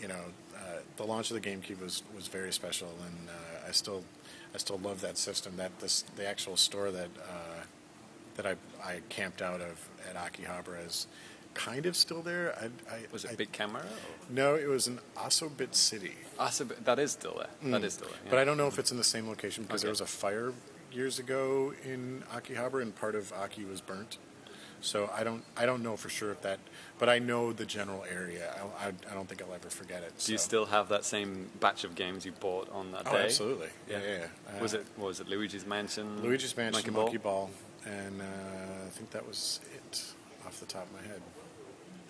[0.01, 0.21] you know,
[0.55, 4.03] uh, the launch of the GameCube was, was very special, and uh, I still
[4.53, 5.57] I still love that system.
[5.57, 7.60] That this the actual store that uh,
[8.41, 11.07] that I I camped out of at Akihabara is
[11.53, 12.55] kind of still there.
[12.59, 13.81] I, I, Was it I, Bic Camera?
[13.81, 14.33] Or?
[14.33, 16.15] No, it was in Asobit City,
[16.49, 17.71] so b- that is still there.
[17.71, 18.17] That is still there.
[18.25, 18.29] Mm.
[18.29, 20.53] but I don't know if it's in the same location because there was a fire
[20.91, 24.17] years ago in Akihabara, and part of Aki was burnt.
[24.83, 26.57] So I don't I don't know for sure if that,
[26.97, 28.51] but I know the general area.
[28.79, 30.13] I, I, I don't think I'll ever forget it.
[30.25, 33.25] Do you still have that same batch of games you bought on that Oh, day?
[33.25, 33.67] absolutely.
[33.87, 34.17] Yeah, yeah.
[34.55, 34.61] yeah.
[34.61, 36.23] was Uh, it what was it Luigi's Mansion?
[36.23, 37.51] Luigi's Mansion, Monkey Monkey, Ball?
[37.85, 40.03] And uh, I think that was it
[40.45, 41.21] off the top of my head.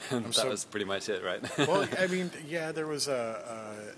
[0.23, 1.41] that so- was pretty much it, right?
[1.57, 3.13] Well, I mean, yeah, there was a
[3.47, 3.93] uh,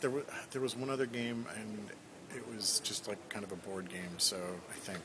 [0.00, 1.88] there was there was one other game, and
[2.34, 4.18] it was just like kind of a board game.
[4.18, 5.00] So I think,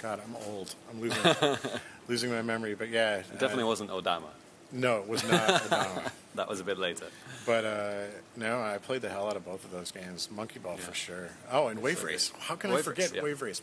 [0.00, 0.74] God, I'm old.
[0.90, 1.56] I'm losing
[2.08, 2.74] losing my memory.
[2.74, 4.30] But yeah, it definitely uh, wasn't Odama.
[4.70, 5.48] No, it was not.
[5.62, 6.12] Odama.
[6.34, 7.06] That was a bit later.
[7.46, 7.92] But uh,
[8.36, 10.28] no, I played the hell out of both of those games.
[10.30, 11.30] Monkey Ball for sure.
[11.50, 12.30] Oh, and Wave Race.
[12.38, 13.22] How can I forget yeah.
[13.22, 13.62] Wave Race?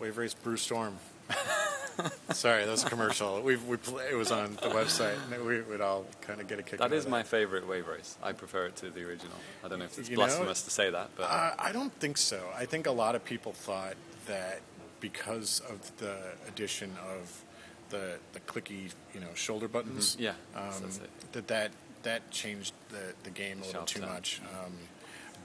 [0.00, 0.96] Wave Race, Blue Storm.
[2.32, 3.42] Sorry, that was a commercial.
[3.42, 6.58] We we play, it was on the website, and we would all kind of get
[6.58, 6.78] a kick.
[6.78, 8.16] That out of is my favorite wave race.
[8.22, 9.36] I prefer it to the original.
[9.64, 11.92] I don't know if it's You know, blasphemous to say that, but Uh, I don't
[12.00, 12.40] think so.
[12.56, 13.94] I think a lot of people thought
[14.26, 14.60] that
[15.00, 16.16] because of the
[16.48, 17.42] addition of
[17.90, 20.20] the the clicky, you know, shoulder buttons, Mhm.
[20.20, 20.90] Yeah, um,
[21.32, 21.70] that that
[22.04, 24.08] that changed the the game a little too turn.
[24.08, 24.40] much.
[24.64, 24.72] Um,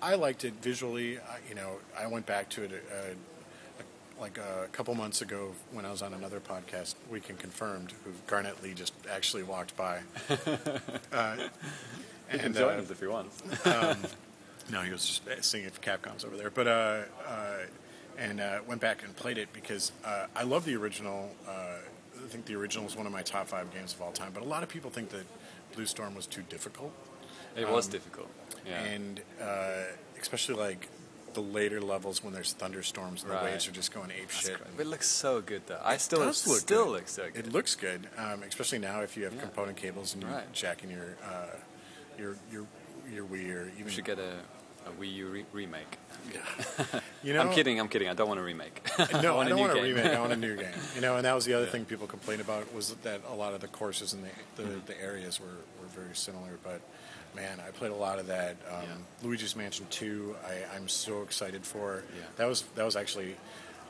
[0.02, 1.20] I liked it visually.
[1.20, 2.72] I, you know, I went back to it.
[2.90, 3.14] Uh,
[4.20, 8.62] like a couple months ago, when I was on another podcast, Weekend Confirmed, who Garnett
[8.64, 10.00] Lee just actually walked by.
[11.14, 11.36] uh,
[12.32, 13.32] you can join uh, us if you want.
[14.72, 16.50] no, he was just singing for Capcom's over there.
[16.50, 17.58] But uh, uh,
[18.18, 21.30] and uh, went back and played it because uh, I love the original.
[21.48, 21.78] Uh,
[22.24, 24.32] I think the original is one of my top five games of all time.
[24.34, 25.26] But a lot of people think that
[25.76, 26.92] Blue Storm was too difficult,
[27.56, 28.30] It was difficult.
[28.68, 28.82] Yeah.
[28.84, 29.84] and uh,
[30.20, 30.90] especially like
[31.38, 33.44] the later levels when there's thunderstorms and Right.
[33.44, 34.58] the waves are just going ape That's shit.
[34.80, 35.80] It looks so good though.
[35.84, 36.92] I still look still good.
[36.94, 37.46] looks so good.
[37.48, 39.42] It looks good, um, especially now if you have Yeah.
[39.42, 40.52] component cables and you Right.
[40.52, 41.56] jack in your uh,
[42.18, 42.66] your your
[43.14, 44.34] your Wii or even we should get a,
[44.88, 45.98] a Wii U re- remake.
[47.24, 47.80] you know I'm kidding.
[47.80, 48.10] I'm kidding.
[48.10, 48.82] I don't want a remake.
[48.98, 49.84] No, I, want a don't new want a game.
[49.96, 50.12] remake.
[50.14, 50.74] I want a new game.
[50.96, 51.72] You know, and that was the other Yeah.
[51.72, 55.00] thing people complained about was that a lot of the courses and the the, the
[55.00, 55.46] areas were,
[55.80, 56.58] were very similar.
[56.64, 56.82] But
[57.38, 58.58] man, I played a lot of that.
[58.70, 58.90] Um, Yeah.
[59.28, 62.04] Luigi's Mansion Two, I, I'm so excited for.
[62.18, 62.24] Yeah.
[62.38, 63.36] That was that was actually.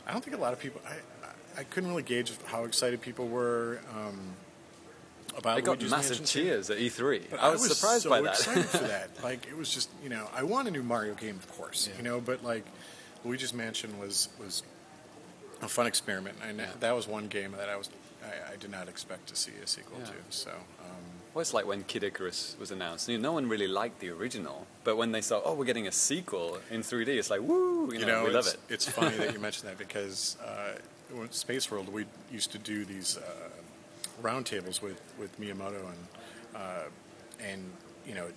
[0.06, 0.82] I don't think a lot of people.
[0.88, 0.94] I
[1.28, 3.80] I, I couldn't really gauge how excited people were.
[3.96, 4.20] Um,
[5.38, 6.44] about I got Luigi's massive Mansion 2.
[6.50, 7.24] cheers at E3.
[7.32, 8.34] But I was, surprised so by that.
[8.40, 9.10] excited for that.
[9.24, 11.88] Like it was just you know I want a new Mario game, of course.
[11.90, 11.98] Yeah.
[11.98, 12.66] You know, but like
[13.26, 14.64] Luigi's Mansion was was
[15.62, 16.68] a fun experiment, and Yeah.
[16.80, 17.90] that was one game that I was
[18.24, 20.06] I, I did not expect to see a sequel Yeah.
[20.06, 20.14] to.
[20.30, 21.04] So um,
[21.38, 23.08] Well, it's like when Kid Icarus was announced.
[23.08, 25.86] You know, no one really liked the original, but when they saw, oh, we're getting
[25.86, 27.94] a sequel in 3D, it's like, woo!
[27.94, 28.58] You, you know, know, we love it.
[28.70, 30.72] it's funny that you mentioned that because uh,
[31.30, 33.50] Space World we used to do these uh,
[34.24, 36.08] roundtables with with Miyamoto and
[36.56, 36.86] uh,
[37.40, 37.62] and
[38.08, 38.30] you know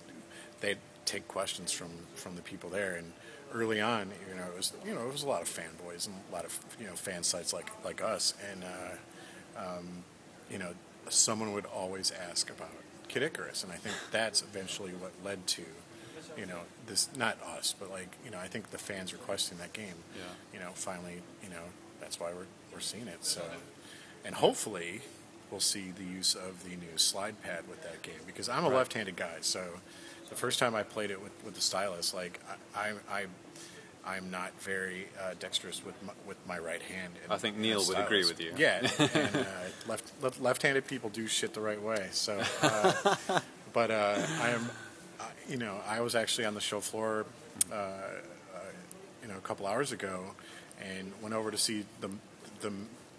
[0.59, 3.13] they'd take questions from from the people there and
[3.51, 6.15] early on you know it was you know it was a lot of fanboys and
[6.29, 10.03] a lot of you know fan sites like like us and uh, um,
[10.51, 10.75] you know
[11.09, 12.71] someone would always ask about
[13.07, 15.63] Kid Icarus and I think that's eventually what led to
[16.37, 19.73] you know this not us but like you know I think the fans requesting that
[19.73, 20.23] game Yeah.
[20.53, 21.63] you know finally you know
[21.99, 23.41] that's why we're we're seeing it so
[24.23, 25.01] and hopefully
[25.49, 28.69] we'll see the use of the new slide pad with that game because I'm a
[28.69, 28.77] Right.
[28.77, 29.61] left-handed guy so
[30.29, 32.39] the first time I played it with, with the stylus like
[32.75, 33.25] I, I, I
[34.05, 37.13] I'm not very uh, dexterous with my, with my right hand.
[37.23, 38.51] and- I think Neil would agree with you.
[38.57, 38.79] Yeah,
[39.13, 39.43] and uh,
[39.87, 42.07] left, left left-handed people do shit the right way.
[42.11, 43.15] So, uh,
[43.73, 44.69] but uh, I am,
[45.19, 47.25] uh, you know, I was actually on the show floor,
[47.71, 47.89] uh, uh,
[49.21, 50.23] you know, a couple hours ago,
[50.81, 52.09] and went over to see the
[52.61, 52.71] the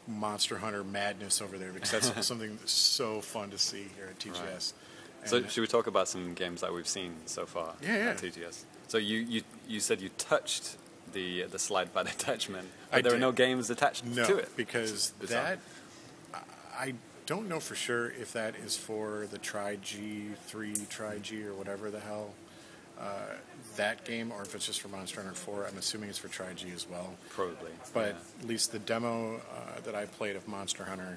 [0.08, 4.18] Monster Hunter madness over there because that's something that's so fun to see here at
[4.18, 4.34] TGS.
[4.42, 5.28] Right.
[5.28, 8.10] So should we talk about some games that we've seen so far Yeah, yeah.
[8.10, 8.64] at TGS?
[8.92, 10.76] So you, you, you said you touched
[11.14, 14.54] the the slide pad attachment, but I there are no games attached No, to it.
[14.54, 15.60] because that
[16.78, 16.92] I-
[17.24, 21.54] don't know for sure if that is for the Tri G three Tri G or
[21.54, 22.34] whatever the hell
[23.00, 23.36] uh,
[23.76, 25.68] that game or if it's just for Monster Hunter 4.
[25.70, 27.14] I'm assuming it's for Tri G as well.
[27.30, 27.70] Probably.
[27.94, 28.42] But yeah.
[28.42, 31.16] at least the demo uh, that I played of Monster Hunter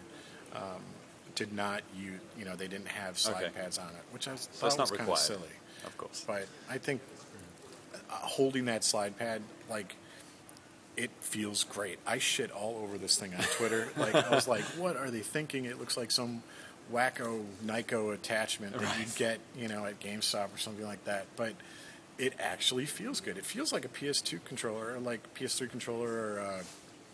[0.55, 0.81] um,
[1.33, 3.59] did not use, you know, they didn't have slide Okay.
[3.59, 5.41] pads on it, which I was, So thought was kind of silly.
[5.85, 6.23] Of course.
[6.25, 7.01] But I think
[8.09, 9.95] holding that slide pad, like,
[10.97, 11.99] it feels great.
[12.07, 13.89] I shit all over this thing on Twitter.
[13.97, 15.65] like, I was like, what are they thinking?
[15.65, 16.43] It looks like some
[16.93, 21.25] wacko Nyko attachment that you'd get, you know, at GameStop or something like that.
[21.35, 21.53] But
[22.17, 23.37] it actually feels good.
[23.37, 26.63] It feels like a PS2 controller, or like PS3 controller, or, uh,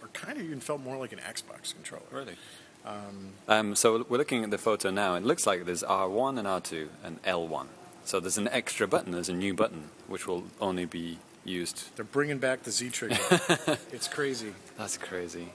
[0.01, 2.03] or kind of even felt more like an Xbox controller.
[2.11, 2.35] Really?
[3.47, 5.15] Um, so we're looking at the photo now.
[5.15, 7.67] It looks like there's R1 and R2 and L1.
[8.05, 9.11] So there's an extra button.
[9.11, 11.95] There's a new button which will only be used.
[11.95, 13.17] They're bringing back the Z trigger.
[13.91, 14.53] it's crazy.
[14.77, 15.49] That's crazy.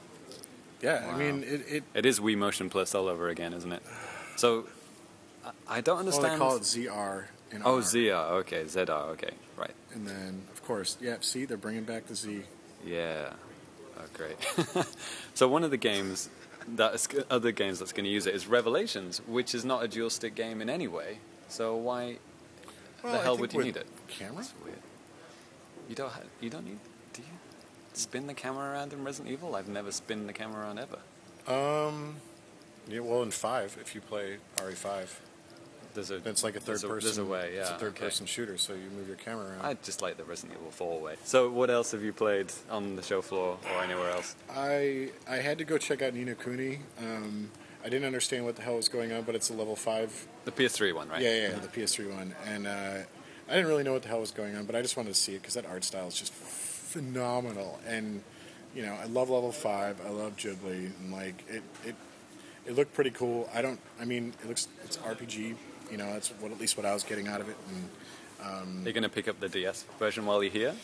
[0.83, 1.65] Yeah, I mean, it.
[1.69, 3.83] it It is Wii Motion Plus all over again, isn't it?
[4.37, 4.67] So
[5.69, 6.35] I- don't well, understand.
[6.35, 7.25] they call it ZR.
[7.53, 7.81] And oh, R.
[7.81, 8.31] ZR.
[8.41, 9.09] Okay, ZR.
[9.11, 9.75] Okay, right.
[9.95, 11.17] And then, of course, yeah.
[11.21, 12.43] See, they're bringing back the Z.
[12.85, 13.33] Yeah.
[13.99, 14.37] Oh, great.
[15.35, 16.29] so one of the games
[16.75, 20.11] that other games that's going to use it is Revelations, which is not a dual
[20.11, 21.19] stick game in any way.
[21.49, 22.19] So why
[23.03, 23.87] Well, the hell would you with need it?
[24.07, 24.37] Camera?
[24.37, 24.79] That's weird.
[25.89, 26.11] You don't.
[26.11, 26.79] Ha- you don't need.
[27.13, 27.29] Do you
[27.93, 29.55] spin the camera around in Resident Evil?
[29.55, 30.99] I've never spin the camera around ever.
[31.53, 32.17] Um.
[32.89, 33.01] Yeah.
[33.01, 35.09] Well, in five, if you play RE5,
[35.95, 36.17] There's a.
[36.29, 37.07] it's like a third a, person.
[37.07, 37.53] There's a way.
[37.55, 37.61] Yeah.
[37.61, 38.05] It's a third okay.
[38.05, 39.65] person shooter, so you move your camera around.
[39.65, 41.15] I just like the Resident Evil 4 way.
[41.25, 44.35] So what else have you played on the show floor or anywhere else?
[44.55, 46.81] I I had to go check out Ni no Kuni.
[46.99, 47.51] Um,
[47.87, 50.27] I didn't understand what the hell was going on, but it's a level five.
[50.45, 51.23] The PS3 one, right?
[51.23, 52.99] Yeah, yeah, the PS3 one, and uh,
[53.49, 55.21] I didn't really know what the hell was going on, but I just wanted to
[55.21, 57.79] see it because that art style is just phenomenal.
[57.87, 58.23] And
[58.75, 60.01] you know, I love level five.
[60.05, 61.95] I love Ghibli, and like it, it,
[62.67, 63.49] it looked pretty cool.
[63.55, 63.81] I don't.
[64.01, 65.55] I mean, it looks it's RPG.
[65.91, 67.57] You know, that's what at least what I was getting out of it.
[67.69, 70.75] And Are you going to pick up the DS version while you're here?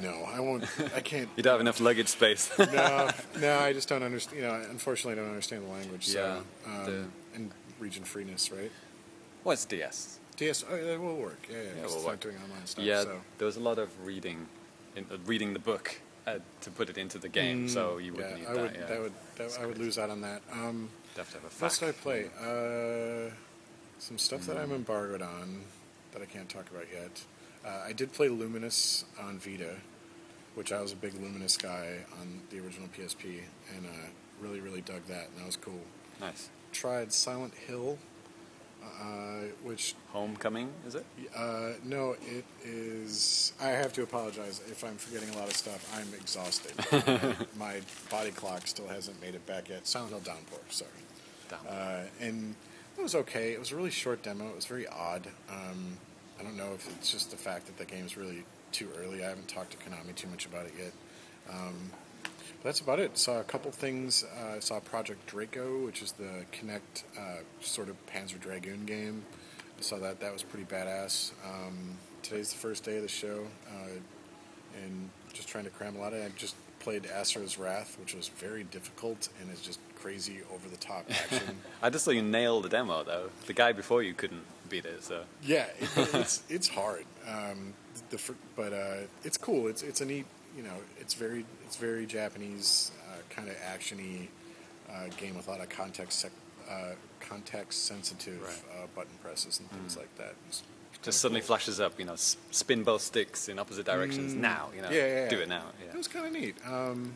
[0.00, 0.64] no, I won't.
[0.96, 1.28] I can't.
[1.36, 2.50] You don't have enough luggage space.
[2.58, 3.10] no,
[3.40, 4.40] no, I just don't understand.
[4.42, 6.06] You know, unfortunately, I don't understand the language.
[6.06, 7.04] So, Yeah, um, the-
[7.34, 7.50] and
[7.80, 8.70] region freeness, right?
[9.42, 10.18] What's DS?
[10.36, 11.46] DS, oh, that will work.
[11.50, 12.20] Yeah, yeah, Yeah, it's work.
[12.20, 12.84] doing online stuff.
[12.84, 13.20] yeah, so.
[13.38, 14.46] there was a lot of reading,
[14.96, 18.24] in, uh, reading the book uh, to put it into the game, so you would
[18.24, 18.62] Mm, yeah, need I that.
[18.62, 18.86] would, yeah.
[18.86, 20.42] that would, that, I would lose out on that.
[20.52, 22.26] Um, have have a what else did I play?
[22.40, 23.30] Uh,
[23.98, 24.76] some stuff that I'm Mm.
[24.76, 25.62] embargoed on
[26.12, 27.22] that I can't talk about yet.
[27.64, 29.76] Uh, I did play Lumines on Vita,
[30.54, 33.40] which I was a big Lumines guy on the original PSP,
[33.76, 33.90] and uh,
[34.40, 35.80] really, really dug that, and that was cool.
[36.20, 36.50] Nice.
[36.72, 37.98] Tried Silent Hill,
[39.00, 41.04] uh, which Homecoming, is it?
[41.36, 43.52] uh, no, it is.
[43.60, 45.90] I have to apologize if I'm forgetting a lot of stuff.
[45.96, 46.72] I'm exhausted.
[47.58, 47.80] My
[48.10, 49.86] body clock still hasn't made it back yet.
[49.86, 50.90] Silent Hill Downpour, sorry.
[51.48, 51.58] Damn.
[51.68, 52.54] Uh, and
[52.98, 53.52] it was okay.
[53.52, 54.48] It was a really short demo.
[54.48, 55.26] It was very odd.
[55.50, 55.98] Um,
[56.38, 59.24] I don't know if it's just the fact that the game's really too early.
[59.24, 60.92] I haven't talked to Konami too much about it yet.
[61.50, 61.90] Um,
[62.64, 63.16] that's about it.
[63.16, 64.24] Saw a couple things.
[64.24, 69.24] Uh, saw Project Draco, which is the Kinect uh, sort of Panzer Dragoon game.
[69.78, 70.20] I saw that.
[70.20, 71.32] That was pretty badass.
[71.44, 76.00] Um, today's the first day of the show, uh, and just trying to cram a
[76.00, 76.24] lot of.
[76.24, 80.76] I just played Asura's Wrath, which was very difficult and is just crazy over the
[80.76, 81.58] top action.
[81.82, 83.30] I just saw you nail the demo, though.
[83.46, 85.24] The guy before you couldn't beat it, so.
[85.42, 87.04] yeah, it, it's it's hard.
[87.28, 87.74] Um,
[88.10, 89.68] the but uh, it's cool.
[89.68, 90.26] It's it's a neat.
[90.56, 94.28] You know, it's very it's very Japanese uh, kind of actiony
[94.90, 96.30] uh, game with a lot of context sec-
[96.70, 98.62] uh, context sensitive Right.
[98.82, 100.34] uh, button presses and things like that.
[100.48, 100.62] It's
[101.02, 101.48] Just suddenly cool.
[101.48, 104.88] flashes up, you know, spin both sticks in opposite directions now, you know.
[104.88, 104.92] Mm.
[104.94, 106.54] Yeah, yeah, Do it now, It was kind of neat.
[106.66, 107.14] Um,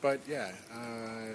[0.00, 1.34] but yeah, uh,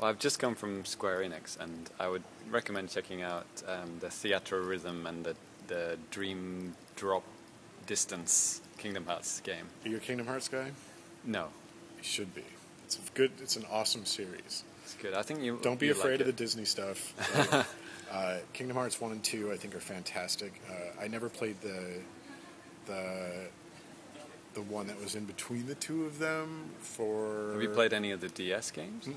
[0.00, 4.08] Well, I've just come from Square Enix, and I would recommend checking out um, the
[4.08, 5.34] Theatrhythm and the,
[5.68, 7.22] the Dream Drop
[7.86, 9.66] Distance Kingdom Hearts game.
[9.84, 10.70] are you a Kingdom Hearts guy?
[11.24, 11.48] No,
[11.98, 12.44] You should be.
[12.84, 13.32] It's a good.
[13.42, 14.62] It's an awesome series.
[14.84, 15.12] it's good.
[15.14, 16.36] I think you Don't be you afraid like of the it.
[16.36, 17.12] Disney stuff.
[18.08, 20.60] Like, uh, Kingdom Hearts one and two, I think, are fantastic.
[20.70, 21.98] Uh, I never played the
[22.86, 23.48] the
[24.54, 26.70] the one that was in between the two of them.
[26.80, 29.08] For Have you played any of the DS games?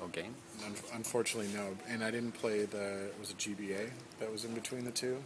[0.00, 0.34] Or game?
[0.64, 1.76] Un- unfortunately, no.
[1.88, 3.90] And I didn't play the was it GBA
[4.20, 5.16] that was in between the two.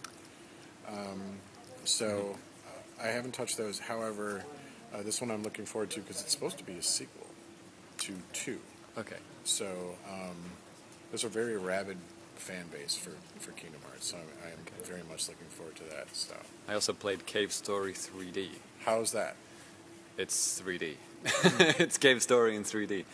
[0.88, 1.20] Um,
[1.84, 2.36] so uh,
[3.02, 3.78] I haven't touched those.
[3.78, 4.44] However,
[4.94, 7.26] uh, this one I'm looking forward to because it's supposed to be a sequel
[7.98, 8.58] to two.
[8.98, 9.16] Okay.
[9.44, 9.66] So
[10.10, 10.36] um,
[11.10, 11.98] there's a very rabid
[12.36, 14.06] fan base for, for Kingdom Hearts.
[14.06, 16.14] So I am very much looking forward to that.
[16.14, 16.34] So
[16.68, 18.48] I also played Cave Story 3D.
[18.84, 19.36] how's that?
[20.18, 20.94] It's 3D.
[21.78, 23.04] it's Cave Story in 3D.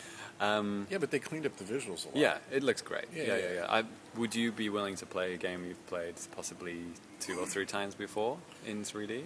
[0.41, 2.17] Um, Yeah, but they cleaned up the visuals a lot.
[2.17, 3.05] yeah, it looks great.
[3.15, 3.55] Yeah, Yeah, yeah, yeah.
[3.55, 3.67] yeah.
[3.69, 3.85] I,
[4.17, 6.79] would you be willing to play a game you've played possibly
[7.21, 9.23] two or three times before in 3D?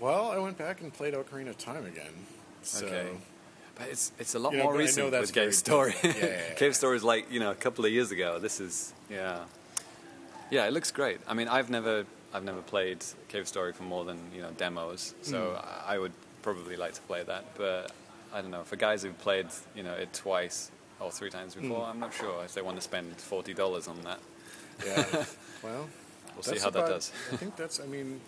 [0.00, 2.12] Well, I went back and played Ocarina of Time again.
[2.62, 3.08] So, Okay.
[3.78, 5.54] But it's it's a lot You know, more but I know recent that's with Cave
[5.54, 5.94] Story.
[6.02, 6.54] Yeah, yeah, yeah.
[6.54, 8.38] Cave Story is like you know a couple of years ago.
[8.38, 9.44] This is yeah,
[10.50, 10.66] yeah.
[10.66, 11.20] It looks great.
[11.28, 15.14] I mean, I've never I've never played Cave Story for more than you know demos,
[15.20, 15.90] so Hmm.
[15.92, 17.44] I would probably like to play that.
[17.58, 17.92] But
[18.32, 21.84] I don't know for guys who've played you know it twice or three times before,
[21.84, 21.90] Hmm.
[21.90, 24.20] I'm not sure if they want to spend forty dollars on that.
[24.86, 25.24] yeah.
[25.62, 25.86] well,
[26.34, 27.12] We'll see how that does.
[27.32, 27.78] I think that's.
[27.80, 28.20] I mean,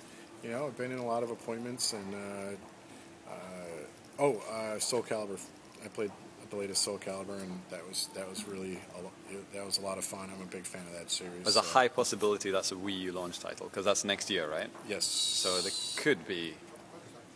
[0.42, 3.34] you know, I've been in a lot of appointments, and uh, uh,
[4.18, 5.40] oh, uh, Soul Calibur.
[5.84, 6.10] I played
[6.50, 9.98] the latest Soul Calibur, and that was that was really a, that was a lot
[9.98, 10.30] of fun.
[10.34, 11.42] I'm a big fan of that series.
[11.42, 14.68] There's a high possibility that's a Wii U launch title because that's next year, right?
[14.88, 15.04] Yes.
[15.04, 16.54] So there could be,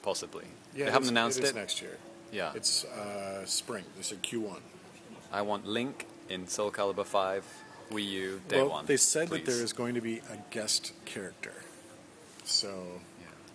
[0.03, 0.45] possibly.
[0.75, 1.45] yeah, they haven't is- announced it.
[1.45, 1.57] is it.
[1.57, 1.99] next year.
[2.33, 2.53] Yeah.
[2.55, 3.85] It's uh, spring.
[3.97, 4.61] They said Q1.
[5.31, 7.45] I want Link in Soul Calibur 5
[7.91, 8.87] Wii U day well, one.
[8.87, 9.45] they said please.
[9.45, 11.53] that there is going to be a guest character.
[12.45, 13.01] So,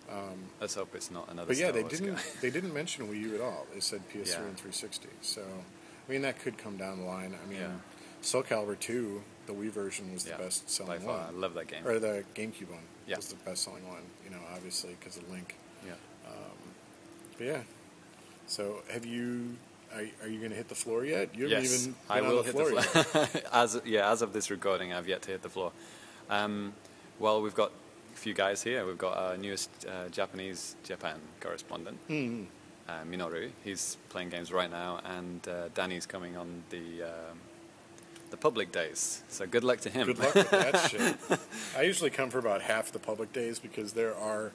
[0.09, 0.29] Yeah.
[0.61, 1.47] Let's hope it's not another.
[1.47, 2.17] but yeah, they didn't.
[2.41, 3.67] They didn't mention Wii U at all.
[3.73, 4.47] They said PS3 Yeah.
[4.47, 5.09] and 360.
[5.21, 7.35] So, I mean, that could come down the line.
[7.43, 7.71] I mean, Yeah.
[8.21, 11.85] Soul Calibur 2, the Wii version was the best selling one, I love that game.
[11.85, 13.17] or the GameCube one Yeah.
[13.17, 14.01] was the best selling one.
[14.23, 15.55] You know, obviously because of Link.
[15.85, 15.93] Yeah.
[17.37, 17.61] But yeah.
[18.47, 19.57] So, have you?
[19.93, 21.33] Are, are you going to hit the floor yet?
[21.35, 22.83] You haven't Yes, even been I on will the hit floor the yet.
[23.05, 23.27] floor.
[23.53, 25.71] as yeah, as of this recording, I've yet to hit the floor.
[26.29, 26.73] Um,
[27.19, 27.71] well, we've got
[28.17, 28.85] few guys here.
[28.85, 32.43] We've got our newest uh, Japanese Japan correspondent, Hmm.
[32.89, 33.49] uh, Minoru.
[33.63, 37.39] He's playing games right now, and uh, Danny's coming on the um,
[38.29, 39.23] the public days.
[39.29, 40.07] So good luck to him.
[40.07, 41.15] Good luck with that shit.
[41.77, 44.51] I usually come for about half the public days because there are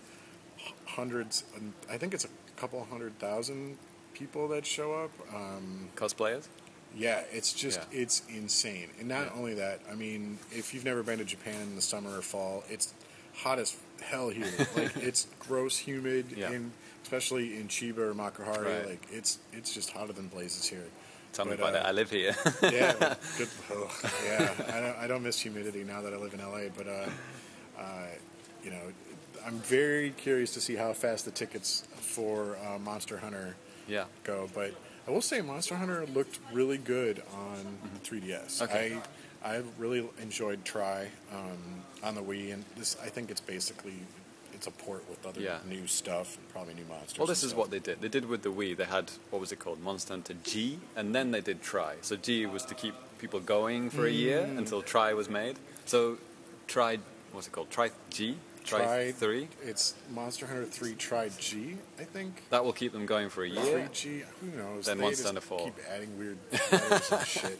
[0.87, 1.45] hundreds,
[1.91, 3.79] I think it's a couple hundred thousand
[4.15, 5.11] people that show up.
[5.35, 6.49] Um, Cosplayers.
[6.95, 8.03] yeah, it's just Yeah.
[8.03, 8.91] it's insane.
[8.99, 9.33] And not Yeah.
[9.39, 12.65] only that, I mean, if you've never been to Japan in the summer or fall,
[12.69, 12.93] it's
[13.35, 14.47] hot as hell here.
[14.77, 16.51] like it's gross, humid, Yeah.
[16.51, 16.73] and
[17.03, 18.87] especially in Chiba or Makuhari, Right.
[18.91, 20.85] like it's it's just hotter than blazes here.
[21.33, 21.85] Tell me about uh, it.
[21.87, 22.35] I live here.
[22.63, 23.49] yeah, well, good.
[24.27, 27.09] yeah, I don't, I don't miss humidity now that I live in LA, but uh,
[27.81, 28.07] uh,
[28.63, 28.93] you know,
[29.47, 33.57] I'm very curious to see how fast the tickets for uh, Monster Hunter
[33.89, 34.05] yeah.
[34.25, 34.49] go.
[34.55, 34.75] But
[35.09, 38.61] I will say, Monster Hunter looked really good on 3DS.
[38.61, 38.65] Mm-hmm.
[38.65, 38.97] Okay.
[38.97, 39.03] I
[39.45, 43.95] I really enjoyed Tri um, on the Wii, and this I think it's basically
[44.55, 45.59] it's a port with other Yeah.
[45.69, 47.19] new stuff, and probably new monsters.
[47.19, 47.59] Well, this is stuff.
[47.59, 48.01] what they did.
[48.01, 48.77] They did with the Wii.
[48.77, 51.97] They had what was it called, Monster Hunter G, and then they did Tri.
[52.03, 54.59] So G was to keep people going for a year Mm.
[54.59, 55.57] until Tri was made.
[55.87, 56.19] So
[56.69, 56.99] Tri,
[57.33, 57.71] what's it called?
[57.71, 59.49] Tri G, Tri, Tri Three.
[59.65, 62.43] It's Monster Hunter 3 Tri G, I think.
[62.51, 63.89] That will keep them going for a year.
[63.91, 64.87] 3G, who knows?
[64.87, 65.65] Then they Monster Hunter 4.
[65.65, 66.39] keep adding weird
[66.71, 67.59] and shit.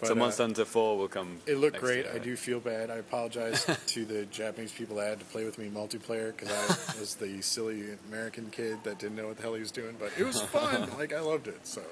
[0.00, 1.38] But, so uh, Monster Hunter Four will come.
[1.46, 2.04] It looked great.
[2.04, 2.90] year, I do feel bad.
[2.90, 6.98] I apologize to the Japanese people that had to play with me multiplayer because I
[7.00, 9.96] was the silly American kid that didn't know what the hell he was doing.
[9.98, 10.88] But it was fun.
[10.98, 11.66] like I loved it.
[11.66, 11.82] So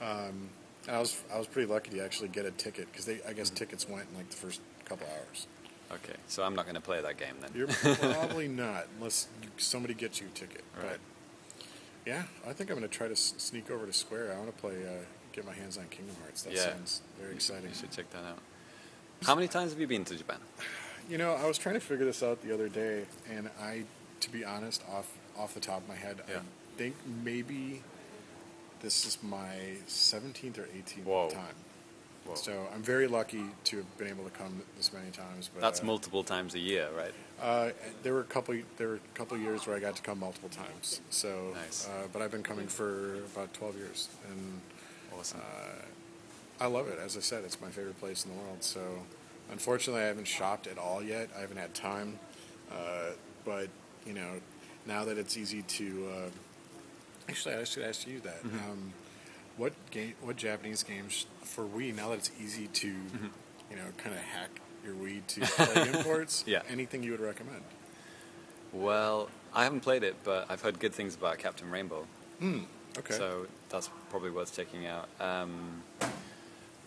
[0.00, 0.48] um,
[0.88, 3.48] I was I was pretty lucky to actually get a ticket because they I guess
[3.48, 3.56] Mm-hmm.
[3.56, 5.46] tickets went in like the first couple hours.
[5.92, 7.50] Okay, so I'm not going to play that game then.
[7.54, 9.28] You're probably not unless
[9.58, 10.64] somebody gets you a ticket.
[10.76, 10.86] Right.
[10.92, 11.00] But
[12.06, 14.32] yeah, I think I'm going to try to s- sneak over to Square.
[14.34, 15.04] I want to play, uh,
[15.34, 16.42] get my hands on Kingdom Hearts.
[16.42, 16.70] That Yeah.
[16.72, 17.68] sounds very exciting.
[17.70, 18.38] You should check that out.
[19.24, 20.38] How many times have you been to Japan?
[21.08, 23.84] You know, I was trying to figure this out the other day, and I,
[24.20, 26.36] to be honest, off off the top of my head, Yeah.
[26.38, 26.94] I think
[27.24, 27.82] maybe
[28.82, 31.28] this is my 17th or 18th Whoa.
[31.28, 31.56] time.
[32.24, 32.36] Whoa.
[32.36, 35.50] So I'm very lucky to have been able to come this many times.
[35.52, 37.12] But That's uh, multiple times a year, right?
[37.42, 37.72] Uh,
[38.04, 38.54] there were a couple.
[38.76, 41.00] There were a couple years where I got to come multiple times.
[41.10, 41.88] So, Nice.
[41.88, 44.60] uh, but I've been coming for about 12 years, and
[45.18, 45.40] Awesome.
[46.60, 46.98] I love it.
[46.98, 48.62] As I said, it's my favorite place in the world.
[48.62, 48.80] So,
[49.50, 51.30] unfortunately, I haven't shopped at all yet.
[51.36, 52.18] I haven't had time.
[52.70, 53.10] Uh,
[53.44, 53.68] but
[54.06, 54.40] you know,
[54.86, 56.30] now that it's easy to, uh,
[57.28, 58.42] actually, I should ask you that.
[58.42, 58.70] Mm-hmm.
[58.70, 58.92] Um,
[59.56, 60.14] what game?
[60.22, 61.94] What Japanese games for Wii?
[61.94, 64.50] Now that it's easy to, you know, kind of hack
[64.84, 66.42] your Wii to play imports.
[66.42, 66.50] Mm-hmm.
[66.50, 66.62] Yeah.
[66.68, 67.62] Anything you would recommend?
[68.72, 72.06] Well, I haven't played it, but I've heard good things about Captain Rainbow.
[72.98, 73.14] Okay.
[73.14, 75.08] So that's probably worth checking out.
[75.20, 75.82] Um,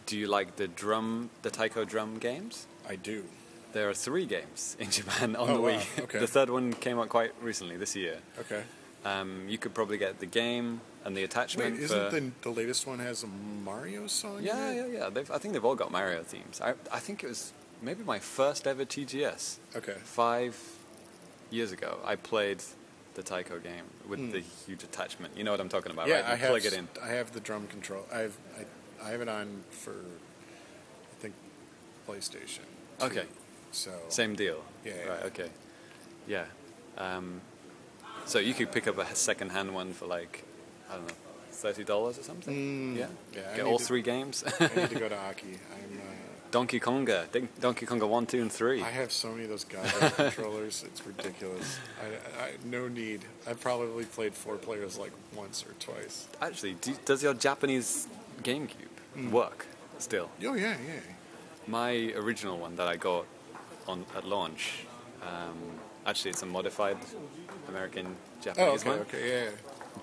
[0.05, 2.65] do you like the drum, the taiko drum games?
[2.87, 3.25] I do.
[3.73, 5.81] There are three games in Japan on Oh, the wow.
[5.99, 6.19] Okay.
[6.19, 8.17] the third one came out quite recently, this year.
[8.39, 8.63] Okay.
[9.05, 11.79] Um, you could probably get the game and the Wait, attachment.
[11.79, 14.39] isn't for, the the latest one has a Mario song?
[14.41, 15.09] Yeah, yeah, yeah.
[15.09, 16.59] They've, I think they've all got Mario themes.
[16.61, 19.57] I, I think it was maybe my first ever TGS.
[19.75, 19.95] Okay.
[20.03, 20.57] Five
[21.51, 22.63] years ago, I played
[23.17, 25.35] the Taiko game with the huge attachment.
[25.35, 26.07] You know what I'm talking about.
[26.07, 26.25] Yeah, right?
[26.27, 26.49] You I have.
[26.49, 26.87] plug it in.
[27.03, 28.03] I have the drum control.
[28.13, 28.37] I have.
[28.57, 29.91] I, I have it on for.
[29.91, 31.33] I think
[32.07, 32.65] PlayStation.
[32.99, 33.05] too.
[33.07, 33.25] Okay.
[33.71, 34.63] So Same deal.
[34.85, 35.19] Yeah, yeah, Right.
[35.21, 35.27] yeah.
[35.27, 35.49] Okay.
[36.27, 36.45] Yeah.
[36.97, 37.41] Um,
[38.25, 40.43] So you could pick up a second-hand one for like,
[40.89, 41.13] I don't know,
[41.51, 42.95] thirty dollars or something.
[42.97, 43.07] yeah.
[43.33, 44.43] yeah, Get all to- three games.
[44.59, 45.47] I need to go to Aki.
[45.73, 45.97] I'm.
[45.97, 46.03] Uh,
[46.51, 47.25] Donkey Konga,
[47.59, 48.81] Donkey Konga one, two, and three.
[48.81, 50.83] I have so many of those goddamn controllers.
[50.85, 51.77] It's ridiculous.
[52.01, 53.21] I, I no need.
[53.47, 56.27] I've probably played four players like once or twice.
[56.41, 58.07] Actually, do, does your Japanese
[58.43, 59.65] GameCube work
[59.99, 60.29] still?
[60.45, 60.99] Oh yeah, yeah.
[61.67, 63.25] My original one that I got
[63.87, 64.85] on at launch,
[65.21, 65.57] um,
[66.05, 66.97] actually, it's a modified
[67.67, 68.99] American Oh, Japanese okay, one.
[68.99, 69.49] okay, yeah.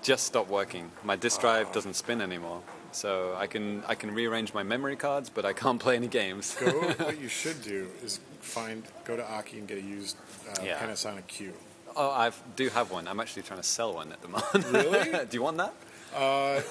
[0.03, 0.91] Just stopped working.
[1.03, 2.61] My disk drive doesn't spin anymore,
[2.95, 6.55] so I can I can rearrange my memory cards, but I can't play any games.
[6.59, 6.71] Go.
[6.71, 10.17] what you should do is find, go to Aki and get a used
[10.49, 10.77] uh, Yeah.
[10.79, 11.53] Panasonic Q.
[11.95, 13.07] oh, I do have one.
[13.07, 14.65] I'm actually trying to sell one at the moment.
[14.71, 15.25] Really?
[15.29, 15.73] do you want that?
[16.15, 16.61] Uh,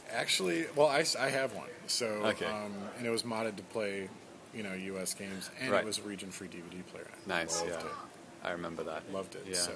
[0.12, 1.68] actually, well, I, I have one.
[1.86, 2.46] So, Okay.
[2.46, 4.08] um, and it was modded to play,
[4.54, 5.12] you know, U.S.
[5.12, 5.82] games, and Right.
[5.82, 7.06] it was a region-free DVD player.
[7.26, 7.60] Nice.
[7.60, 7.92] loved Yeah, it.
[8.44, 9.02] I remember that.
[9.12, 9.44] Loved it.
[9.46, 9.54] Yeah.
[9.56, 9.72] So,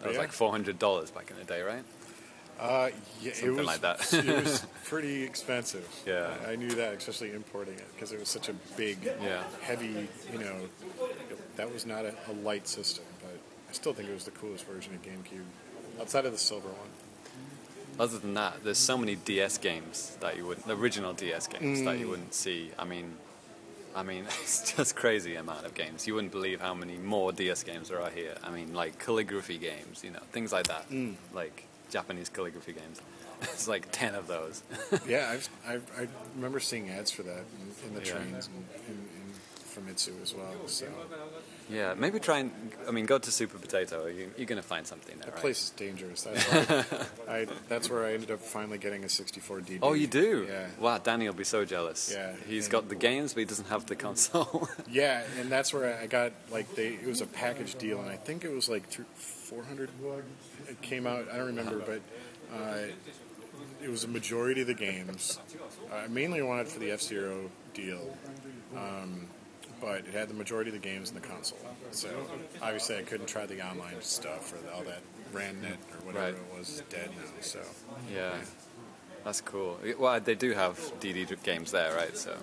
[0.00, 0.20] That was yeah.
[0.20, 1.84] like four hundred dollars back in the day, right?
[2.58, 2.88] Uh,
[3.20, 4.12] yeah, it Something was like that.
[4.12, 5.86] it was pretty expensive.
[6.06, 6.32] Yeah.
[6.46, 9.42] I, I knew that, especially importing it, because it was such a big, Yeah.
[9.62, 10.08] heavy.
[10.32, 10.56] You know,
[11.00, 13.32] it- that was not a, a light system, but
[13.68, 15.44] I still think it was the coolest version of GameCube,
[16.00, 16.88] outside of the silver one.
[17.98, 21.82] Other than that, there's so many DS games that you wouldn't, the original DS games
[21.84, 22.70] that you wouldn't see.
[22.78, 23.16] I mean,
[23.94, 26.06] I mean, it's just crazy amount of games.
[26.06, 28.34] You wouldn't believe how many more DS games there are here.
[28.44, 30.84] I mean, like calligraphy games, you know, things like that,
[31.32, 33.00] like Japanese calligraphy games.
[33.42, 34.62] It's like ten of those.
[35.06, 38.12] yeah, I've, I've, I remember seeing ads for that in, in the Yeah.
[38.14, 40.54] trains and in, in Famitsu as well.
[40.66, 40.86] So
[41.68, 42.50] yeah, maybe try and,
[42.88, 44.06] I mean, go to Super Potato.
[44.06, 45.40] You, you're gonna find something there, that right?
[45.40, 46.22] place is dangerous.
[46.22, 46.44] That's,
[47.26, 49.78] why I, that's where I ended up finally getting a 64 DD.
[49.82, 50.46] Oh, you do?
[50.48, 50.66] Yeah.
[50.78, 52.12] Wow, Danny will be so jealous.
[52.14, 54.68] Yeah, He's got the games, but he doesn't have the console.
[54.88, 56.88] Yeah, and that's where I got like they.
[56.88, 59.90] It was a package deal, and I think it was like four hundred.
[60.68, 61.28] It came out.
[61.30, 62.00] I don't remember, but
[62.56, 62.86] uh,
[63.82, 65.38] it was a majority of the games.
[65.92, 68.16] I mainly wanted for the F Zero deal,
[68.76, 69.26] um,
[69.80, 71.58] but it had the majority of the games in the console.
[71.90, 72.08] So
[72.62, 75.00] obviously, I couldn't try the online stuff or all that
[75.32, 76.34] RANDnet or whatever Right.
[76.34, 77.24] it was dead now.
[77.40, 77.60] So
[78.12, 78.38] Yeah,
[79.24, 79.78] that's cool.
[79.98, 82.16] Well, they do have DD games there, right?
[82.16, 82.36] So,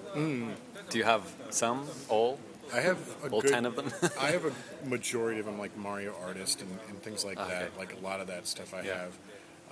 [0.90, 2.40] do you have some, all,
[2.74, 3.92] I have a all good, ten of them?
[4.20, 4.52] I have a
[4.88, 7.78] majority of them, like Mario Artist and, and things like Ah, that.
[7.78, 8.98] Like a lot of that stuff I Yeah.
[8.98, 9.18] have.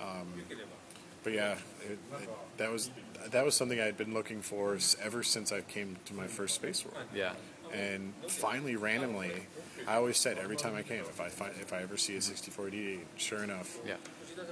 [0.00, 0.26] Um,
[1.22, 1.52] but yeah,
[1.88, 2.90] it, it, that was
[3.30, 6.56] that was something I had been looking for ever since I came to my first
[6.56, 6.96] Space World.
[7.14, 7.34] yeah,
[7.72, 9.32] And finally, randomly,
[9.86, 12.20] I always said every time I came, if I find if I ever see a
[12.20, 13.96] 64D, sure enough, yeah,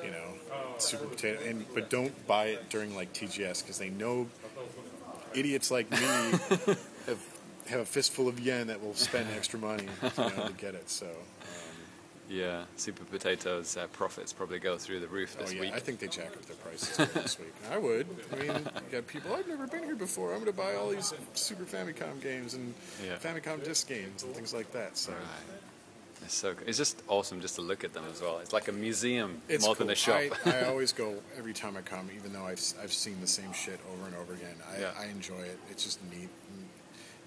[0.04, 0.34] you know,
[0.78, 1.38] Super Potato.
[1.46, 4.28] And but don't buy it during like TGS because they know
[5.34, 5.96] idiots like me
[7.06, 7.38] have
[7.68, 10.90] have a fistful of yen that will spend extra money you know, to get it.
[10.90, 11.06] So,
[12.30, 12.64] yeah.
[12.76, 15.72] Super Potatoes uh, profits probably go through the roof this oh yeah, week.
[15.74, 17.52] I think they jack up their prices this week.
[17.70, 18.06] I would.
[18.32, 18.62] I mean, you
[18.92, 20.30] got people I've never been here before.
[20.32, 22.72] I'm going to buy all these Super Famicom games and
[23.04, 23.16] Yeah.
[23.16, 24.96] Famicom disc games and things like that.
[24.96, 25.12] So.
[25.12, 25.20] Right.
[26.22, 26.54] It's so.
[26.66, 28.38] It's just awesome just to look at them as well.
[28.40, 29.86] It's like a museum It's more cool.
[29.86, 30.20] than a shop.
[30.46, 33.52] I, I always go every time I come, even though I've, I've seen the same
[33.52, 34.54] shit over and over again.
[34.76, 34.90] I, Yeah.
[35.00, 35.58] I enjoy it.
[35.70, 36.28] It's just neat.
[36.52, 36.68] And,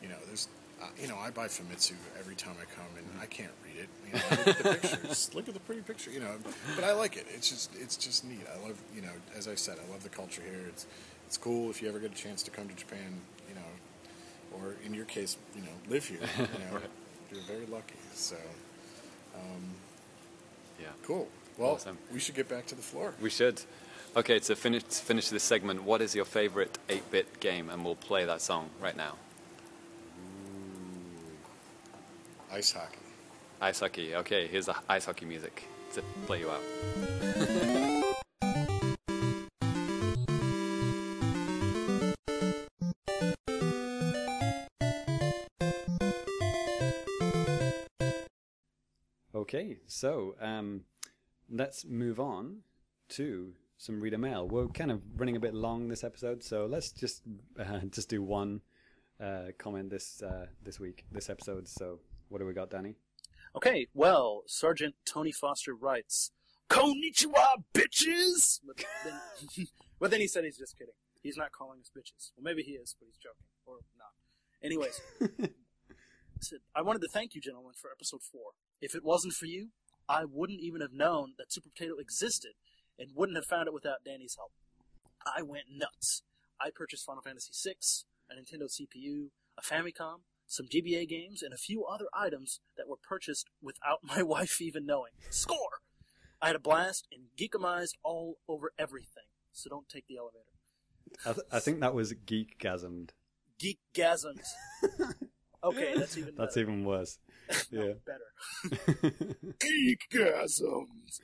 [0.01, 0.47] you know, there's,
[0.81, 3.89] uh, you know, I buy Famitsu every time I come, and I can't read it.
[4.07, 5.31] You know, look at the pictures.
[5.35, 6.11] Look at the pretty picture.
[6.11, 6.35] You know,
[6.75, 7.25] but I like it.
[7.33, 8.45] It's just, it's just neat.
[8.53, 10.65] I love, you know, as I said, I love the culture here.
[10.69, 10.85] It's,
[11.27, 13.21] it's cool if you ever get a chance to come to Japan.
[13.49, 13.61] You know,
[14.63, 16.19] or in your case, you know, live here.
[16.37, 16.83] You know, Right.
[17.31, 17.95] you're very lucky.
[18.13, 18.35] So
[19.35, 19.63] um,
[20.79, 21.27] yeah, cool.
[21.57, 21.97] Well, Awesome.
[22.11, 23.13] we should get back to the floor.
[23.21, 23.61] we should.
[24.15, 27.69] Okay, to finish finish this segment, what is your favorite 8-bit game?
[27.71, 29.15] And we'll play that song right now.
[32.51, 32.97] Ice hockey.
[33.63, 34.13] Ice hockey.
[34.13, 36.59] Okay, here's the ice hockey music to play you out.
[49.35, 50.81] Okay, so um,
[51.49, 52.59] let's move on
[53.09, 54.47] to some reader mail.
[54.47, 57.21] We're kind of running a bit long this episode, so let's just
[57.59, 58.61] uh, just do one
[59.21, 61.67] uh, comment this uh, this week, this episode.
[61.67, 61.99] So,
[62.29, 62.95] what do we got, Danny?
[63.55, 66.31] Okay, well, Sergeant Tony Foster writes,
[66.69, 68.59] Konnichiwa, bitches!
[68.65, 69.67] But then,
[69.99, 70.95] but then he said he's just kidding.
[71.21, 72.31] He's not calling us bitches.
[72.35, 73.47] Well, maybe he is, but he's joking.
[73.65, 74.11] Or not.
[74.63, 74.99] Anyways,
[76.41, 78.41] said, I wanted to thank you, gentlemen, for episode 4.
[78.81, 79.69] If it wasn't for you,
[80.09, 82.53] I wouldn't even have known that Super Potato existed
[82.99, 84.51] and wouldn't have found it without Danny's help.
[85.25, 86.23] I went nuts.
[86.59, 87.75] I purchased Final Fantasy VI,
[88.29, 92.97] a Nintendo CPU, a Famicom, some GBA games, and a few other items that were
[93.01, 95.11] purchased without my wife even knowing.
[95.29, 95.79] Score!
[96.41, 100.45] I had a blast and geekamized all over everything, so don't take the elevator.
[101.25, 103.09] I, th- I think that was geekgasmed.
[103.59, 104.47] Geekgasms.
[105.65, 106.67] Okay, that's even That's better.
[106.67, 107.19] even worse.
[107.71, 107.93] No, Yeah.
[108.05, 109.23] better.
[109.59, 111.21] Geekgasms.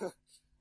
[0.00, 0.12] all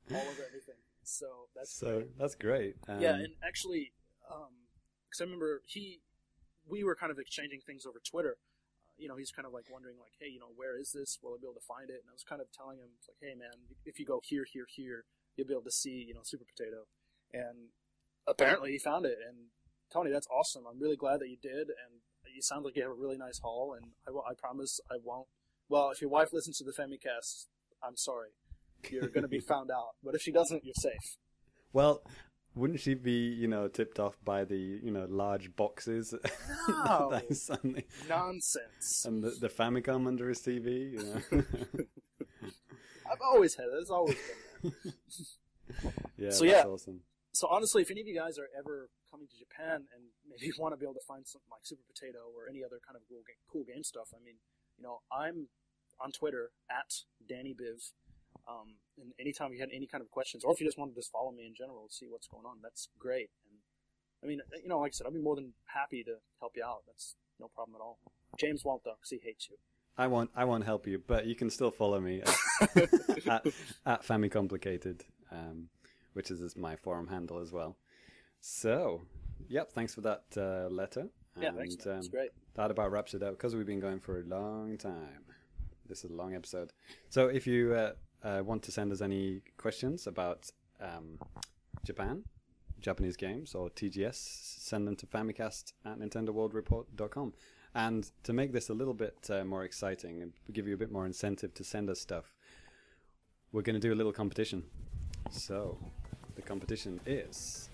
[0.09, 0.75] over everything.
[1.03, 2.77] So that's so that's great.
[2.87, 3.91] Um, yeah, and actually,
[4.23, 6.01] because I remember he,
[6.69, 8.37] we were kind of exchanging things over Twitter.
[8.85, 11.17] Uh, you know, he's kind of like wondering, like, hey, you know, where is this?
[11.21, 12.05] Will I be able to find it?
[12.05, 14.65] And I was kind of telling him, like, hey, man, if you go here, here,
[14.69, 15.05] here,
[15.35, 16.85] you'll be able to see, you know, Super Potato.
[17.33, 17.73] And
[18.27, 19.17] apparently, he found it.
[19.19, 19.51] And
[19.91, 20.63] Tony, that's awesome.
[20.69, 21.73] I'm really glad that you did.
[21.73, 23.75] And you sound like you have a really nice haul.
[23.75, 25.27] And I, promise I won't.
[25.67, 27.47] Well, if your wife listens to the Famicast,
[27.83, 28.29] I'm sorry.
[28.89, 29.95] You're going to be found out.
[30.03, 31.17] But if she doesn't, you're safe.
[31.73, 32.01] well,
[32.59, 36.13] wouldn't she be, you know, tipped off by the, you know, large boxes
[36.67, 37.09] No.
[37.11, 39.05] that suddenly Nonsense.
[39.05, 40.91] and the, the Famicom under his TV?
[40.93, 41.43] You know?
[43.11, 43.79] I've always had it.
[43.81, 44.15] It's always
[44.61, 44.93] been there.
[46.17, 46.65] yeah, So, that's yeah.
[46.65, 47.01] awesome.
[47.31, 50.73] So honestly, if any of you guys are ever coming to Japan and maybe want
[50.73, 53.21] to be able to find something like Super Potato or any other kind of cool
[53.25, 54.35] game, cool game stuff, I mean,
[54.77, 55.47] you know, I'm
[56.01, 56.91] on Twitter at
[57.27, 57.91] Danny Biv.
[58.49, 61.01] Um, and anytime you had any kind of questions, or if you just wanted to
[61.01, 63.29] just follow me in general to see what's going on, that's great.
[63.45, 63.59] And
[64.23, 66.63] I mean, you know, like I said, I'd be more than happy to help you
[66.63, 66.83] out.
[66.87, 67.99] That's no problem at all.
[68.37, 69.57] James won't though, because he hates you.
[69.97, 72.77] I won't, I won't help you, but you can still follow me at,
[73.27, 73.47] at,
[73.85, 75.01] at Famicomplicated,
[75.31, 75.67] um,
[76.13, 77.75] which is my forum handle as well.
[78.39, 79.01] So,
[79.49, 81.09] yep, thanks for that uh, letter.
[81.37, 81.85] Yeah, and, thanks.
[81.85, 81.95] Man.
[81.95, 82.29] That's um, great.
[82.55, 85.25] that about wraps it up because we've been going for a long time.
[85.85, 86.71] This is a long episode.
[87.09, 87.91] So if you uh,
[88.23, 90.51] uh, want to send us any questions about
[90.81, 91.19] um,
[91.85, 92.23] Japan,
[92.79, 97.33] Japanese games, or TGS, send them to famicast at nintendoworldreport.com.
[97.75, 100.91] And to make this a little bit uh, more exciting and give you a bit
[100.91, 102.33] more incentive to send us stuff,
[103.51, 104.63] we're going to do a little competition.
[105.29, 105.77] So
[106.35, 107.69] the competition is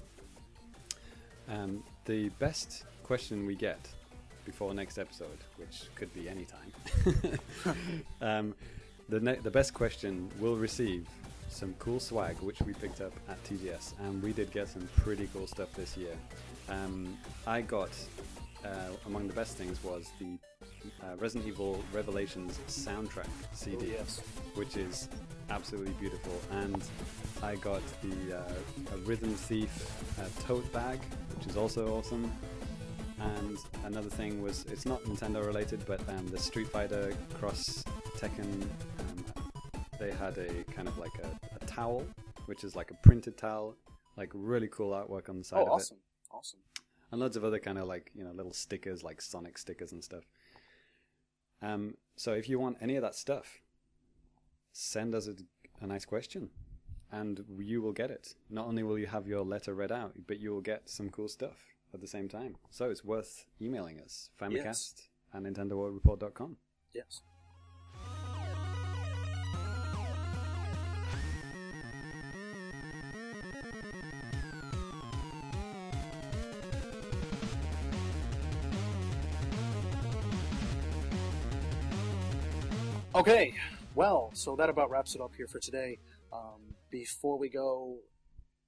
[1.49, 3.87] um, the best question we get
[4.45, 7.39] before next episode, which could be any time.
[8.21, 8.55] um,
[9.09, 11.07] the ne- the best question will receive
[11.49, 15.29] some cool swag, which we picked up at TGS, and we did get some pretty
[15.33, 16.15] cool stuff this year.
[16.69, 17.17] Um,
[17.47, 17.91] I got
[18.65, 18.67] uh,
[19.05, 20.37] among the best things was the
[21.03, 24.21] uh, Resident Evil Revelations soundtrack CD Oh, yes.
[24.55, 25.07] which is
[25.49, 26.33] absolutely beautiful.
[26.51, 26.83] And
[27.43, 29.71] I got the uh, a Rhythm Thief
[30.19, 30.99] uh, tote bag,
[31.37, 32.31] which is also awesome.
[33.19, 37.83] And another thing was it's not Nintendo related, but um, the Street Fighter Cross
[38.19, 38.61] Tekken.
[38.99, 39.25] Um,
[39.99, 42.03] they had a kind of like a, a towel,
[42.45, 43.75] which is like a printed towel,
[44.17, 45.97] like really cool artwork on the side Oh, of it awesome.
[46.31, 46.59] Awesome.
[47.11, 50.03] and loads of other kind of like you know little stickers like Sonic stickers and
[50.03, 50.23] stuff.
[51.61, 53.61] Um, so if you want any of that stuff,
[54.73, 55.35] send us a,
[55.81, 56.49] a nice question,
[57.11, 58.35] and you will get it.
[58.49, 61.27] Not only will you have your letter read out, but you will get some cool
[61.29, 61.57] stuff
[61.93, 62.57] at the same time.
[62.69, 64.93] So it's worth emailing us famicast Yes.
[65.33, 66.57] at nintendoworldreport.com.
[66.93, 67.21] Yes.
[83.15, 83.53] Okay,
[83.95, 85.99] well, so that about wraps it up here for today.
[86.33, 87.99] Um, before we go,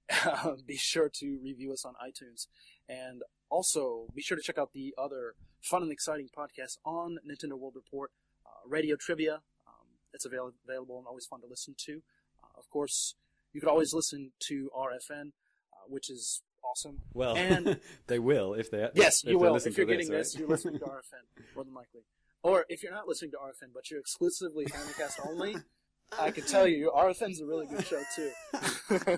[0.65, 2.47] be sure to review us on iTunes,
[2.87, 7.59] and also be sure to check out the other fun and exciting podcasts on Nintendo
[7.59, 8.11] World Report,
[8.45, 9.41] uh, Radio Trivia.
[9.67, 12.01] Um, it's avail- available and always fun to listen to.
[12.41, 13.15] Uh, of course,
[13.51, 15.31] you could always listen to RFN,
[15.73, 16.99] uh, which is awesome.
[17.13, 19.55] Well, And- they will if they Yes, if you will.
[19.57, 20.19] If you're getting right?
[20.19, 22.01] this, you're listening to RFN, more than likely.
[22.47, 25.57] Or if you're not listening to RFN, but you're exclusively Famicast only,
[26.17, 29.17] I can tell you, RFN's a really good show too.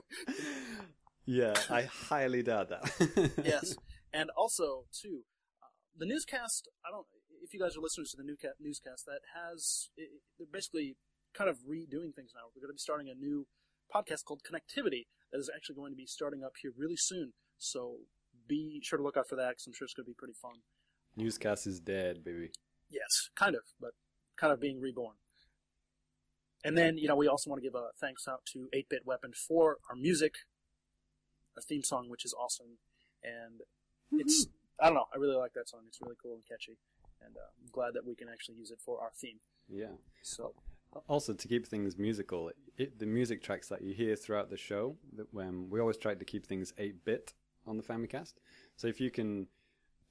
[1.28, 3.32] yeah, I highly doubt that.
[3.46, 3.76] yes,
[4.12, 5.22] and also too,
[5.62, 6.70] uh, the newscast.
[6.84, 7.06] I don't.
[7.44, 10.98] If you guys are listeners to the newca- newscast, that has it, they're basically
[11.36, 12.50] kind of redoing things now.
[12.56, 13.46] We're going to be starting a new
[13.94, 17.34] podcast called Connectivity that is actually going to be starting up here really soon.
[17.60, 17.98] So
[18.48, 20.34] be sure to look out for that because I'm sure it's going to be pretty
[20.42, 20.66] fun.
[21.16, 22.50] Newscast is dead, baby.
[22.90, 23.92] Yes, kind of, but
[24.38, 25.16] kind of being reborn.
[26.64, 29.32] And then, you know, we also want to give a thanks out to 8-Bit Weapon
[29.34, 30.34] for our music,
[31.56, 32.80] our theme song, which is awesome.
[33.24, 33.62] And
[34.12, 34.48] it's,
[34.80, 35.82] I don't know, I really like that song.
[35.88, 36.78] It's really cool and catchy.
[37.22, 39.40] And uh, I'm glad that we can actually use it for our theme.
[39.70, 39.96] Yeah.
[40.22, 40.54] So,
[41.08, 44.98] Also, to keep things musical, it, the music tracks that you hear throughout the show,
[45.16, 47.34] that when we always try to keep things 8 bit
[47.68, 48.34] on the Famicast.
[48.76, 49.48] So if you can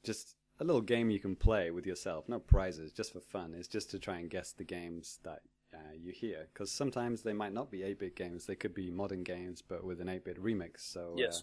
[0.04, 2.28] just a little game you can play with yourself.
[2.28, 3.54] No prizes, just for fun.
[3.56, 6.48] It's just to try and guess the games that uh, you hear.
[6.52, 9.84] Because sometimes they might not be 8 bit games, they could be modern games, but
[9.84, 10.80] with an 8 bit remix.
[10.80, 11.40] So, Yes.
[11.40, 11.42] uh,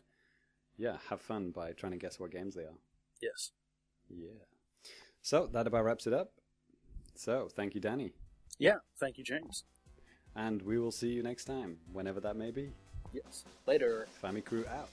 [0.77, 2.77] yeah, have fun by trying to guess what games they are.
[3.21, 3.51] Yes.
[4.09, 4.43] Yeah.
[5.21, 6.31] So, that about wraps it up.
[7.15, 8.11] So, thank you, Danny.
[8.59, 8.77] Yeah.
[8.97, 9.63] Thank you, James.
[10.35, 12.71] And we will see you next time, whenever that may be.
[13.13, 13.45] Yes.
[13.65, 14.07] Later.
[14.21, 14.89] Famicrew out.